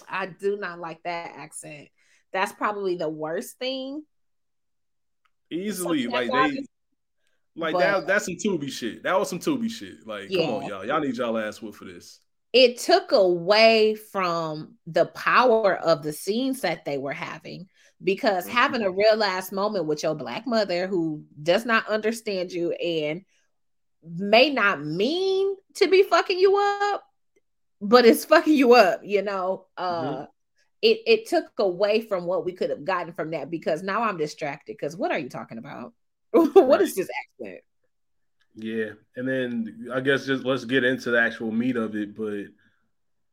I 0.09 0.27
do 0.27 0.57
not 0.57 0.79
like 0.79 1.01
that 1.03 1.31
accent. 1.35 1.89
That's 2.31 2.51
probably 2.51 2.95
the 2.95 3.09
worst 3.09 3.57
thing. 3.57 4.03
Easily, 5.49 6.07
like 6.07 6.29
they, 6.29 6.63
like 7.55 7.73
but, 7.73 7.79
that. 7.79 8.07
That's 8.07 8.25
some 8.25 8.35
Tubi 8.35 8.69
shit. 8.69 9.03
That 9.03 9.17
was 9.17 9.29
some 9.29 9.39
Tubi 9.39 9.69
shit. 9.69 10.05
Like, 10.05 10.29
yeah. 10.29 10.45
come 10.45 10.55
on, 10.55 10.65
y'all. 10.67 10.85
Y'all 10.85 10.99
need 10.99 11.15
y'all 11.15 11.37
ass 11.37 11.61
whoop 11.61 11.75
for 11.75 11.85
this. 11.85 12.19
It 12.57 12.79
took 12.79 13.11
away 13.11 13.95
from 13.95 14.75
the 14.87 15.05
power 15.05 15.75
of 15.75 16.01
the 16.01 16.13
scenes 16.13 16.61
that 16.61 16.85
they 16.85 16.97
were 16.97 17.13
having 17.13 17.67
because 18.03 18.45
mm-hmm. 18.45 18.57
having 18.57 18.81
a 18.81 18.91
real 18.91 19.15
last 19.15 19.51
moment 19.51 19.85
with 19.85 20.01
your 20.01 20.15
black 20.15 20.47
mother 20.47 20.87
who 20.87 21.23
does 21.41 21.65
not 21.65 21.87
understand 21.87 22.51
you 22.51 22.71
and 22.71 23.23
may 24.03 24.49
not 24.49 24.83
mean 24.83 25.55
to 25.75 25.87
be 25.87 26.03
fucking 26.03 26.39
you 26.39 26.57
up 26.81 27.03
but 27.81 28.05
it's 28.05 28.25
fucking 28.25 28.53
you 28.53 28.73
up, 28.73 29.01
you 29.03 29.21
know. 29.21 29.65
Uh 29.77 30.03
mm-hmm. 30.03 30.23
it 30.81 30.99
it 31.05 31.27
took 31.27 31.45
away 31.59 32.01
from 32.01 32.25
what 32.25 32.45
we 32.45 32.53
could 32.53 32.69
have 32.69 32.85
gotten 32.85 33.13
from 33.13 33.31
that 33.31 33.49
because 33.49 33.83
now 33.83 34.03
I'm 34.03 34.17
distracted 34.17 34.73
because 34.73 34.95
what 34.95 35.11
are 35.11 35.19
you 35.19 35.29
talking 35.29 35.57
about? 35.57 35.93
what 36.31 36.55
right. 36.55 36.81
is 36.81 36.95
this 36.95 37.09
accent? 37.39 37.61
Yeah, 38.59 38.93
and 39.15 39.27
then 39.27 39.87
I 39.93 39.99
guess 39.99 40.25
just 40.25 40.43
let's 40.43 40.65
get 40.65 40.83
into 40.83 41.11
the 41.11 41.21
actual 41.21 41.51
meat 41.51 41.75
of 41.75 41.95
it, 41.95 42.17
but 42.17 42.45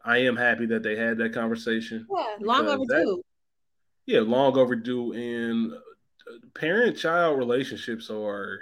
I 0.04 0.18
am 0.18 0.36
happy 0.36 0.66
that 0.66 0.82
they 0.82 0.96
had 0.96 1.16
that 1.16 1.32
conversation. 1.32 2.06
Yeah, 2.14 2.36
long 2.40 2.68
overdue. 2.68 2.86
That, 2.86 3.22
yeah, 4.04 4.20
long 4.20 4.58
overdue 4.58 5.14
and 5.14 5.72
uh, 5.72 6.46
parent 6.54 6.98
child 6.98 7.38
relationships 7.38 8.10
are 8.10 8.60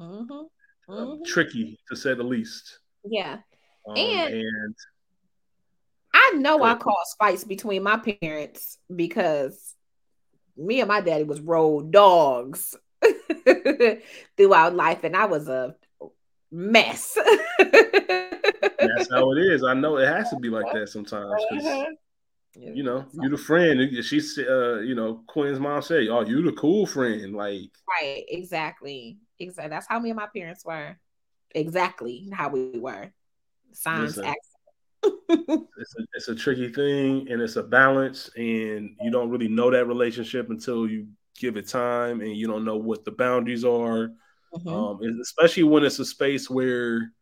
mm-hmm. 0.00 0.92
Mm-hmm. 0.92 1.22
tricky 1.24 1.78
to 1.88 1.96
say 1.96 2.14
the 2.14 2.24
least. 2.24 2.80
Yeah. 3.04 3.38
Um, 3.88 3.96
and, 3.96 4.34
and, 4.34 4.74
I 6.12 6.32
know 6.38 6.64
I 6.64 6.74
caused 6.74 7.16
fights 7.20 7.44
between 7.44 7.84
my 7.84 7.98
parents 8.20 8.78
because 8.94 9.76
me 10.56 10.80
and 10.80 10.88
my 10.88 11.00
daddy 11.00 11.22
was 11.22 11.40
road 11.40 11.92
dogs 11.92 12.74
throughout 14.36 14.74
life, 14.74 15.04
and 15.04 15.16
I 15.16 15.26
was 15.26 15.48
a 15.48 15.74
mess. 16.50 17.16
That's 17.58 19.10
how 19.10 19.32
it 19.32 19.38
is. 19.38 19.62
I 19.62 19.74
know 19.74 19.98
it 19.98 20.06
has 20.08 20.30
to 20.30 20.36
be 20.36 20.48
like 20.48 20.72
that 20.72 20.88
sometimes. 20.88 21.42
Uh-huh. 21.50 21.86
you 22.56 22.82
know, 22.82 23.04
you 23.12 23.28
the 23.28 23.36
friend. 23.36 24.04
She's, 24.04 24.38
uh, 24.38 24.80
you 24.80 24.94
know, 24.94 25.22
Quinn's 25.26 25.60
mom 25.60 25.82
said, 25.82 26.08
"Oh, 26.08 26.22
you 26.22 26.42
the 26.42 26.52
cool 26.52 26.86
friend." 26.86 27.34
Like, 27.34 27.70
right, 27.88 28.24
exactly, 28.28 29.18
exactly. 29.38 29.70
That's 29.70 29.86
how 29.88 29.98
me 30.00 30.10
and 30.10 30.16
my 30.16 30.28
parents 30.34 30.64
were. 30.64 30.98
Exactly 31.54 32.30
how 32.32 32.48
we 32.48 32.78
were. 32.78 33.12
Signs, 33.72 34.18
it's, 35.28 35.94
a, 35.98 36.06
it's 36.14 36.28
a 36.28 36.34
tricky 36.34 36.68
thing, 36.68 37.28
and 37.30 37.40
it's 37.40 37.56
a 37.56 37.62
balance, 37.62 38.30
and 38.36 38.96
you 39.00 39.10
don't 39.10 39.30
really 39.30 39.48
know 39.48 39.70
that 39.70 39.86
relationship 39.86 40.50
until 40.50 40.86
you 40.88 41.06
give 41.38 41.56
it 41.56 41.68
time, 41.68 42.20
and 42.20 42.36
you 42.36 42.46
don't 42.46 42.64
know 42.64 42.76
what 42.76 43.04
the 43.04 43.12
boundaries 43.12 43.64
are. 43.64 44.12
Mm-hmm. 44.54 44.68
Um, 44.68 45.00
especially 45.22 45.62
when 45.62 45.84
it's 45.84 45.98
a 46.00 46.04
space 46.04 46.50
where 46.50 47.12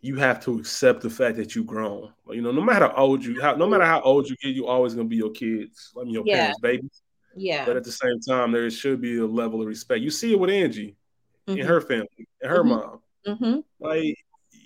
you 0.00 0.16
have 0.16 0.42
to 0.44 0.58
accept 0.58 1.02
the 1.02 1.10
fact 1.10 1.36
that 1.36 1.54
you've 1.54 1.66
grown. 1.66 2.12
You 2.30 2.40
know, 2.40 2.52
no 2.52 2.60
matter 2.60 2.88
how 2.88 2.94
old 2.94 3.24
you, 3.24 3.40
how, 3.40 3.56
no 3.56 3.66
matter 3.66 3.84
how 3.84 4.00
old 4.00 4.28
you 4.28 4.36
get, 4.36 4.54
you're 4.54 4.68
always 4.68 4.94
gonna 4.94 5.08
be 5.08 5.16
your 5.16 5.30
kids, 5.30 5.92
I 5.98 6.04
mean 6.04 6.14
your 6.14 6.22
yeah. 6.26 6.36
parents' 6.36 6.60
babies. 6.60 7.02
Yeah. 7.36 7.64
But 7.64 7.76
at 7.76 7.84
the 7.84 7.92
same 7.92 8.20
time, 8.20 8.52
there 8.52 8.68
should 8.70 9.00
be 9.00 9.18
a 9.18 9.26
level 9.26 9.60
of 9.60 9.66
respect. 9.66 10.02
You 10.02 10.10
see 10.10 10.32
it 10.32 10.38
with 10.38 10.50
Angie 10.50 10.96
mm-hmm. 11.46 11.60
and 11.60 11.68
her 11.68 11.80
family 11.80 12.28
and 12.40 12.50
her 12.50 12.60
mm-hmm. 12.60 12.68
mom. 12.68 13.00
Mm-hmm. 13.26 13.60
Like, 13.78 14.16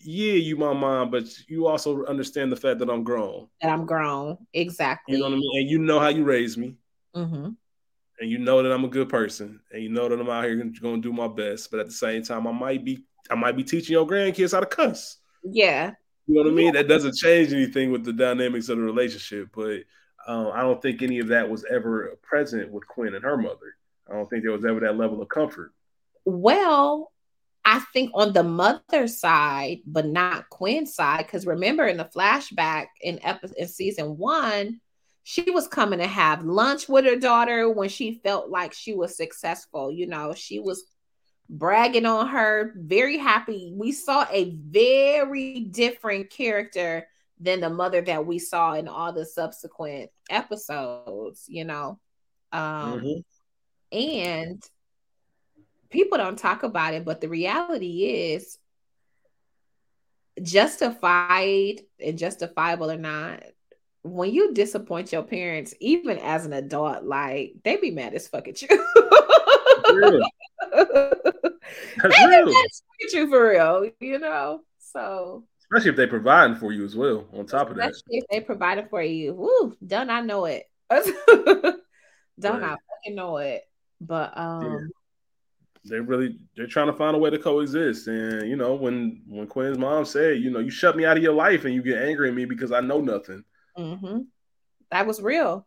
yeah, 0.02 0.34
you 0.34 0.56
my 0.56 0.72
mom, 0.72 1.10
but 1.10 1.24
you 1.48 1.66
also 1.66 2.04
understand 2.04 2.52
the 2.52 2.56
fact 2.56 2.78
that 2.78 2.90
I'm 2.90 3.04
grown. 3.04 3.48
That 3.60 3.70
I'm 3.70 3.86
grown, 3.86 4.38
exactly. 4.52 5.14
You 5.14 5.20
know 5.20 5.30
what 5.30 5.36
I 5.36 5.38
mean? 5.38 5.60
And 5.62 5.70
you 5.70 5.78
know 5.78 5.98
how 5.98 6.08
you 6.08 6.24
raised 6.24 6.58
me. 6.58 6.76
Mm-hmm. 7.16 7.50
And 8.20 8.30
you 8.30 8.38
know 8.38 8.62
that 8.62 8.72
I'm 8.72 8.84
a 8.84 8.88
good 8.88 9.08
person, 9.08 9.60
and 9.72 9.82
you 9.82 9.88
know 9.88 10.08
that 10.08 10.20
I'm 10.20 10.30
out 10.30 10.44
here 10.44 10.56
going 10.56 11.02
to 11.02 11.08
do 11.08 11.12
my 11.12 11.26
best. 11.26 11.70
But 11.70 11.80
at 11.80 11.86
the 11.86 11.92
same 11.92 12.22
time, 12.22 12.46
I 12.46 12.52
might 12.52 12.84
be, 12.84 13.04
I 13.28 13.34
might 13.34 13.56
be 13.56 13.64
teaching 13.64 13.94
your 13.94 14.06
grandkids 14.06 14.52
how 14.52 14.60
to 14.60 14.66
cuss. 14.66 15.18
Yeah. 15.42 15.92
You 16.26 16.36
know 16.36 16.42
what 16.42 16.50
I 16.50 16.54
mean? 16.54 16.72
That 16.74 16.88
doesn't 16.88 17.16
change 17.16 17.52
anything 17.52 17.90
with 17.90 18.04
the 18.04 18.12
dynamics 18.12 18.68
of 18.68 18.78
the 18.78 18.84
relationship, 18.84 19.48
but 19.54 19.80
um, 20.26 20.52
I 20.54 20.62
don't 20.62 20.80
think 20.80 21.02
any 21.02 21.18
of 21.18 21.28
that 21.28 21.50
was 21.50 21.64
ever 21.70 22.16
present 22.22 22.70
with 22.70 22.86
Quinn 22.86 23.14
and 23.14 23.24
her 23.24 23.36
mother. 23.36 23.76
I 24.08 24.14
don't 24.14 24.28
think 24.30 24.42
there 24.42 24.52
was 24.52 24.64
ever 24.64 24.80
that 24.80 24.96
level 24.96 25.20
of 25.20 25.28
comfort. 25.28 25.72
Well, 26.24 27.12
I 27.64 27.80
think 27.92 28.10
on 28.14 28.32
the 28.32 28.42
mother 28.42 29.06
side, 29.06 29.78
but 29.86 30.06
not 30.06 30.48
Quinn's 30.50 30.94
side, 30.94 31.26
because 31.26 31.46
remember 31.46 31.86
in 31.86 31.96
the 31.96 32.04
flashback 32.04 32.86
in 33.00 33.18
episode 33.22 33.56
in 33.56 33.68
season 33.68 34.16
one, 34.16 34.80
she 35.24 35.50
was 35.50 35.66
coming 35.66 35.98
to 35.98 36.06
have 36.06 36.44
lunch 36.44 36.86
with 36.86 37.06
her 37.06 37.16
daughter 37.16 37.68
when 37.68 37.88
she 37.88 38.20
felt 38.22 38.50
like 38.50 38.74
she 38.74 38.94
was 38.94 39.16
successful. 39.16 39.90
You 39.90 40.06
know, 40.06 40.34
she 40.34 40.60
was 40.60 40.84
bragging 41.48 42.04
on 42.04 42.28
her, 42.28 42.74
very 42.76 43.16
happy. 43.16 43.72
We 43.74 43.92
saw 43.92 44.26
a 44.30 44.50
very 44.50 45.60
different 45.60 46.28
character 46.28 47.08
than 47.40 47.60
the 47.60 47.70
mother 47.70 48.02
that 48.02 48.26
we 48.26 48.38
saw 48.38 48.74
in 48.74 48.86
all 48.86 49.14
the 49.14 49.24
subsequent 49.24 50.10
episodes, 50.28 51.46
you 51.48 51.64
know. 51.64 51.98
Um 52.52 53.00
mm-hmm. 53.00 53.98
and 53.98 54.62
people 55.88 56.18
don't 56.18 56.38
talk 56.38 56.64
about 56.64 56.92
it, 56.92 57.06
but 57.06 57.22
the 57.22 57.28
reality 57.30 58.32
is 58.34 58.58
justified 60.42 61.80
and 61.98 62.18
justifiable 62.18 62.90
or 62.90 62.98
not, 62.98 63.42
when 64.04 64.32
you 64.32 64.52
disappoint 64.52 65.12
your 65.12 65.22
parents, 65.22 65.74
even 65.80 66.18
as 66.18 66.44
an 66.44 66.52
adult, 66.52 67.04
like 67.04 67.54
they 67.64 67.76
be 67.76 67.90
mad 67.90 68.14
as 68.14 68.28
fuck 68.28 68.46
at 68.46 68.60
you. 68.60 68.68
That's 72.02 72.20
real. 72.26 72.52
you 73.12 73.28
for 73.30 73.48
real, 73.48 73.90
you 74.00 74.18
know. 74.18 74.60
So 74.78 75.44
especially 75.58 75.90
if 75.90 75.96
they 75.96 76.06
providing 76.06 76.56
for 76.56 76.70
you 76.70 76.84
as 76.84 76.94
well. 76.94 77.26
On 77.32 77.46
top 77.46 77.70
of 77.70 77.76
that, 77.76 77.94
if 78.08 78.24
they 78.30 78.40
provided 78.40 78.90
for 78.90 79.02
you, 79.02 79.32
woo, 79.32 79.74
don't 79.84 80.10
I 80.10 80.20
know 80.20 80.44
it? 80.44 80.64
don't 80.90 81.80
right. 82.44 82.62
I 82.62 82.76
fucking 82.76 83.14
know 83.14 83.38
it? 83.38 83.62
But 84.00 84.36
um. 84.36 84.62
Yeah. 84.62 84.78
They're 85.86 86.02
really 86.02 86.38
they're 86.56 86.66
trying 86.66 86.86
to 86.86 86.94
find 86.94 87.14
a 87.14 87.18
way 87.18 87.28
to 87.28 87.38
coexist, 87.38 88.08
and 88.08 88.48
you 88.48 88.56
know 88.56 88.72
when 88.72 89.20
when 89.28 89.46
Quinn's 89.46 89.76
mom 89.76 90.06
said, 90.06 90.40
you 90.40 90.50
know, 90.50 90.60
you 90.60 90.70
shut 90.70 90.96
me 90.96 91.04
out 91.04 91.18
of 91.18 91.22
your 91.22 91.34
life 91.34 91.66
and 91.66 91.74
you 91.74 91.82
get 91.82 92.02
angry 92.02 92.30
at 92.30 92.34
me 92.34 92.46
because 92.46 92.72
I 92.72 92.80
know 92.80 93.02
nothing. 93.02 93.44
Mm-hmm. 93.78 94.18
That 94.90 95.06
was 95.06 95.20
real. 95.20 95.66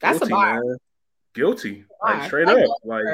That's 0.00 0.18
Guilty, 0.18 0.32
a 0.32 0.36
bar. 0.36 0.54
Man. 0.64 0.76
Guilty, 1.34 1.84
like 2.02 2.24
straight 2.24 2.48
up, 2.48 2.58
like 2.84 3.04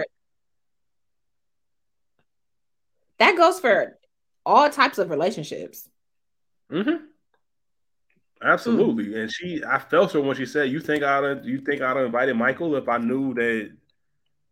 that 3.18 3.36
goes 3.36 3.60
for 3.60 3.98
all 4.44 4.68
types 4.70 4.98
of 4.98 5.10
relationships. 5.10 5.88
Mm-hmm. 6.72 7.04
Absolutely. 8.42 9.06
Mm. 9.06 9.22
And 9.22 9.32
she 9.32 9.62
I 9.64 9.78
felt 9.78 10.12
her 10.12 10.20
when 10.20 10.36
she 10.36 10.46
said, 10.46 10.70
You 10.70 10.80
think 10.80 11.02
I'd 11.02 11.24
have 11.24 11.44
you 11.44 11.60
think 11.60 11.82
I'd 11.82 11.96
have 11.96 12.06
invited 12.06 12.36
Michael 12.36 12.76
if 12.76 12.88
I 12.88 12.98
knew 12.98 13.34
that 13.34 13.70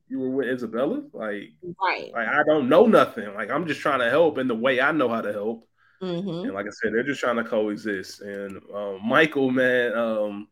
you 0.09 0.20
were 0.20 0.31
with 0.31 0.49
Isabella? 0.49 1.03
Like, 1.12 1.53
right. 1.81 2.12
Like 2.12 2.29
I 2.29 2.43
don't 2.47 2.68
know 2.68 2.87
nothing. 2.87 3.33
Like 3.35 3.51
I'm 3.51 3.66
just 3.66 3.81
trying 3.81 4.01
to 4.01 4.11
help 4.11 4.39
in 4.39 4.49
the 4.49 4.55
way 4.55 4.81
I 4.81 4.93
know 4.93 5.09
how 5.09 5.20
to 5.20 5.33
help. 5.33 5.68
Mm-hmm. 6.03 6.47
And 6.47 6.55
like 6.55 6.67
I 6.67 6.71
said, 6.71 6.93
they're 6.93 7.03
just 7.03 7.21
trying 7.21 7.37
to 7.37 7.45
coexist. 7.45 8.21
And 8.21 8.61
um, 8.75 9.01
Michael, 9.05 9.51
man, 9.51 9.97
um, 9.97 10.49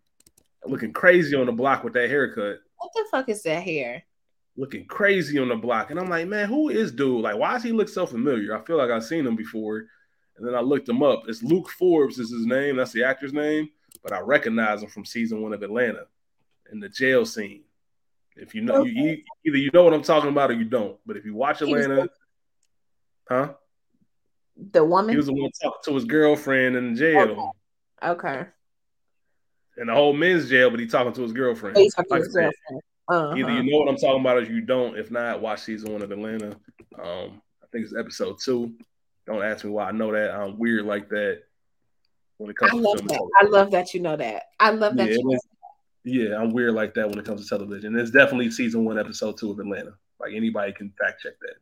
looking 0.65 0.93
crazy 0.93 1.37
on 1.37 1.47
the 1.47 1.53
block 1.53 1.85
with 1.85 1.93
that 1.95 2.09
haircut. 2.09 2.61
What 2.79 2.93
the 2.95 3.05
fuck 3.11 3.29
is 3.29 3.43
that 3.43 3.63
hair? 3.63 4.05
looking 4.57 4.87
crazy 4.87 5.39
on 5.39 5.49
the 5.49 5.57
block. 5.57 5.91
And 5.91 5.99
I'm 5.99 6.09
like, 6.09 6.29
man, 6.29 6.49
who 6.49 6.69
is 6.69 6.93
dude? 6.93 7.23
Like, 7.23 7.37
why 7.37 7.53
does 7.53 7.63
he 7.63 7.73
look 7.73 7.89
so 7.89 8.07
familiar? 8.07 8.57
I 8.57 8.65
feel 8.65 8.77
like 8.77 8.91
I've 8.91 9.05
seen 9.05 9.27
him 9.27 9.37
before. 9.37 9.85
And 10.37 10.47
then 10.47 10.55
I 10.55 10.61
looked 10.61 10.89
him 10.89 11.03
up. 11.03 11.25
It's 11.29 11.43
Luke 11.43 11.71
Forbes 11.71 12.19
is 12.19 12.31
his 12.31 12.47
name. 12.47 12.77
That's 12.77 12.93
the 12.93 13.05
actor's 13.05 13.33
name. 13.33 13.69
But 14.03 14.13
I 14.13 14.21
recognize 14.21 14.83
him 14.83 14.89
from 14.89 15.05
season 15.05 15.43
one 15.43 15.53
of 15.53 15.63
Atlanta 15.63 16.07
in 16.73 16.81
the 16.81 16.89
jail 16.89 17.25
scene. 17.25 17.63
If 18.37 18.55
you 18.55 18.63
know, 18.63 18.81
okay. 18.81 18.91
you, 18.91 19.23
either 19.47 19.57
you 19.57 19.71
know 19.73 19.85
what 19.85 19.95
I'm 19.95 20.03
talking 20.03 20.31
about 20.31 20.51
or 20.51 20.55
you 20.55 20.65
don't. 20.65 20.99
But 21.07 21.17
if 21.17 21.25
you 21.25 21.35
watch 21.35 21.63
Atlanta, 21.63 22.09
huh? 23.29 23.55
The 24.57 24.85
woman. 24.85 25.11
He 25.11 25.17
was 25.17 25.27
the 25.27 25.33
one 25.33 25.51
talking 25.63 25.81
to 25.85 25.95
his 25.95 26.05
girlfriend 26.05 26.77
in 26.77 26.97
jail. 26.97 27.55
Okay. 28.03 28.29
okay. 28.29 28.49
In 29.77 29.89
the 29.89 29.95
whole 29.95 30.13
men's 30.13 30.49
jail, 30.49 30.71
but 30.71 30.79
he 30.79 30.87
talking 30.87 31.13
to 31.13 31.23
his 31.23 31.33
girlfriend. 31.33 31.77
He's 31.77 31.95
talking 31.95 32.11
like 32.11 32.21
to 32.21 32.27
his 32.27 32.35
girlfriend. 32.35 32.83
Uh-huh. 33.09 33.35
Either 33.37 33.53
you 33.53 33.71
know 33.71 33.79
what 33.79 33.89
I'm 33.89 33.97
talking 33.97 34.21
about 34.21 34.39
or 34.39 34.43
you 34.43 34.61
don't. 34.61 34.97
If 34.97 35.11
not, 35.11 35.43
watch 35.43 35.61
season 35.61 35.93
one 35.93 36.03
of 36.03 36.11
Atlanta. 36.11 36.57
Um, 36.99 37.43
I 37.63 37.67
think 37.73 37.85
it's 37.85 37.95
episode 37.97 38.39
two. 38.43 38.75
Don't 39.27 39.43
ask 39.43 39.65
me 39.65 39.71
why 39.71 39.89
I 39.89 39.93
know 39.93 40.13
that. 40.13 40.31
I'm 40.31 40.59
weird 40.59 40.87
like 40.87 41.09
that. 41.11 41.43
When 42.39 42.51
it 42.51 42.57
comes 42.57 42.73
I 42.73 42.77
to 42.77 42.81
love 42.81 43.09
that. 43.09 43.31
I 43.41 43.45
love 43.47 43.71
that 43.73 43.95
you 43.95 44.01
know 44.01 44.17
that. 44.17 44.45
I 44.59 44.71
love 44.71 44.97
that. 44.97 45.11
Yeah, 45.11 45.39
yeah, 46.05 46.37
I'm 46.37 46.51
weird 46.51 46.75
like 46.75 46.95
that 46.95 47.09
when 47.09 47.19
it 47.19 47.25
comes 47.25 47.43
to 47.43 47.49
television. 47.49 47.99
It's 47.99 48.11
definitely 48.11 48.51
season 48.51 48.85
one, 48.85 48.99
episode 48.99 49.39
two 49.39 49.51
of 49.51 49.59
Atlanta. 49.59 49.95
Like 50.21 50.33
anybody 50.35 50.73
can 50.73 50.93
fact 50.99 51.23
check 51.23 51.35
that. 51.41 51.57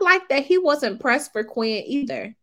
Like 0.00 0.28
that 0.28 0.44
he 0.44 0.58
wasn't 0.58 1.00
pressed 1.00 1.32
for 1.32 1.44
Quinn 1.44 1.84
either, 1.86 2.34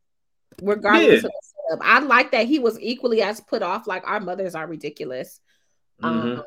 regardless 0.61 1.07
yeah. 1.07 1.15
of 1.15 1.21
the 1.23 1.41
setup. 1.69 1.85
I 1.85 1.99
like 1.99 2.31
that 2.31 2.47
he 2.47 2.59
was 2.59 2.79
equally 2.79 3.21
as 3.21 3.41
put 3.41 3.63
off. 3.63 3.87
Like 3.87 4.07
our 4.07 4.19
mothers 4.19 4.55
are 4.55 4.67
ridiculous. 4.67 5.39
Mm-hmm. 6.01 6.39
Um, 6.39 6.43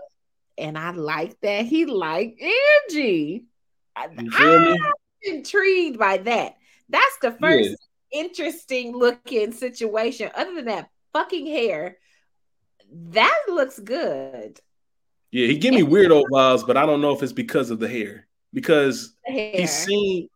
and 0.57 0.79
I 0.79 0.91
like 0.91 1.41
that 1.41 1.67
he 1.67 1.87
liked 1.87 2.41
Angie. 2.41 3.45
I, 3.97 4.05
am 4.05 4.77
intrigued 5.23 5.99
by 5.99 6.19
that. 6.19 6.57
That's 6.89 7.19
the 7.23 7.33
first 7.33 7.71
yeah. 8.13 8.21
interesting 8.21 8.97
looking 8.97 9.53
situation. 9.53 10.31
Other 10.35 10.55
than 10.55 10.67
that 10.67 10.91
fucking 11.13 11.47
hair, 11.47 11.97
that 13.11 13.43
looks 13.49 13.79
good. 13.79 14.61
Yeah, 15.31 15.47
he 15.47 15.59
give 15.59 15.75
me 15.75 15.83
weirdo 15.83 16.25
vibes, 16.33 16.67
but 16.67 16.77
I 16.77 16.87
don't 16.87 17.01
know 17.01 17.13
if 17.13 17.23
it's 17.23 17.33
because 17.33 17.71
of 17.71 17.79
the 17.79 17.89
hair. 17.89 18.27
Because 18.53 19.15
he's 19.27 19.71
seen 19.71 20.29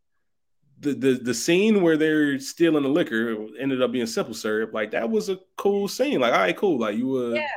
the, 0.85 0.95
the 0.95 1.15
the 1.15 1.35
scene 1.35 1.83
where 1.83 1.97
they're 1.97 2.39
stealing 2.39 2.85
the 2.85 2.89
liquor 2.89 3.47
ended 3.59 3.83
up 3.83 3.93
being 3.93 4.07
simple 4.07 4.35
syrup. 4.35 4.73
Like 4.73 4.93
that 4.93 5.11
was 5.11 5.29
a 5.29 5.39
cool 5.57 5.89
scene. 5.89 6.21
Like, 6.21 6.33
all 6.33 6.41
right, 6.41 6.57
cool. 6.57 6.79
Like 6.79 6.97
you 6.97 7.09
were 7.09 7.35
yeah 7.35 7.49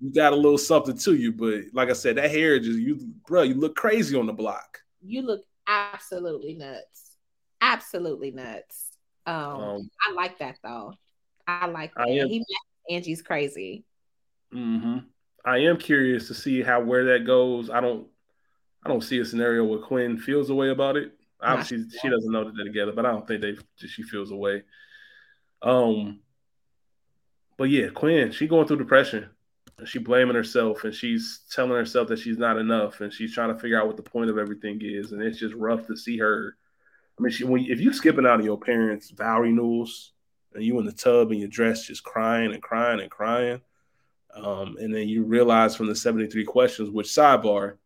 you 0.00 0.12
got 0.12 0.32
a 0.32 0.36
little 0.36 0.58
something 0.58 0.96
to 0.96 1.14
you. 1.14 1.32
But 1.32 1.64
like 1.72 1.90
I 1.90 1.94
said, 1.94 2.16
that 2.16 2.30
hair 2.30 2.58
just 2.58 2.78
you, 2.78 2.98
bro, 3.26 3.42
you 3.42 3.54
look 3.54 3.76
crazy 3.76 4.16
on 4.16 4.26
the 4.26 4.32
block. 4.32 4.80
You 5.02 5.22
look 5.22 5.42
absolutely 5.66 6.54
nuts, 6.54 7.16
absolutely 7.60 8.30
nuts. 8.30 8.88
Um, 9.26 9.36
um 9.36 9.90
I 10.08 10.12
like 10.14 10.38
that 10.38 10.56
though. 10.62 10.94
I 11.46 11.66
like 11.66 11.94
that. 11.94 12.08
I 12.08 12.10
am, 12.10 12.28
he 12.28 12.44
Angie's 12.90 13.22
crazy. 13.22 13.84
Mm-hmm. 14.54 14.98
I 15.44 15.58
am 15.58 15.76
curious 15.76 16.28
to 16.28 16.34
see 16.34 16.62
how 16.62 16.80
where 16.80 17.04
that 17.06 17.26
goes. 17.26 17.70
I 17.70 17.80
don't, 17.80 18.06
I 18.84 18.88
don't 18.88 19.02
see 19.02 19.18
a 19.18 19.24
scenario 19.24 19.64
where 19.64 19.78
Quinn 19.78 20.18
feels 20.18 20.50
a 20.50 20.54
way 20.54 20.70
about 20.70 20.96
it. 20.96 21.12
Obviously, 21.42 21.84
she 22.00 22.08
doesn't 22.08 22.30
know 22.30 22.44
that 22.44 22.54
they're 22.56 22.64
together, 22.64 22.92
but 22.92 23.06
I 23.06 23.10
don't 23.10 23.26
think 23.26 23.42
they 23.42 23.56
she 23.86 24.02
feels 24.02 24.30
a 24.30 24.36
way. 24.36 24.62
Um, 25.62 26.20
but 27.56 27.70
yeah, 27.70 27.88
Quinn, 27.88 28.32
she 28.32 28.46
going 28.46 28.66
through 28.66 28.78
depression 28.78 29.30
she 29.84 29.98
blaming 29.98 30.34
herself 30.34 30.84
and 30.84 30.94
she's 30.94 31.40
telling 31.50 31.72
herself 31.72 32.08
that 32.08 32.18
she's 32.18 32.38
not 32.38 32.58
enough 32.58 33.00
and 33.00 33.12
she's 33.12 33.34
trying 33.34 33.52
to 33.52 33.58
figure 33.58 33.80
out 33.80 33.86
what 33.86 33.96
the 33.96 34.02
point 34.02 34.30
of 34.30 34.38
everything 34.38 34.78
is 34.82 35.12
and 35.12 35.22
it's 35.22 35.38
just 35.38 35.54
rough 35.54 35.86
to 35.86 35.96
see 35.96 36.18
her 36.18 36.56
i 37.18 37.22
mean 37.22 37.32
she, 37.32 37.44
when, 37.44 37.64
if 37.64 37.80
you 37.80 37.92
skipping 37.92 38.26
out 38.26 38.38
of 38.38 38.44
your 38.44 38.58
parents 38.58 39.10
vow 39.10 39.40
renewals 39.40 40.12
and 40.54 40.64
you 40.64 40.78
in 40.78 40.86
the 40.86 40.92
tub 40.92 41.30
and 41.30 41.40
you're 41.40 41.48
dressed 41.48 41.88
just 41.88 42.04
crying 42.04 42.52
and 42.52 42.62
crying 42.62 43.00
and 43.00 43.10
crying 43.10 43.60
Um, 44.34 44.76
and 44.80 44.94
then 44.94 45.08
you 45.08 45.24
realize 45.24 45.76
from 45.76 45.88
the 45.88 45.96
73 45.96 46.44
questions, 46.44 46.90
which 46.90 47.08
sidebar, 47.08 47.76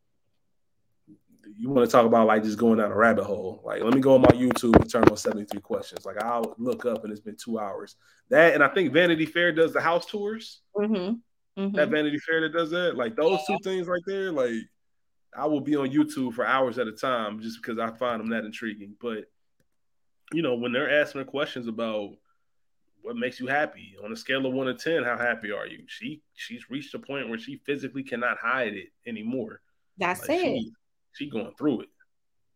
you 1.58 1.70
want 1.70 1.88
to 1.88 1.90
talk 1.90 2.04
about 2.04 2.26
like 2.26 2.42
just 2.42 2.58
going 2.58 2.78
down 2.78 2.92
a 2.92 2.96
rabbit 2.96 3.24
hole. 3.24 3.62
Like, 3.64 3.82
let 3.82 3.94
me 3.94 4.00
go 4.00 4.14
on 4.14 4.20
my 4.20 4.28
YouTube 4.28 4.76
and 4.76 4.90
turn 4.90 5.04
on 5.08 5.16
73 5.16 5.60
questions. 5.60 6.04
Like, 6.04 6.22
I'll 6.22 6.54
look 6.58 6.84
up 6.84 7.04
and 7.04 7.12
it's 7.12 7.20
been 7.20 7.36
two 7.36 7.58
hours. 7.58 7.96
That, 8.28 8.54
and 8.54 8.62
I 8.62 8.68
think 8.68 8.92
Vanity 8.92 9.26
Fair 9.26 9.52
does 9.52 9.72
the 9.72 9.80
house 9.80 10.06
tours. 10.06 10.60
Mm-hmm. 10.76 11.60
Mm-hmm. 11.60 11.76
That 11.76 11.88
Vanity 11.88 12.18
Fair 12.18 12.42
that 12.42 12.52
does 12.52 12.70
that. 12.70 12.96
Like, 12.96 13.16
those 13.16 13.40
yeah. 13.48 13.56
two 13.56 13.62
things 13.62 13.86
right 13.86 14.02
there, 14.06 14.32
like, 14.32 14.52
I 15.36 15.46
will 15.46 15.60
be 15.60 15.76
on 15.76 15.90
YouTube 15.90 16.34
for 16.34 16.46
hours 16.46 16.78
at 16.78 16.88
a 16.88 16.92
time 16.92 17.40
just 17.40 17.62
because 17.62 17.78
I 17.78 17.90
find 17.96 18.20
them 18.20 18.30
that 18.30 18.44
intriguing. 18.44 18.94
But, 19.00 19.24
you 20.32 20.42
know, 20.42 20.56
when 20.56 20.72
they're 20.72 21.00
asking 21.00 21.20
her 21.20 21.24
questions 21.26 21.68
about 21.68 22.10
what 23.00 23.16
makes 23.16 23.40
you 23.40 23.46
happy 23.46 23.94
on 24.04 24.12
a 24.12 24.16
scale 24.16 24.44
of 24.44 24.52
one 24.52 24.66
to 24.66 24.74
10, 24.74 25.04
how 25.04 25.16
happy 25.16 25.52
are 25.52 25.66
you? 25.66 25.84
She, 25.86 26.22
she's 26.34 26.68
reached 26.68 26.94
a 26.94 26.98
point 26.98 27.28
where 27.28 27.38
she 27.38 27.60
physically 27.64 28.02
cannot 28.02 28.36
hide 28.38 28.74
it 28.74 28.88
anymore. 29.06 29.60
That's 29.96 30.28
like, 30.28 30.40
it. 30.40 30.42
She, 30.42 30.72
she 31.16 31.30
going 31.30 31.52
through 31.56 31.82
it. 31.82 31.88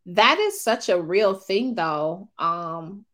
That 0.07 0.39
is 0.39 0.63
such 0.63 0.89
a 0.89 1.01
real 1.01 1.35
thing 1.35 1.75
though. 1.75 2.29
Um 2.39 3.05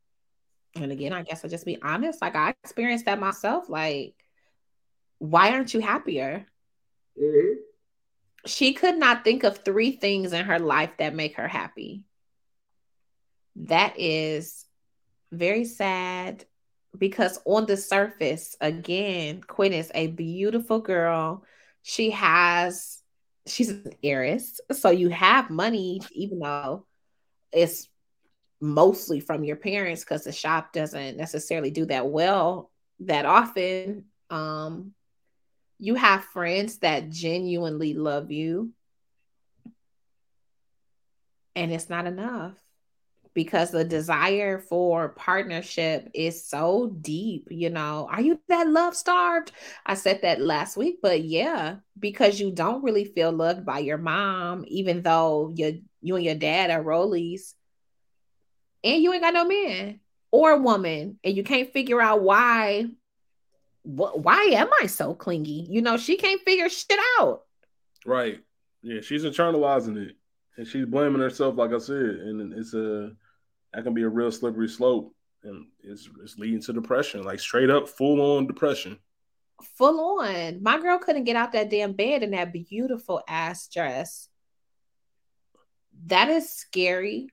and 0.75 0.93
again, 0.93 1.13
I 1.13 1.23
guess 1.23 1.45
I 1.45 1.49
just 1.49 1.65
be 1.65 1.81
honest. 1.83 2.21
Like 2.21 2.37
I 2.37 2.55
experienced 2.63 3.07
that 3.07 3.19
myself. 3.19 3.69
Like, 3.69 4.15
why 5.19 5.51
aren't 5.51 5.73
you 5.73 5.81
happier? 5.81 6.47
Mm-hmm. 7.21 7.61
She 8.47 8.75
could 8.75 8.97
not 8.97 9.25
think 9.25 9.43
of 9.43 9.59
three 9.59 9.93
things 9.93 10.33
in 10.33 10.45
her 10.45 10.59
life 10.59 10.91
that 10.99 11.15
make 11.15 11.37
her 11.37 11.49
happy. 11.49 12.05
That 13.57 13.95
is 13.99 14.67
very 15.33 15.65
sad 15.65 16.45
because 16.97 17.41
on 17.45 17.67
the 17.67 17.77
surface, 17.77 18.57
again, 18.61 19.41
Quinn 19.41 19.73
is 19.73 19.91
a 19.95 20.07
beautiful 20.09 20.81
girl. 20.81 21.45
She 21.83 22.11
has 22.11 23.03
she's 23.47 23.71
an 23.71 23.93
heiress. 24.03 24.61
So 24.73 24.91
you 24.91 25.09
have 25.09 25.51
money, 25.51 26.01
even 26.13 26.41
though 26.41 26.87
it's 27.53 27.89
mostly 28.61 29.21
from 29.21 29.45
your 29.45 29.57
parents 29.57 30.03
because 30.03 30.25
the 30.25 30.33
shop 30.33 30.73
doesn't 30.73 31.17
necessarily 31.17 31.71
do 31.71 31.87
that 31.87 32.07
well 32.09 32.71
that 33.01 33.27
often. 33.27 34.07
Um, 34.31 34.93
you 35.79 35.95
have 35.95 36.25
friends 36.25 36.79
that 36.79 37.11
genuinely 37.11 37.95
love 37.95 38.31
you, 38.31 38.73
and 41.55 41.73
it's 41.73 41.91
not 41.91 42.07
enough 42.07 42.57
because 43.37 43.70
the 43.70 43.84
desire 43.84 44.59
for 44.59 45.11
partnership 45.11 46.09
is 46.14 46.49
so 46.49 46.97
deep. 47.03 47.49
You 47.51 47.68
know, 47.68 48.09
are 48.11 48.22
you 48.22 48.41
that 48.49 48.66
love 48.66 48.97
starved? 48.97 49.53
I 49.84 49.93
said 49.95 50.22
that 50.22 50.41
last 50.41 50.76
week, 50.76 51.01
but 51.03 51.22
yeah, 51.22 51.76
because 51.99 52.41
you 52.41 52.51
don't 52.51 52.82
really 52.82 53.05
feel 53.05 53.30
loved 53.30 53.66
by 53.66 53.80
your 53.80 53.99
mom, 53.99 54.64
even 54.66 55.03
though 55.03 55.53
you 55.55 55.82
you 56.01 56.16
and 56.16 56.24
your 56.24 56.34
dad 56.34 56.70
are 56.70 56.82
rollies, 56.82 57.53
and 58.82 59.03
you 59.03 59.12
ain't 59.12 59.22
got 59.22 59.34
no 59.34 59.45
man 59.45 60.01
or 60.30 60.59
woman, 60.59 61.20
and 61.22 61.37
you 61.37 61.45
can't 61.45 61.72
figure 61.72 62.01
out 62.01 62.22
why. 62.22 62.87
Why 63.82 64.51
am 64.55 64.70
I 64.82 64.87
so 64.87 65.14
clingy? 65.14 65.68
You 65.70 65.80
know, 65.80 65.97
she 65.97 66.16
can't 66.16 66.41
figure 66.41 66.68
shit 66.68 66.99
out. 67.20 67.43
Right. 68.05 68.41
Yeah, 68.82 69.01
she's 69.01 69.24
internalizing 69.24 69.97
it 69.97 70.16
and 70.57 70.66
she's 70.66 70.87
blaming 70.87 71.20
herself, 71.20 71.57
like 71.57 71.72
I 71.72 71.78
said, 71.78 71.97
and 71.97 72.53
it's 72.53 72.74
a 72.74 73.12
that 73.77 73.85
can 73.85 73.95
be 73.95 74.03
a 74.03 74.09
real 74.09 74.33
slippery 74.33 74.68
slope 74.68 75.14
and 75.45 75.66
it's, 75.83 76.09
it's 76.24 76.39
leading 76.39 76.61
to 76.62 76.72
depression 76.72 77.22
like 77.22 77.39
straight 77.39 77.70
up 77.70 77.89
full 77.89 78.20
on 78.20 78.47
depression 78.47 78.99
full 79.77 80.20
on 80.20 80.62
my 80.62 80.81
girl 80.81 80.99
couldn't 80.99 81.24
get 81.24 81.37
out 81.37 81.53
that 81.53 81.70
damn 81.70 81.93
bed 81.93 82.22
in 82.22 82.31
that 82.31 82.53
beautiful 82.53 83.22
ass 83.29 83.68
dress 83.68 84.29
that 86.07 86.29
is 86.31 86.51
scary 86.51 87.29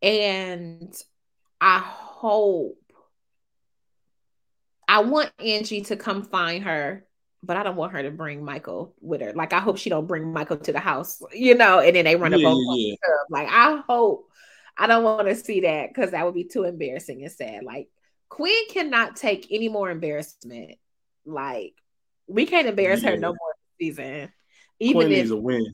and 0.00 0.94
i 1.60 1.78
hope 1.78 2.78
i 4.88 5.00
want 5.00 5.30
angie 5.40 5.82
to 5.82 5.96
come 5.96 6.22
find 6.22 6.64
her 6.64 7.04
but 7.42 7.56
I 7.56 7.62
don't 7.62 7.76
want 7.76 7.92
her 7.92 8.02
to 8.02 8.10
bring 8.10 8.44
Michael 8.44 8.94
with 9.00 9.22
her. 9.22 9.32
Like 9.32 9.52
I 9.52 9.60
hope 9.60 9.78
she 9.78 9.88
don't 9.88 10.06
bring 10.06 10.32
Michael 10.32 10.58
to 10.58 10.72
the 10.72 10.78
house, 10.78 11.22
you 11.32 11.54
know, 11.54 11.80
and 11.80 11.96
then 11.96 12.04
they 12.04 12.16
run 12.16 12.32
yeah, 12.32 12.38
a 12.38 12.42
boat. 12.42 12.60
Yeah. 12.76 12.94
Like 13.30 13.48
I 13.50 13.80
hope 13.88 14.29
I 14.80 14.86
don't 14.86 15.04
want 15.04 15.28
to 15.28 15.34
see 15.34 15.60
that 15.60 15.90
because 15.90 16.12
that 16.12 16.24
would 16.24 16.34
be 16.34 16.44
too 16.44 16.64
embarrassing 16.64 17.22
and 17.22 17.30
sad. 17.30 17.64
Like 17.64 17.88
Quinn 18.30 18.64
cannot 18.70 19.14
take 19.14 19.46
any 19.50 19.68
more 19.68 19.90
embarrassment. 19.90 20.76
Like 21.26 21.74
we 22.26 22.46
can't 22.46 22.66
embarrass 22.66 23.02
yeah. 23.02 23.10
her 23.10 23.16
no 23.18 23.28
more 23.28 23.54
season. 23.78 24.32
Even 24.78 24.94
Quinn 24.94 25.12
if 25.12 25.18
needs 25.18 25.30
a 25.30 25.36
win. 25.36 25.72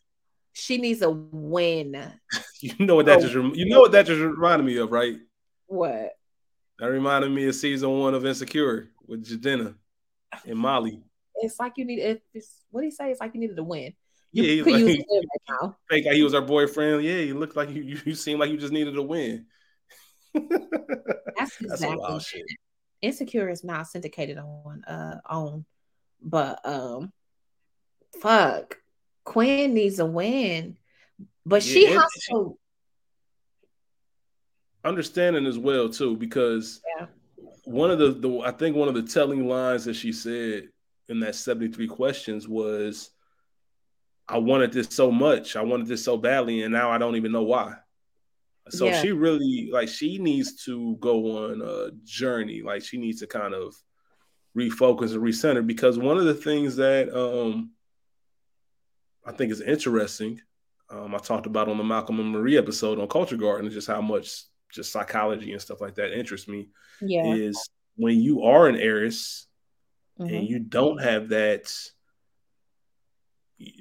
She 0.54 0.78
needs 0.78 1.02
a 1.02 1.10
win. 1.10 2.12
you 2.60 2.74
know 2.80 2.96
what 2.96 3.06
that 3.06 3.20
just 3.20 3.34
you 3.34 3.68
know 3.68 3.82
what 3.82 3.92
that 3.92 4.06
just 4.06 4.20
reminded 4.20 4.64
me 4.64 4.76
of, 4.78 4.90
right? 4.90 5.16
What? 5.68 6.10
That 6.80 6.86
reminded 6.86 7.30
me 7.30 7.46
of 7.46 7.54
season 7.54 7.88
one 7.90 8.14
of 8.14 8.26
Insecure 8.26 8.90
with 9.06 9.24
Jadena 9.24 9.76
and 10.44 10.58
Molly. 10.58 11.00
It's 11.36 11.60
like 11.60 11.74
you 11.76 11.84
need 11.84 12.00
it's 12.34 12.64
what 12.70 12.80
do 12.80 12.86
you 12.86 12.90
say? 12.90 13.12
It's 13.12 13.20
like 13.20 13.34
you 13.34 13.40
needed 13.40 13.56
to 13.56 13.62
win. 13.62 13.92
You 14.36 14.42
yeah, 14.42 14.64
could 14.64 14.72
like, 14.74 14.82
use 14.82 14.96
him 14.98 15.04
right 15.10 15.60
now. 15.62 15.76
Fake 15.88 16.04
like 16.04 16.14
he 16.14 16.22
was 16.22 16.34
our 16.34 16.42
boyfriend. 16.42 17.02
Yeah, 17.02 17.16
you 17.16 17.38
looked 17.38 17.56
like 17.56 17.70
you, 17.70 17.82
you, 17.82 17.98
you 18.04 18.14
seemed 18.14 18.38
like 18.38 18.50
you 18.50 18.58
just 18.58 18.72
needed 18.72 18.94
a 18.96 19.02
win. 19.02 19.46
That's 20.34 21.58
exactly 21.60 21.96
That's. 21.96 22.44
Insecure 23.00 23.48
is 23.48 23.64
not 23.64 23.86
syndicated 23.86 24.36
on 24.36 24.84
uh 24.84 25.20
on, 25.24 25.64
but 26.20 26.60
um, 26.66 27.12
fuck, 28.20 28.76
Quinn 29.24 29.72
needs 29.72 30.00
a 30.00 30.06
win, 30.06 30.76
but 31.46 31.64
yeah, 31.64 31.72
she 31.72 31.86
has 31.86 32.10
to 32.28 32.58
understanding 34.84 35.46
as 35.46 35.58
well 35.58 35.88
too 35.88 36.14
because 36.16 36.82
yeah. 36.98 37.06
one 37.64 37.90
of 37.90 37.98
the, 37.98 38.12
the 38.12 38.40
I 38.40 38.50
think 38.50 38.76
one 38.76 38.88
of 38.88 38.94
the 38.94 39.02
telling 39.02 39.48
lines 39.48 39.86
that 39.86 39.94
she 39.94 40.12
said 40.12 40.68
in 41.08 41.20
that 41.20 41.34
73 41.34 41.88
questions 41.88 42.46
was 42.46 43.10
I 44.28 44.38
wanted 44.38 44.72
this 44.72 44.88
so 44.90 45.10
much. 45.12 45.56
I 45.56 45.62
wanted 45.62 45.86
this 45.86 46.04
so 46.04 46.16
badly, 46.16 46.62
and 46.62 46.72
now 46.72 46.90
I 46.90 46.98
don't 46.98 47.16
even 47.16 47.32
know 47.32 47.44
why. 47.44 47.76
So 48.70 48.86
yeah. 48.86 49.00
she 49.00 49.12
really 49.12 49.68
like 49.72 49.88
she 49.88 50.18
needs 50.18 50.64
to 50.64 50.96
go 50.96 51.44
on 51.44 51.62
a 51.62 51.90
journey. 52.04 52.62
Like 52.62 52.82
she 52.82 52.98
needs 52.98 53.20
to 53.20 53.26
kind 53.26 53.54
of 53.54 53.74
refocus 54.56 55.12
and 55.14 55.22
recenter 55.22 55.64
because 55.64 55.98
one 55.98 56.16
of 56.16 56.24
the 56.24 56.34
things 56.34 56.76
that 56.76 57.14
um 57.16 57.70
I 59.24 59.32
think 59.32 59.52
is 59.52 59.60
interesting, 59.60 60.40
um, 60.88 61.14
I 61.14 61.18
talked 61.18 61.46
about 61.46 61.68
on 61.68 61.78
the 61.78 61.84
Malcolm 61.84 62.20
and 62.20 62.30
Marie 62.30 62.56
episode 62.56 63.00
on 63.00 63.08
Culture 63.08 63.36
Garden, 63.36 63.66
is 63.66 63.74
just 63.74 63.88
how 63.88 64.00
much 64.00 64.42
just 64.72 64.92
psychology 64.92 65.52
and 65.52 65.60
stuff 65.60 65.80
like 65.80 65.96
that 65.96 66.16
interests 66.16 66.48
me. 66.48 66.68
Yeah. 67.00 67.34
Is 67.34 67.68
when 67.96 68.20
you 68.20 68.42
are 68.42 68.68
an 68.68 68.76
heiress 68.76 69.46
mm-hmm. 70.18 70.32
and 70.32 70.48
you 70.48 70.60
don't 70.60 71.02
have 71.02 71.30
that 71.30 71.72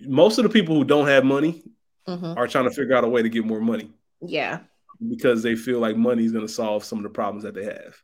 most 0.03 0.38
of 0.38 0.43
the 0.43 0.49
people 0.49 0.76
who 0.76 0.84
don't 0.84 1.07
have 1.07 1.26
money 1.26 1.63
mm-hmm. 2.07 2.38
are 2.38 2.47
trying 2.47 2.65
to 2.65 2.71
figure 2.71 2.95
out 2.95 3.03
a 3.03 3.07
way 3.07 3.21
to 3.21 3.30
get 3.30 3.45
more 3.45 3.59
money. 3.59 3.91
Yeah. 4.21 4.59
Because 5.09 5.43
they 5.43 5.55
feel 5.55 5.80
like 5.80 5.97
money 5.97 6.23
is 6.23 6.32
going 6.32 6.47
to 6.47 6.51
solve 6.51 6.84
some 6.84 6.99
of 6.99 7.03
the 7.03 7.09
problems 7.09 7.43
that 7.43 7.53
they 7.53 7.65
have. 7.65 7.97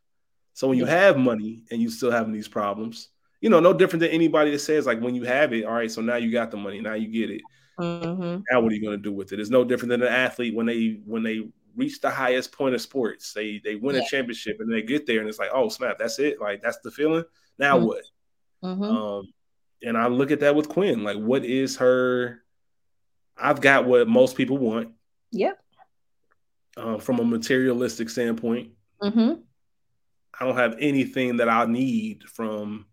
So 0.53 0.67
when 0.67 0.77
you 0.77 0.85
have 0.85 1.17
money 1.17 1.63
and 1.71 1.81
you 1.81 1.89
still 1.89 2.11
having 2.11 2.33
these 2.33 2.47
problems, 2.47 3.09
you 3.39 3.49
know, 3.49 3.59
no 3.59 3.73
different 3.73 4.01
than 4.01 4.11
anybody 4.11 4.51
that 4.51 4.59
says 4.59 4.85
like 4.85 4.99
when 4.99 5.15
you 5.15 5.23
have 5.23 5.53
it, 5.53 5.65
all 5.65 5.73
right, 5.73 5.89
so 5.89 6.01
now 6.01 6.17
you 6.17 6.31
got 6.31 6.51
the 6.51 6.57
money, 6.57 6.81
now 6.81 6.93
you 6.93 7.07
get 7.07 7.31
it. 7.31 7.41
Mm-hmm. 7.79 8.41
Now 8.51 8.61
what 8.61 8.71
are 8.71 8.75
you 8.75 8.81
going 8.81 8.97
to 8.97 9.01
do 9.01 9.13
with 9.13 9.31
it? 9.31 9.39
It's 9.39 9.49
no 9.49 9.63
different 9.63 9.89
than 9.89 10.01
an 10.03 10.09
athlete 10.09 10.53
when 10.53 10.65
they 10.65 11.01
when 11.05 11.23
they 11.23 11.49
reach 11.75 12.01
the 12.01 12.09
highest 12.09 12.51
point 12.51 12.75
of 12.75 12.81
sports. 12.81 13.33
They 13.33 13.61
they 13.63 13.75
win 13.75 13.95
yeah. 13.95 14.01
a 14.01 14.05
championship 14.05 14.57
and 14.59 14.71
they 14.71 14.81
get 14.81 15.07
there 15.07 15.19
and 15.19 15.29
it's 15.29 15.39
like, 15.39 15.51
oh 15.53 15.69
snap, 15.69 15.97
that's 15.97 16.19
it. 16.19 16.39
Like 16.39 16.61
that's 16.61 16.79
the 16.83 16.91
feeling. 16.91 17.23
Now 17.57 17.77
mm-hmm. 17.77 17.85
what? 17.87 18.03
Mm-hmm. 18.63 18.83
Um, 18.83 19.33
and 19.83 19.97
I 19.97 20.07
look 20.07 20.31
at 20.31 20.41
that 20.41 20.55
with 20.55 20.69
Quinn. 20.69 21.03
Like, 21.03 21.17
what 21.17 21.45
is 21.45 21.77
her? 21.77 22.41
I've 23.37 23.61
got 23.61 23.85
what 23.85 24.07
most 24.07 24.35
people 24.35 24.57
want. 24.57 24.91
Yep. 25.31 25.57
Uh, 26.77 26.97
from 26.97 27.19
a 27.19 27.25
materialistic 27.25 28.09
standpoint, 28.09 28.71
mm-hmm. 29.01 29.41
I 30.39 30.45
don't 30.45 30.57
have 30.57 30.77
anything 30.79 31.37
that 31.37 31.49
I 31.49 31.65
need 31.65 32.23
from 32.23 32.85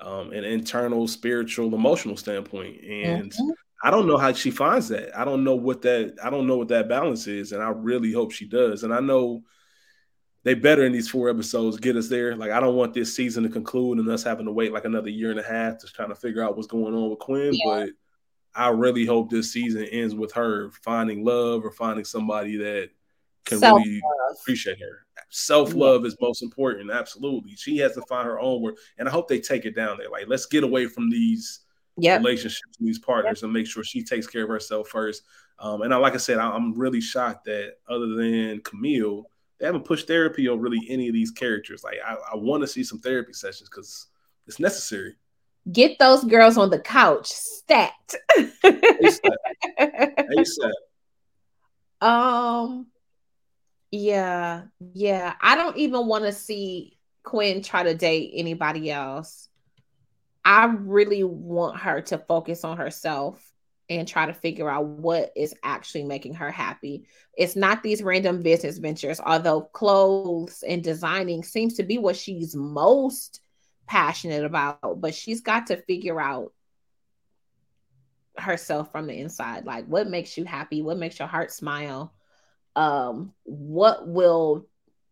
um, 0.00 0.32
an 0.32 0.44
internal, 0.44 1.06
spiritual, 1.06 1.74
emotional 1.74 2.16
standpoint, 2.16 2.82
and 2.82 3.30
mm-hmm. 3.30 3.50
I 3.84 3.90
don't 3.90 4.06
know 4.06 4.16
how 4.16 4.32
she 4.32 4.50
finds 4.50 4.88
that. 4.88 5.16
I 5.16 5.24
don't 5.24 5.44
know 5.44 5.54
what 5.54 5.82
that. 5.82 6.16
I 6.22 6.30
don't 6.30 6.46
know 6.46 6.56
what 6.56 6.68
that 6.68 6.88
balance 6.88 7.26
is, 7.26 7.52
and 7.52 7.62
I 7.62 7.68
really 7.68 8.12
hope 8.12 8.32
she 8.32 8.46
does. 8.46 8.82
And 8.82 8.94
I 8.94 9.00
know 9.00 9.42
they 10.44 10.54
better 10.54 10.84
in 10.84 10.92
these 10.92 11.08
four 11.08 11.28
episodes 11.28 11.78
get 11.78 11.96
us 11.96 12.08
there. 12.08 12.36
Like 12.36 12.50
I 12.50 12.60
don't 12.60 12.76
want 12.76 12.94
this 12.94 13.14
season 13.14 13.42
to 13.44 13.48
conclude 13.48 13.98
and 13.98 14.08
us 14.08 14.24
having 14.24 14.46
to 14.46 14.52
wait 14.52 14.72
like 14.72 14.84
another 14.84 15.10
year 15.10 15.30
and 15.30 15.40
a 15.40 15.42
half 15.42 15.78
to 15.78 15.86
trying 15.86 16.08
to 16.08 16.14
figure 16.14 16.42
out 16.42 16.56
what's 16.56 16.66
going 16.66 16.94
on 16.94 17.10
with 17.10 17.20
Quinn. 17.20 17.52
Yeah. 17.52 17.64
But 17.66 17.90
I 18.54 18.68
really 18.68 19.06
hope 19.06 19.30
this 19.30 19.52
season 19.52 19.84
ends 19.84 20.14
with 20.14 20.32
her 20.32 20.70
finding 20.82 21.24
love 21.24 21.64
or 21.64 21.70
finding 21.70 22.04
somebody 22.04 22.56
that 22.56 22.90
can 23.44 23.58
Self-love. 23.58 23.84
really 23.84 24.00
appreciate 24.40 24.78
her. 24.80 25.06
Self 25.30 25.74
love 25.74 26.02
yeah. 26.02 26.08
is 26.08 26.16
most 26.20 26.42
important. 26.42 26.90
Absolutely, 26.90 27.56
she 27.56 27.78
has 27.78 27.94
to 27.94 28.02
find 28.02 28.26
her 28.26 28.38
own 28.38 28.60
work, 28.60 28.76
and 28.98 29.08
I 29.08 29.10
hope 29.10 29.28
they 29.28 29.40
take 29.40 29.64
it 29.64 29.74
down 29.74 29.96
there. 29.98 30.10
Like, 30.10 30.26
let's 30.28 30.46
get 30.46 30.64
away 30.64 30.86
from 30.86 31.10
these 31.10 31.60
yep. 31.96 32.20
relationships, 32.20 32.76
these 32.78 32.98
partners, 32.98 33.38
yep. 33.40 33.44
and 33.44 33.52
make 33.52 33.66
sure 33.66 33.82
she 33.82 34.04
takes 34.04 34.26
care 34.26 34.42
of 34.42 34.48
herself 34.48 34.88
first. 34.88 35.22
Um, 35.58 35.82
and 35.82 35.92
I, 35.94 35.96
like 35.96 36.14
I 36.14 36.18
said, 36.18 36.38
I, 36.38 36.50
I'm 36.50 36.74
really 36.74 37.00
shocked 37.00 37.46
that 37.46 37.74
other 37.88 38.08
than 38.14 38.60
Camille, 38.60 39.24
they 39.62 39.66
haven't 39.68 39.84
pushed 39.84 40.08
therapy 40.08 40.48
on 40.48 40.58
really 40.58 40.84
any 40.88 41.06
of 41.06 41.14
these 41.14 41.30
characters. 41.30 41.84
Like, 41.84 41.98
I, 42.04 42.16
I 42.32 42.36
want 42.36 42.64
to 42.64 42.66
see 42.66 42.82
some 42.82 42.98
therapy 42.98 43.32
sessions 43.32 43.68
because 43.70 44.08
it's 44.44 44.58
necessary. 44.58 45.14
Get 45.70 46.00
those 46.00 46.24
girls 46.24 46.58
on 46.58 46.68
the 46.68 46.80
couch 46.80 47.28
stacked. 47.28 48.16
ASAP. 48.36 49.20
ASAP. 49.78 50.72
Um, 52.00 52.88
yeah, 53.92 54.62
yeah. 54.92 55.34
I 55.40 55.54
don't 55.54 55.76
even 55.76 56.08
want 56.08 56.24
to 56.24 56.32
see 56.32 56.98
Quinn 57.22 57.62
try 57.62 57.84
to 57.84 57.94
date 57.94 58.32
anybody 58.34 58.90
else. 58.90 59.48
I 60.44 60.64
really 60.64 61.22
want 61.22 61.78
her 61.78 62.00
to 62.00 62.18
focus 62.18 62.64
on 62.64 62.76
herself 62.76 63.51
and 63.98 64.08
try 64.08 64.26
to 64.26 64.34
figure 64.34 64.68
out 64.70 64.86
what 64.86 65.32
is 65.36 65.54
actually 65.62 66.04
making 66.04 66.34
her 66.34 66.50
happy. 66.50 67.06
It's 67.36 67.56
not 67.56 67.82
these 67.82 68.02
random 68.02 68.42
business 68.42 68.78
ventures, 68.78 69.20
although 69.20 69.62
clothes 69.62 70.62
and 70.66 70.82
designing 70.82 71.42
seems 71.42 71.74
to 71.74 71.82
be 71.82 71.98
what 71.98 72.16
she's 72.16 72.54
most 72.54 73.40
passionate 73.86 74.44
about, 74.44 75.00
but 75.00 75.14
she's 75.14 75.40
got 75.40 75.66
to 75.68 75.76
figure 75.76 76.20
out 76.20 76.52
herself 78.36 78.90
from 78.92 79.06
the 79.06 79.14
inside. 79.14 79.64
Like 79.66 79.86
what 79.86 80.08
makes 80.08 80.36
you 80.36 80.44
happy? 80.44 80.82
What 80.82 80.98
makes 80.98 81.18
your 81.18 81.28
heart 81.28 81.52
smile? 81.52 82.14
um 82.74 83.32
what 83.44 84.06
will 84.08 84.66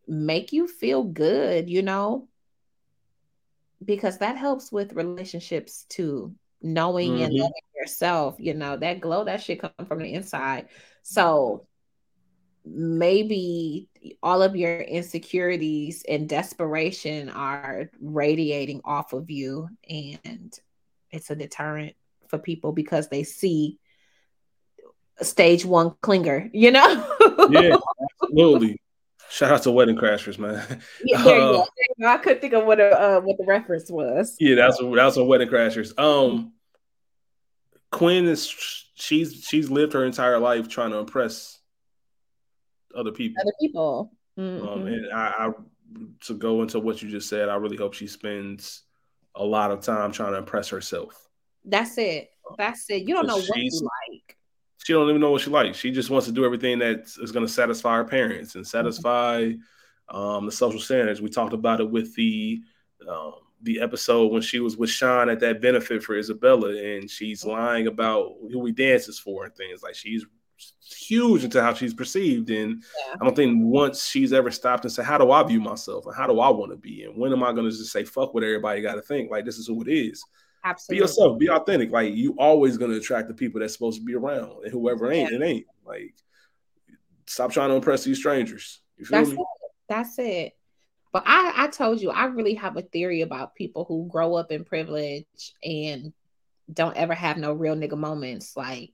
make 0.09 0.53
you 0.53 0.67
feel 0.67 1.05
good 1.05 1.69
you 1.69 1.83
know 1.83 2.27
because 3.85 4.19
that 4.19 4.37
helps 4.37 4.73
with 4.73 4.95
relationships 4.95 5.85
too 5.89 6.35
knowing 6.63 7.15
mm-hmm. 7.15 7.23
and 7.25 7.35
loving 7.35 7.53
yourself 7.77 8.37
you 8.39 8.55
know 8.55 8.77
that 8.77 9.01
glow 9.01 9.25
that 9.25 9.43
shit 9.43 9.61
come 9.61 9.87
from 9.87 9.99
the 9.99 10.13
inside 10.13 10.69
so 11.03 11.67
maybe 12.65 13.89
all 14.23 14.43
of 14.43 14.55
your 14.55 14.81
insecurities 14.81 16.05
and 16.09 16.29
desperation 16.29 17.31
are 17.31 17.91
radiating 18.01 18.81
off 18.85 19.13
of 19.13 19.31
you 19.31 19.69
and 19.89 20.59
it's 21.11 21.31
a 21.31 21.37
deterrent 21.37 21.95
for 22.29 22.39
people 22.39 22.73
because 22.73 23.09
they 23.09 23.25
see 23.25 23.79
stage 25.21 25.65
one 25.65 25.91
clinger, 26.03 26.49
you 26.53 26.71
know? 26.71 27.17
yeah, 27.51 27.77
absolutely. 28.23 28.81
Shout 29.31 29.53
out 29.53 29.63
to 29.63 29.71
Wedding 29.71 29.97
Crashers, 29.97 30.39
man. 30.39 30.83
Yeah, 31.05 31.23
there 31.25 31.39
you, 31.39 31.43
uh, 31.43 31.67
go. 32.01 32.07
I 32.07 32.19
couldn't 32.19 32.41
think 32.41 32.53
of 32.53 32.65
what 32.65 32.81
a, 32.81 32.91
uh, 32.91 33.21
what 33.21 33.39
the 33.39 33.45
reference 33.47 33.89
was. 33.89 34.37
Yeah, 34.41 34.57
that's 34.57 34.83
what 34.83 34.97
that's 34.97 35.17
what 35.17 35.29
Wedding 35.29 35.49
Crashers. 35.49 35.97
Um, 35.99 36.53
Quinn 37.93 38.27
is 38.27 38.49
she's 38.95 39.45
she's 39.45 39.71
lived 39.71 39.93
her 39.93 40.05
entire 40.05 40.39
life 40.39 40.69
trying 40.69 40.91
to 40.91 40.99
impress 40.99 41.59
other 42.95 43.13
people. 43.13 43.41
Other 43.41 43.55
people. 43.61 44.13
Um, 44.37 44.45
mm-hmm. 44.45 44.69
Um, 44.69 44.87
and 44.87 45.13
I, 45.13 45.33
I 45.39 45.51
to 46.27 46.35
go 46.35 46.63
into 46.63 46.81
what 46.81 47.01
you 47.01 47.09
just 47.09 47.29
said, 47.29 47.49
I 47.49 47.55
really 47.55 47.77
hope 47.77 47.95
she 47.95 48.09
spends 48.09 48.83
a 49.37 49.45
lot 49.45 49.71
of 49.71 49.81
time 49.81 50.11
trying 50.11 50.33
to 50.33 50.39
impress 50.39 50.69
herself. 50.69 51.29
That's 51.65 51.97
it. 51.99 52.31
That's 52.59 52.89
it. 52.91 53.03
You 53.03 53.15
don't 53.15 53.27
know 53.27 53.37
what 53.37 53.57
you 53.57 53.71
like 53.81 54.00
she 54.85 54.93
don't 54.93 55.09
even 55.09 55.21
know 55.21 55.31
what 55.31 55.43
she 55.43 55.51
likes. 55.51 55.79
She 55.79 55.91
just 55.91 56.11
wants 56.11 56.27
to 56.27 56.33
do 56.33 56.45
everything 56.45 56.79
that 56.79 57.01
is 57.21 57.33
going 57.33 57.47
to 57.47 57.53
satisfy 57.53 57.97
her 57.97 58.05
parents 58.05 58.55
and 58.55 58.67
satisfy 58.67 59.53
um, 60.09 60.47
the 60.47 60.53
social 60.53 60.81
standards. 60.81 61.21
We 61.21 61.29
talked 61.29 61.53
about 61.53 61.81
it 61.81 61.91
with 61.91 62.15
the 62.15 62.63
um, 63.09 63.35
the 63.63 63.81
episode 63.81 64.33
when 64.33 64.43
she 64.43 64.59
was 64.59 64.77
with 64.77 64.89
Sean 64.89 65.29
at 65.29 65.41
that 65.41 65.61
benefit 65.61 66.03
for 66.03 66.17
Isabella, 66.17 66.71
and 66.71 67.11
she's 67.11 67.45
lying 67.45 67.87
about 67.87 68.33
who 68.51 68.65
he 68.65 68.73
dances 68.73 69.19
for 69.19 69.45
and 69.45 69.55
things 69.55 69.83
like 69.83 69.95
she's 69.95 70.25
huge 70.83 71.45
into 71.45 71.63
how 71.63 71.75
she's 71.75 71.95
perceived. 71.95 72.51
And 72.51 72.83
yeah. 73.09 73.15
I 73.21 73.25
don't 73.25 73.37
think 73.37 73.59
once 73.63 74.07
she's 74.07 74.33
ever 74.33 74.51
stopped 74.51 74.85
and 74.85 74.93
said, 74.93 75.05
"How 75.05 75.19
do 75.19 75.31
I 75.31 75.43
view 75.43 75.61
myself? 75.61 76.07
And 76.07 76.17
how 76.17 76.27
do 76.27 76.41
I 76.41 76.49
want 76.49 76.73
to 76.73 76.77
be? 76.77 77.05
And 77.05 77.17
when 77.19 77.33
am 77.33 77.43
I 77.43 77.53
going 77.53 77.71
to 77.71 77.77
just 77.77 77.93
say 77.93 78.05
fuck 78.05 78.33
what 78.33 78.45
everybody 78.45 78.81
got 78.81 78.95
to 78.95 79.03
think? 79.03 79.31
Like 79.31 79.45
this 79.45 79.59
is 79.59 79.67
who 79.67 79.83
it 79.83 79.89
is." 79.89 80.25
Absolutely. 80.65 81.01
Be 81.01 81.03
yourself. 81.03 81.39
Be 81.39 81.51
authentic. 81.51 81.91
Like 81.91 82.15
you 82.15 82.35
always 82.39 82.77
gonna 82.77 82.95
attract 82.95 83.29
the 83.29 83.35
people 83.35 83.61
that's 83.61 83.73
supposed 83.73 83.99
to 83.99 84.05
be 84.05 84.15
around, 84.15 84.65
and 84.65 84.73
whoever 84.73 85.11
ain't, 85.11 85.31
yeah. 85.31 85.39
it 85.39 85.43
ain't. 85.43 85.67
Like 85.85 86.15
stop 87.27 87.53
trying 87.53 87.71
to 87.71 87.77
impress 87.77 88.05
these 88.05 88.19
strangers. 88.19 88.81
You 88.97 89.07
feel 89.07 89.19
that's 89.19 89.31
me? 89.31 89.37
It. 89.37 89.47
That's 89.89 90.19
it. 90.19 90.53
But 91.13 91.25
I, 91.27 91.53
I 91.57 91.67
told 91.69 92.01
you, 92.01 92.11
I 92.11 92.27
really 92.27 92.55
have 92.55 92.77
a 92.77 92.83
theory 92.83 93.23
about 93.23 93.57
people 93.57 93.85
who 93.85 94.09
grow 94.09 94.35
up 94.35 94.53
in 94.53 94.65
privilege 94.65 95.25
and 95.65 96.13
don't 96.73 96.97
ever 96.97 97.15
have 97.15 97.37
no 97.37 97.53
real 97.53 97.75
nigga 97.75 97.99
moments. 97.99 98.57
Like 98.57 98.93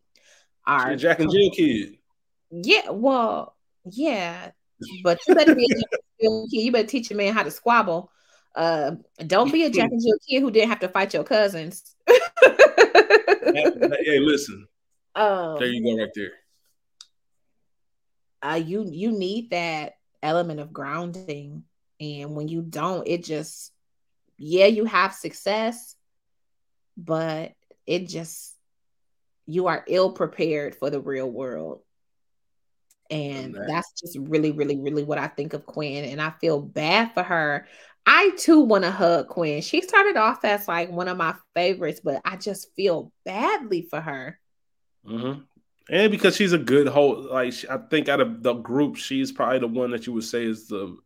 our 0.66 0.96
Jack 0.96 1.20
and 1.20 1.30
Jill 1.30 1.50
kid. 1.50 1.98
Yeah, 2.50 2.90
well, 2.90 3.56
yeah. 3.84 4.50
But 5.02 5.18
you 5.26 5.34
better 5.34 5.54
be 5.54 5.64
a 5.64 5.82
kid. 6.20 6.46
You 6.50 6.70
better 6.70 6.86
teach 6.86 7.10
a 7.10 7.14
man 7.14 7.32
how 7.32 7.42
to 7.42 7.50
squabble 7.50 8.10
uh, 8.56 8.96
don't 9.18 9.52
be 9.52 9.64
a 9.64 9.70
Jack 9.70 9.92
and 9.92 10.02
Jill 10.02 10.18
kid 10.28 10.40
who 10.40 10.50
didn't 10.50 10.70
have 10.70 10.80
to 10.80 10.88
fight 10.88 11.14
your 11.14 11.22
cousins. 11.24 11.94
hey, 12.08 12.18
listen. 14.20 14.66
Um, 15.16 15.58
there 15.58 15.68
you 15.68 15.82
go, 15.82 15.96
right 15.96 16.10
there. 16.14 16.32
Uh, 18.42 18.56
you 18.56 18.84
you 18.84 19.12
need 19.12 19.48
that 19.48 19.94
element 20.22 20.60
of 20.60 20.74
grounding, 20.74 21.64
and 21.98 22.36
when 22.36 22.48
you 22.48 22.60
don't, 22.60 23.08
it 23.08 23.24
just 23.24 23.72
yeah, 24.36 24.66
you 24.66 24.84
have 24.84 25.14
success, 25.14 25.96
but 26.98 27.54
it 27.86 28.08
just 28.08 28.56
you 29.46 29.68
are 29.68 29.84
ill 29.86 30.12
prepared 30.12 30.74
for 30.74 30.90
the 30.90 31.00
real 31.00 31.30
world. 31.30 31.80
And 33.08 33.54
that's 33.54 33.92
just 34.00 34.18
really, 34.20 34.50
really, 34.50 34.78
really 34.78 35.04
what 35.04 35.18
I 35.18 35.28
think 35.28 35.54
of 35.54 35.64
Quinn. 35.64 36.04
And 36.04 36.20
I 36.20 36.32
feel 36.40 36.60
bad 36.60 37.14
for 37.14 37.22
her. 37.22 37.68
I 38.06 38.30
too 38.38 38.60
want 38.60 38.84
to 38.84 38.90
hug 38.90 39.28
Quinn. 39.28 39.60
She 39.62 39.82
started 39.82 40.16
off 40.16 40.44
as 40.44 40.68
like 40.68 40.90
one 40.90 41.08
of 41.08 41.16
my 41.16 41.34
favorites, 41.54 42.00
but 42.02 42.22
I 42.24 42.36
just 42.36 42.72
feel 42.76 43.12
badly 43.24 43.82
for 43.82 44.00
her. 44.00 44.38
Mm-hmm. 45.06 45.40
And 45.88 46.10
because 46.10 46.36
she's 46.36 46.52
a 46.52 46.58
good 46.58 46.86
whole, 46.86 47.28
like 47.32 47.54
I 47.68 47.78
think 47.78 48.08
out 48.08 48.20
of 48.20 48.42
the 48.42 48.54
group, 48.54 48.96
she's 48.96 49.32
probably 49.32 49.58
the 49.58 49.68
one 49.68 49.90
that 49.90 50.06
you 50.06 50.12
would 50.12 50.24
say 50.24 50.44
is 50.44 50.68
the 50.68 50.96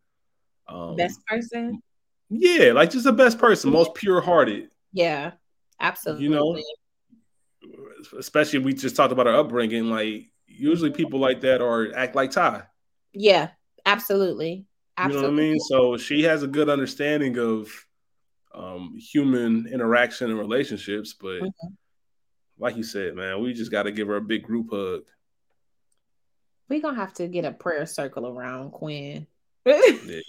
um, 0.67 0.95
best 0.95 1.25
person. 1.25 1.81
Yeah, 2.29 2.71
like 2.73 2.91
just 2.91 3.03
the 3.03 3.11
best 3.11 3.37
person, 3.37 3.71
most 3.71 3.93
pure 3.95 4.21
hearted. 4.21 4.69
Yeah, 4.93 5.31
absolutely. 5.79 6.23
You 6.23 6.29
know, 6.29 6.59
especially 8.17 8.59
we 8.59 8.73
just 8.73 8.95
talked 8.95 9.11
about 9.11 9.25
her 9.25 9.35
upbringing. 9.35 9.89
Like 9.89 10.31
usually 10.47 10.91
people 10.91 11.19
like 11.19 11.41
that 11.41 11.61
are 11.61 11.93
act 11.95 12.15
like 12.15 12.31
Ty. 12.31 12.63
Yeah, 13.11 13.49
absolutely. 13.85 14.65
Absolutely. 14.97 15.27
You 15.27 15.31
know 15.31 15.35
what 15.35 15.41
I 15.41 15.49
mean? 15.49 15.59
So 15.59 15.97
she 15.97 16.23
has 16.23 16.43
a 16.43 16.47
good 16.47 16.69
understanding 16.69 17.37
of 17.37 17.69
um, 18.53 18.95
human 18.97 19.67
interaction 19.67 20.29
and 20.29 20.39
relationships. 20.39 21.13
But 21.13 21.41
mm-hmm. 21.41 21.67
like 22.59 22.77
you 22.77 22.83
said, 22.83 23.15
man, 23.15 23.41
we 23.41 23.53
just 23.53 23.71
got 23.71 23.83
to 23.83 23.91
give 23.91 24.07
her 24.07 24.17
a 24.17 24.21
big 24.21 24.43
group 24.43 24.69
hug. 24.71 25.03
We're 26.69 26.81
going 26.81 26.95
to 26.95 27.01
have 27.01 27.13
to 27.15 27.27
get 27.27 27.45
a 27.45 27.51
prayer 27.51 27.85
circle 27.85 28.27
around 28.27 28.71
Quinn. 28.71 29.27
yeah. 29.65 30.21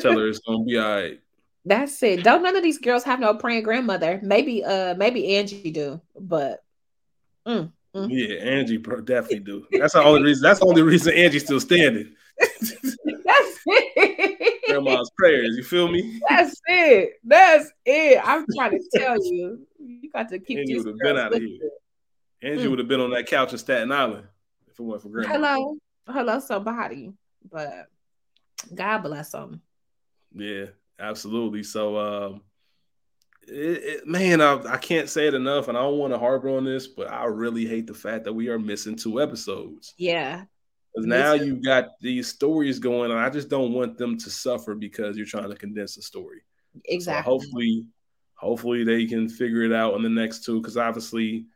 Tell 0.00 0.18
her 0.18 0.28
it's 0.28 0.38
going 0.38 0.60
to 0.60 0.64
be 0.64 0.78
all 0.78 0.88
right. 0.88 1.20
That's 1.64 2.02
it. 2.02 2.24
Don't 2.24 2.42
none 2.42 2.56
of 2.56 2.62
these 2.62 2.78
girls 2.78 3.04
have 3.04 3.20
no 3.20 3.34
praying 3.34 3.64
grandmother. 3.64 4.20
Maybe 4.22 4.64
uh 4.64 4.94
maybe 4.94 5.36
Angie 5.36 5.70
do, 5.70 6.00
but 6.18 6.64
mm, 7.46 7.70
mm. 7.94 8.08
yeah, 8.10 8.36
Angie 8.36 8.78
definitely 8.78 9.40
do. 9.40 9.66
That's 9.72 9.92
the 9.92 10.02
only 10.02 10.22
reason. 10.22 10.42
That's 10.42 10.60
the 10.60 10.66
only 10.66 10.80
reason 10.80 11.12
Angie's 11.12 11.44
still 11.44 11.60
standing. 11.60 12.14
Grandma's 14.68 15.10
prayers. 15.16 15.54
You 15.56 15.62
feel 15.62 15.90
me? 15.90 16.20
That's 16.28 16.60
it. 16.66 17.14
That's 17.24 17.70
it. 17.84 18.20
I'm 18.24 18.44
trying 18.54 18.72
to 18.72 18.98
tell 18.98 19.16
you. 19.24 19.66
You 19.78 20.10
got 20.10 20.28
to 20.30 20.38
keep. 20.38 20.58
Angie 20.58 20.76
would 20.76 20.86
have 20.86 20.98
been 20.98 21.18
out 21.18 21.34
of 21.34 21.42
here. 21.42 21.70
Angie 22.42 22.64
mm. 22.64 22.70
would 22.70 22.78
have 22.78 22.88
been 22.88 23.00
on 23.00 23.10
that 23.10 23.26
couch 23.26 23.52
in 23.52 23.58
Staten 23.58 23.90
Island 23.90 24.26
if 24.68 24.78
it 24.78 24.82
weren't 24.82 25.02
for 25.02 25.08
grandma. 25.08 25.32
Hello, 25.32 25.76
hello, 26.08 26.40
somebody. 26.40 27.12
But 27.50 27.86
God 28.74 28.98
bless 28.98 29.30
them. 29.30 29.62
Yeah, 30.34 30.66
absolutely. 30.98 31.62
So, 31.62 31.96
um, 31.96 32.42
it, 33.46 33.82
it, 33.82 34.06
man, 34.06 34.40
I, 34.40 34.74
I 34.74 34.76
can't 34.76 35.08
say 35.08 35.26
it 35.26 35.34
enough, 35.34 35.68
and 35.68 35.76
I 35.76 35.82
don't 35.82 35.98
want 35.98 36.12
to 36.12 36.18
harbor 36.18 36.50
on 36.50 36.64
this, 36.64 36.86
but 36.86 37.10
I 37.10 37.24
really 37.24 37.66
hate 37.66 37.86
the 37.86 37.94
fact 37.94 38.24
that 38.24 38.32
we 38.32 38.48
are 38.48 38.58
missing 38.58 38.96
two 38.96 39.22
episodes. 39.22 39.94
Yeah, 39.96 40.44
now 40.96 41.34
you've 41.34 41.64
got 41.64 41.90
these 42.00 42.28
stories 42.28 42.78
going, 42.78 43.10
and 43.10 43.20
I 43.20 43.30
just 43.30 43.48
don't 43.48 43.72
want 43.72 43.98
them 43.98 44.18
to 44.18 44.30
suffer 44.30 44.74
because 44.74 45.16
you're 45.16 45.26
trying 45.26 45.48
to 45.48 45.56
condense 45.56 45.96
a 45.96 46.02
story. 46.02 46.42
Exactly. 46.86 47.22
So 47.22 47.30
hopefully, 47.30 47.86
hopefully 48.34 48.84
they 48.84 49.06
can 49.06 49.28
figure 49.28 49.62
it 49.62 49.72
out 49.72 49.94
in 49.94 50.02
the 50.02 50.08
next 50.08 50.44
two. 50.44 50.60
Because 50.60 50.76
obviously, 50.76 51.46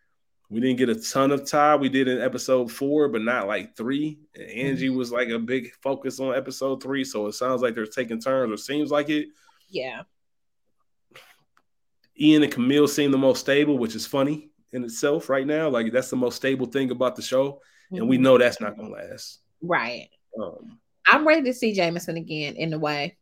We 0.52 0.60
didn't 0.60 0.76
get 0.76 0.90
a 0.90 0.94
ton 0.94 1.30
of 1.30 1.46
time. 1.46 1.80
We 1.80 1.88
did 1.88 2.08
in 2.08 2.20
episode 2.20 2.70
four, 2.70 3.08
but 3.08 3.22
not 3.22 3.46
like 3.46 3.74
three. 3.74 4.18
And 4.34 4.50
Angie 4.50 4.88
mm-hmm. 4.88 4.98
was 4.98 5.10
like 5.10 5.30
a 5.30 5.38
big 5.38 5.72
focus 5.82 6.20
on 6.20 6.36
episode 6.36 6.82
three. 6.82 7.04
So 7.04 7.26
it 7.26 7.32
sounds 7.32 7.62
like 7.62 7.74
they're 7.74 7.86
taking 7.86 8.20
turns, 8.20 8.52
or 8.52 8.58
seems 8.58 8.90
like 8.90 9.08
it. 9.08 9.28
Yeah. 9.70 10.02
Ian 12.20 12.42
and 12.42 12.52
Camille 12.52 12.86
seem 12.86 13.10
the 13.10 13.16
most 13.16 13.40
stable, 13.40 13.78
which 13.78 13.94
is 13.94 14.06
funny 14.06 14.50
in 14.72 14.84
itself 14.84 15.30
right 15.30 15.46
now. 15.46 15.70
Like 15.70 15.90
that's 15.90 16.10
the 16.10 16.16
most 16.16 16.36
stable 16.36 16.66
thing 16.66 16.90
about 16.90 17.16
the 17.16 17.22
show. 17.22 17.62
And 17.92 18.08
we 18.08 18.16
mm-hmm. 18.16 18.24
know 18.24 18.38
that's 18.38 18.60
not 18.60 18.76
gonna 18.76 18.90
last. 18.90 19.40
Right. 19.60 20.08
Um, 20.40 20.78
I'm 21.06 21.26
ready 21.26 21.42
to 21.42 21.54
see 21.54 21.72
Jameson 21.72 22.16
again 22.16 22.56
in 22.56 22.72
a 22.72 22.78
way. 22.78 23.16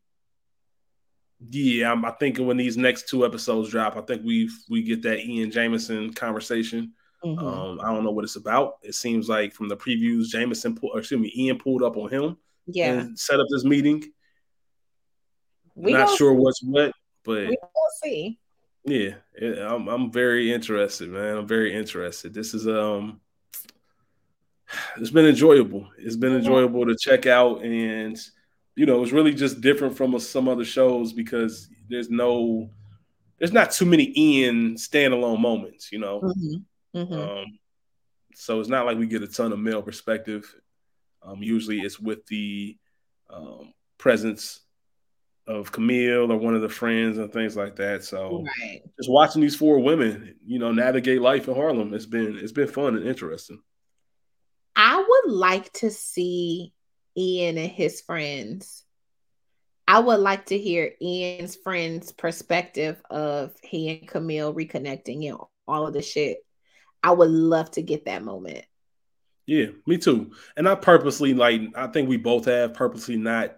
Yeah, 1.48 1.92
I'm, 1.92 2.04
I 2.04 2.10
think 2.12 2.38
when 2.38 2.58
these 2.58 2.76
next 2.76 3.08
two 3.08 3.24
episodes 3.24 3.70
drop, 3.70 3.96
I 3.96 4.02
think 4.02 4.22
we 4.24 4.50
we 4.68 4.82
get 4.82 5.02
that 5.02 5.20
Ian 5.20 5.50
Jameson 5.50 6.12
conversation. 6.12 6.92
Mm-hmm. 7.24 7.46
Um, 7.46 7.80
I 7.82 7.92
don't 7.92 8.04
know 8.04 8.10
what 8.10 8.24
it's 8.24 8.36
about. 8.36 8.74
It 8.82 8.94
seems 8.94 9.28
like 9.28 9.52
from 9.52 9.68
the 9.68 9.76
previews, 9.76 10.28
Jameson, 10.28 10.74
pull, 10.74 10.96
excuse 10.96 11.20
me, 11.20 11.32
Ian 11.36 11.58
pulled 11.58 11.82
up 11.82 11.96
on 11.96 12.10
him. 12.10 12.36
Yeah, 12.66 12.92
and 12.92 13.18
set 13.18 13.40
up 13.40 13.46
this 13.50 13.64
meeting. 13.64 14.04
We 15.74 15.92
Not 15.92 16.16
sure 16.16 16.34
see. 16.34 16.38
what's 16.38 16.62
what, 16.62 16.92
but 17.24 17.48
we 17.48 17.56
will 17.60 17.90
see. 18.02 18.38
Yeah, 18.84 19.14
I'm 19.40 19.88
I'm 19.88 20.12
very 20.12 20.52
interested, 20.52 21.08
man. 21.10 21.38
I'm 21.38 21.46
very 21.46 21.74
interested. 21.74 22.34
This 22.34 22.52
is 22.54 22.66
um, 22.68 23.20
it's 24.98 25.10
been 25.10 25.26
enjoyable. 25.26 25.88
It's 25.98 26.16
been 26.16 26.34
enjoyable 26.34 26.86
to 26.86 26.96
check 26.96 27.26
out, 27.26 27.62
and 27.62 28.18
you 28.76 28.86
know, 28.86 29.02
it's 29.02 29.12
really 29.12 29.34
just 29.34 29.60
different 29.60 29.96
from 29.96 30.18
some 30.18 30.48
other 30.48 30.64
shows 30.64 31.12
because 31.12 31.68
there's 31.88 32.10
no, 32.10 32.70
there's 33.38 33.52
not 33.52 33.72
too 33.72 33.84
many 33.84 34.12
Ian 34.16 34.76
standalone 34.76 35.40
moments, 35.40 35.90
you 35.92 35.98
know. 35.98 36.20
Mm-hmm. 36.20 36.98
Mm-hmm. 36.98 37.12
Um, 37.14 37.58
so 38.34 38.60
it's 38.60 38.68
not 38.68 38.86
like 38.86 38.98
we 38.98 39.06
get 39.06 39.22
a 39.22 39.28
ton 39.28 39.52
of 39.52 39.58
male 39.58 39.82
perspective. 39.82 40.52
Um, 41.22 41.42
usually 41.42 41.80
it's 41.80 42.00
with 42.00 42.24
the 42.26 42.78
um, 43.28 43.74
presence 43.98 44.60
of 45.46 45.72
Camille 45.72 46.30
or 46.30 46.36
one 46.36 46.54
of 46.54 46.62
the 46.62 46.68
friends 46.68 47.18
and 47.18 47.32
things 47.32 47.56
like 47.56 47.76
that. 47.76 48.04
So 48.04 48.44
right. 48.44 48.82
just 48.96 49.10
watching 49.10 49.42
these 49.42 49.56
four 49.56 49.80
women, 49.80 50.36
you 50.46 50.58
know, 50.58 50.72
navigate 50.72 51.20
life 51.20 51.48
in 51.48 51.54
Harlem, 51.54 51.92
it's 51.92 52.06
been 52.06 52.38
it's 52.38 52.52
been 52.52 52.68
fun 52.68 52.96
and 52.96 53.06
interesting. 53.06 53.60
I 54.76 54.96
would 54.96 55.32
like 55.32 55.72
to 55.74 55.90
see 55.90 56.72
Ian 57.16 57.58
and 57.58 57.70
his 57.70 58.00
friends. 58.00 58.84
I 59.86 59.98
would 59.98 60.20
like 60.20 60.46
to 60.46 60.58
hear 60.58 60.92
Ian's 61.02 61.56
friends' 61.56 62.12
perspective 62.12 63.02
of 63.10 63.52
he 63.62 63.90
and 63.90 64.08
Camille 64.08 64.54
reconnecting 64.54 65.28
and 65.28 65.38
all 65.66 65.86
of 65.86 65.92
the 65.92 66.02
shit 66.02 66.38
I 67.02 67.12
would 67.12 67.30
love 67.30 67.70
to 67.72 67.82
get 67.82 68.04
that 68.04 68.22
moment. 68.22 68.64
Yeah, 69.46 69.66
me 69.86 69.98
too. 69.98 70.32
And 70.56 70.68
I 70.68 70.74
purposely 70.74 71.34
like 71.34 71.62
I 71.74 71.86
think 71.88 72.08
we 72.08 72.16
both 72.16 72.44
have 72.44 72.74
purposely 72.74 73.16
not 73.16 73.56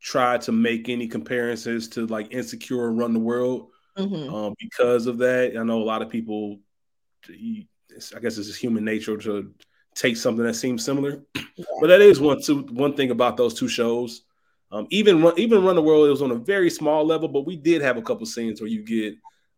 tried 0.00 0.42
to 0.42 0.52
make 0.52 0.88
any 0.88 1.06
comparisons 1.06 1.88
to 1.88 2.06
like 2.06 2.32
insecure 2.32 2.88
and 2.88 2.98
run 2.98 3.12
the 3.12 3.20
world 3.20 3.68
mm-hmm. 3.96 4.34
um, 4.34 4.54
because 4.58 5.06
of 5.06 5.18
that. 5.18 5.56
I 5.56 5.62
know 5.62 5.80
a 5.80 5.84
lot 5.84 6.02
of 6.02 6.10
people. 6.10 6.60
I 7.28 8.20
guess 8.20 8.38
it's 8.38 8.46
just 8.46 8.60
human 8.60 8.84
nature 8.84 9.16
to 9.18 9.52
take 9.94 10.16
something 10.16 10.44
that 10.44 10.54
seems 10.54 10.84
similar, 10.84 11.22
yeah. 11.34 11.64
but 11.80 11.88
that 11.88 12.00
is 12.00 12.20
one 12.20 12.40
two 12.42 12.62
one 12.70 12.94
thing 12.94 13.10
about 13.10 13.36
those 13.36 13.54
two 13.54 13.68
shows. 13.68 14.22
Um, 14.72 14.86
even 14.90 15.20
run, 15.20 15.36
even 15.36 15.64
run 15.64 15.74
the 15.74 15.82
world 15.82 16.06
it 16.06 16.10
was 16.10 16.22
on 16.22 16.30
a 16.30 16.36
very 16.36 16.70
small 16.70 17.04
level, 17.04 17.28
but 17.28 17.44
we 17.44 17.56
did 17.56 17.82
have 17.82 17.96
a 17.96 18.02
couple 18.02 18.24
scenes 18.24 18.60
where 18.60 18.70
you 18.70 18.84
get 18.84 19.14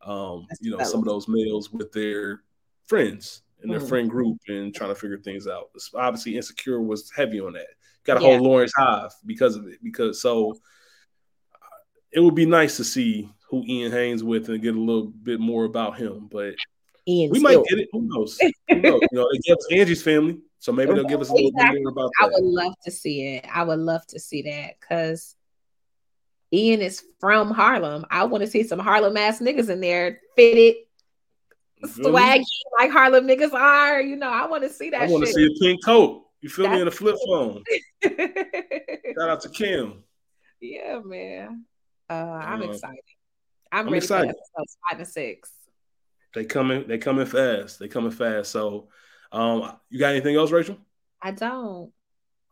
um, 0.07 0.47
you 0.61 0.77
know 0.77 0.83
some 0.85 1.01
of 1.01 1.07
those 1.07 1.29
males 1.29 1.73
with 1.73 1.93
their 1.93 2.43
friends 2.87 3.43
and 3.63 3.71
their 3.71 3.81
mm. 3.81 3.89
friend 3.89 4.11
group 4.11 4.39
and 4.49 4.75
trying 4.75 4.91
to 4.91 4.95
figure 4.95 5.19
things 5.19 5.47
out. 5.47 5.71
Obviously, 5.95 6.37
Insecure 6.37 6.81
was 6.81 7.11
heavy 7.11 7.41
on 7.41 7.53
that. 7.55 7.69
Got 8.05 8.15
to 8.15 8.23
yeah. 8.23 8.29
hold 8.31 8.43
Lawrence 8.43 8.73
Hive 8.77 9.13
because 9.25 9.57
of 9.57 9.67
it. 9.67 9.79
Because 9.83 10.21
so 10.21 10.59
it 12.13 12.21
would 12.21 12.35
be 12.35 12.47
nice 12.47 12.77
to 12.77 12.85
see 12.85 13.31
who 13.49 13.65
Ian 13.67 13.93
hangs 13.93 14.25
with 14.25 14.49
and 14.49 14.63
get 14.63 14.75
a 14.75 14.81
little 14.81 15.07
bit 15.07 15.41
more 15.41 15.65
about 15.65 15.97
him. 15.97 16.29
But 16.31 16.55
Ian 17.07 17.31
we 17.31 17.41
might 17.41 17.63
get 17.69 17.79
it. 17.81 17.89
Who 17.93 18.03
knows? 18.03 18.39
Who 18.69 18.77
knows? 18.77 19.01
you 19.03 19.19
know, 19.19 19.29
they 19.33 19.39
give 19.45 19.57
us 19.57 19.67
Angie's 19.73 20.03
family, 20.03 20.39
so 20.59 20.73
maybe 20.73 20.95
they'll 20.95 21.05
give 21.05 21.21
us 21.21 21.31
a 21.31 21.35
little 21.35 21.49
exactly. 21.49 21.79
bit 21.79 21.83
more 21.85 21.93
about 21.93 22.11
that. 22.21 22.27
I 22.27 22.31
would 22.33 22.45
love 22.45 22.75
to 22.85 22.91
see 22.91 23.35
it. 23.35 23.47
I 23.53 23.65
would 23.65 23.79
love 23.79 24.07
to 24.09 24.21
see 24.21 24.43
that 24.43 24.75
because 24.81 25.35
Ian 26.53 26.81
is 26.81 27.03
from 27.19 27.51
Harlem. 27.51 28.07
I 28.11 28.25
want 28.25 28.43
to 28.43 28.51
see 28.51 28.63
some 28.63 28.79
Harlem 28.79 29.17
ass 29.17 29.41
niggas 29.41 29.69
in 29.69 29.81
there 29.81 30.21
fitted 30.37 30.77
swaggy 31.85 32.45
like 32.79 32.91
Harlem 32.91 33.27
niggas 33.27 33.53
are. 33.53 34.01
You 34.01 34.17
know, 34.17 34.29
I 34.29 34.47
want 34.47 34.63
to 34.63 34.69
see 34.69 34.91
that. 34.91 35.03
I 35.03 35.07
want 35.07 35.27
to 35.27 35.33
see 35.33 35.47
a 35.47 35.61
pink 35.61 35.85
coat. 35.85 36.25
You 36.41 36.49
feel 36.49 36.65
That's 36.65 36.77
me 36.77 36.83
in 36.83 36.89
a 36.89 36.91
flip 36.91 37.17
phone. 37.27 37.63
Shout 38.05 39.29
out 39.29 39.41
to 39.43 39.49
Kim. 39.49 40.03
Yeah, 40.61 41.01
man. 41.05 41.65
Uh, 42.11 42.13
I'm 42.13 42.63
uh, 42.63 42.67
excited. 42.67 42.99
I'm, 43.71 43.89
I'm 43.89 43.95
excited. 43.95 44.35
five 44.91 44.99
and 44.99 45.09
six. 45.09 45.51
They 46.35 46.45
coming. 46.45 46.87
They 46.87 46.99
coming 46.99 47.27
fast. 47.27 47.79
They 47.79 47.89
coming 47.89 48.11
fast. 48.11 48.51
So, 48.51 48.89
um, 49.31 49.73
you 49.91 49.99
got 49.99 50.13
anything 50.13 50.37
else, 50.37 50.51
Rachel? 50.51 50.79
I 51.21 51.31
don't. 51.31 51.93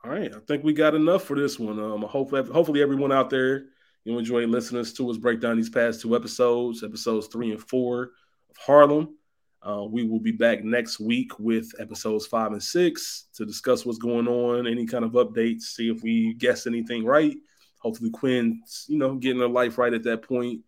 All 0.02 0.10
right. 0.10 0.34
I 0.34 0.38
think 0.40 0.64
we 0.64 0.72
got 0.72 0.94
enough 0.94 1.24
for 1.24 1.36
this 1.36 1.58
one. 1.58 1.78
Um, 1.78 2.04
I 2.04 2.08
hope 2.08 2.30
hopefully 2.30 2.82
everyone 2.82 3.12
out 3.12 3.30
there 3.30 3.66
you 4.04 4.18
enjoy 4.18 4.46
listening 4.46 4.84
to 4.84 5.10
us 5.10 5.18
break 5.18 5.40
down 5.40 5.56
these 5.56 5.68
past 5.68 6.00
two 6.00 6.16
episodes, 6.16 6.82
episodes 6.82 7.26
three 7.26 7.50
and 7.50 7.60
four 7.60 8.12
of 8.48 8.56
Harlem. 8.56 9.16
Uh, 9.62 9.84
we 9.84 10.06
will 10.06 10.20
be 10.20 10.32
back 10.32 10.64
next 10.64 11.00
week 11.00 11.38
with 11.38 11.70
episodes 11.78 12.26
five 12.26 12.52
and 12.52 12.62
six 12.62 13.26
to 13.34 13.44
discuss 13.44 13.84
what's 13.84 13.98
going 13.98 14.26
on, 14.26 14.66
any 14.66 14.86
kind 14.86 15.04
of 15.04 15.12
updates, 15.12 15.62
see 15.62 15.90
if 15.90 16.02
we 16.02 16.32
guessed 16.34 16.66
anything 16.66 17.04
right. 17.04 17.36
Hopefully, 17.80 18.10
Quinn's, 18.10 18.86
you 18.88 18.96
know, 18.96 19.16
getting 19.16 19.40
her 19.40 19.48
life 19.48 19.76
right 19.76 19.92
at 19.92 20.04
that 20.04 20.22
point. 20.22 20.60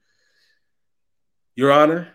Your 1.56 1.72
Honor, 1.72 2.08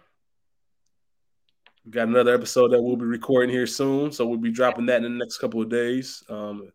we 1.87 1.91
got 1.91 2.09
another 2.09 2.33
episode 2.33 2.73
that 2.73 2.81
we'll 2.81 2.97
be 2.97 3.05
recording 3.05 3.49
here 3.49 3.65
soon, 3.65 4.11
so 4.11 4.27
we'll 4.27 4.37
be 4.37 4.51
dropping 4.51 4.87
that 4.87 4.97
in 4.97 5.03
the 5.03 5.09
next 5.17 5.37
couple 5.37 5.61
of 5.61 5.69
days. 5.69 6.21
Um, 6.27 6.69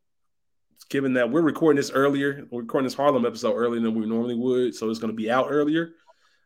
given 0.88 1.12
that 1.12 1.30
we're 1.30 1.42
recording 1.42 1.76
this 1.76 1.90
earlier, 1.90 2.46
we're 2.50 2.62
recording 2.62 2.86
this 2.86 2.94
Harlem 2.94 3.26
episode 3.26 3.52
earlier 3.52 3.82
than 3.82 3.94
we 3.94 4.06
normally 4.06 4.36
would, 4.36 4.74
so 4.74 4.88
it's 4.88 4.98
going 4.98 5.12
to 5.12 5.16
be 5.16 5.30
out 5.30 5.48
earlier. 5.50 5.90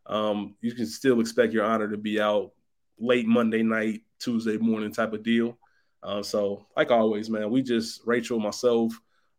Um, 0.07 0.57
you 0.63 0.75
can 0.75 0.87
still 0.87 1.21
expect 1.21 1.53
Your 1.53 1.65
Honor 1.65 1.89
to 1.89 1.97
be 1.97 2.21
out 2.21 2.55
late 2.99 3.29
Monday 3.29 3.63
night, 3.63 4.01
Tuesday 4.19 4.57
morning 4.57 4.93
type 4.93 5.13
of 5.13 5.23
deal. 5.23 5.57
Uh, 6.03 6.25
so, 6.25 6.67
like 6.77 6.91
always, 6.91 7.31
man, 7.31 7.51
we 7.51 7.63
just 7.63 8.01
Rachel, 8.05 8.41
myself, 8.41 8.93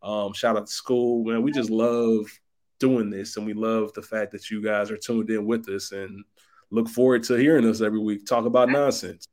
um, 0.03 0.31
shout 0.31 0.55
out 0.55 0.67
to 0.67 0.71
school, 0.71 1.25
man. 1.25 1.41
We 1.41 1.51
just 1.51 1.69
love 1.69 2.27
doing 2.79 3.09
this, 3.09 3.35
and 3.35 3.45
we 3.45 3.53
love 3.53 3.91
the 3.91 4.01
fact 4.01 4.31
that 4.31 4.49
you 4.49 4.63
guys 4.63 4.89
are 4.89 4.97
tuned 4.97 5.29
in 5.29 5.45
with 5.45 5.67
us, 5.67 5.91
and 5.91 6.23
look 6.71 6.89
forward 6.89 7.23
to 7.23 7.35
hearing 7.35 7.67
us 7.69 7.81
every 7.81 7.99
week 7.99 8.25
talk 8.25 8.45
about 8.45 8.69
nonsense. 8.69 9.27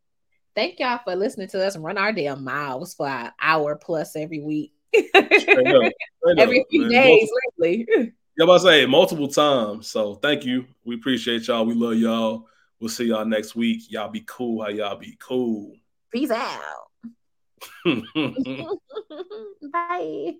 Thank 0.54 0.78
y'all 0.78 1.00
for 1.02 1.16
listening 1.16 1.48
to 1.48 1.66
us 1.66 1.76
run 1.76 1.98
our 1.98 2.12
damn 2.12 2.44
miles 2.44 2.94
for 2.94 3.08
an 3.08 3.32
hour 3.40 3.74
plus 3.74 4.14
every 4.14 4.40
week. 4.40 4.72
Straight 4.94 5.14
up, 5.14 5.40
straight 5.40 5.58
every 6.38 6.60
up, 6.60 6.66
few 6.70 6.82
man. 6.82 6.90
days 6.90 7.30
lately. 7.58 8.12
Yeah, 8.36 8.46
I 8.46 8.58
say 8.58 8.86
multiple 8.86 9.28
times. 9.28 9.88
So 9.88 10.14
thank 10.16 10.44
you. 10.44 10.66
We 10.84 10.94
appreciate 10.96 11.46
y'all. 11.48 11.66
We 11.66 11.74
love 11.74 11.96
y'all. 11.96 12.46
We'll 12.80 12.88
see 12.90 13.06
y'all 13.06 13.24
next 13.24 13.56
week. 13.56 13.90
Y'all 13.90 14.10
be 14.10 14.24
cool. 14.26 14.62
How 14.62 14.68
y'all 14.68 14.96
be 14.96 15.16
cool. 15.20 15.74
Peace 16.12 16.30
out. 16.30 16.88
Bye. 19.72 20.34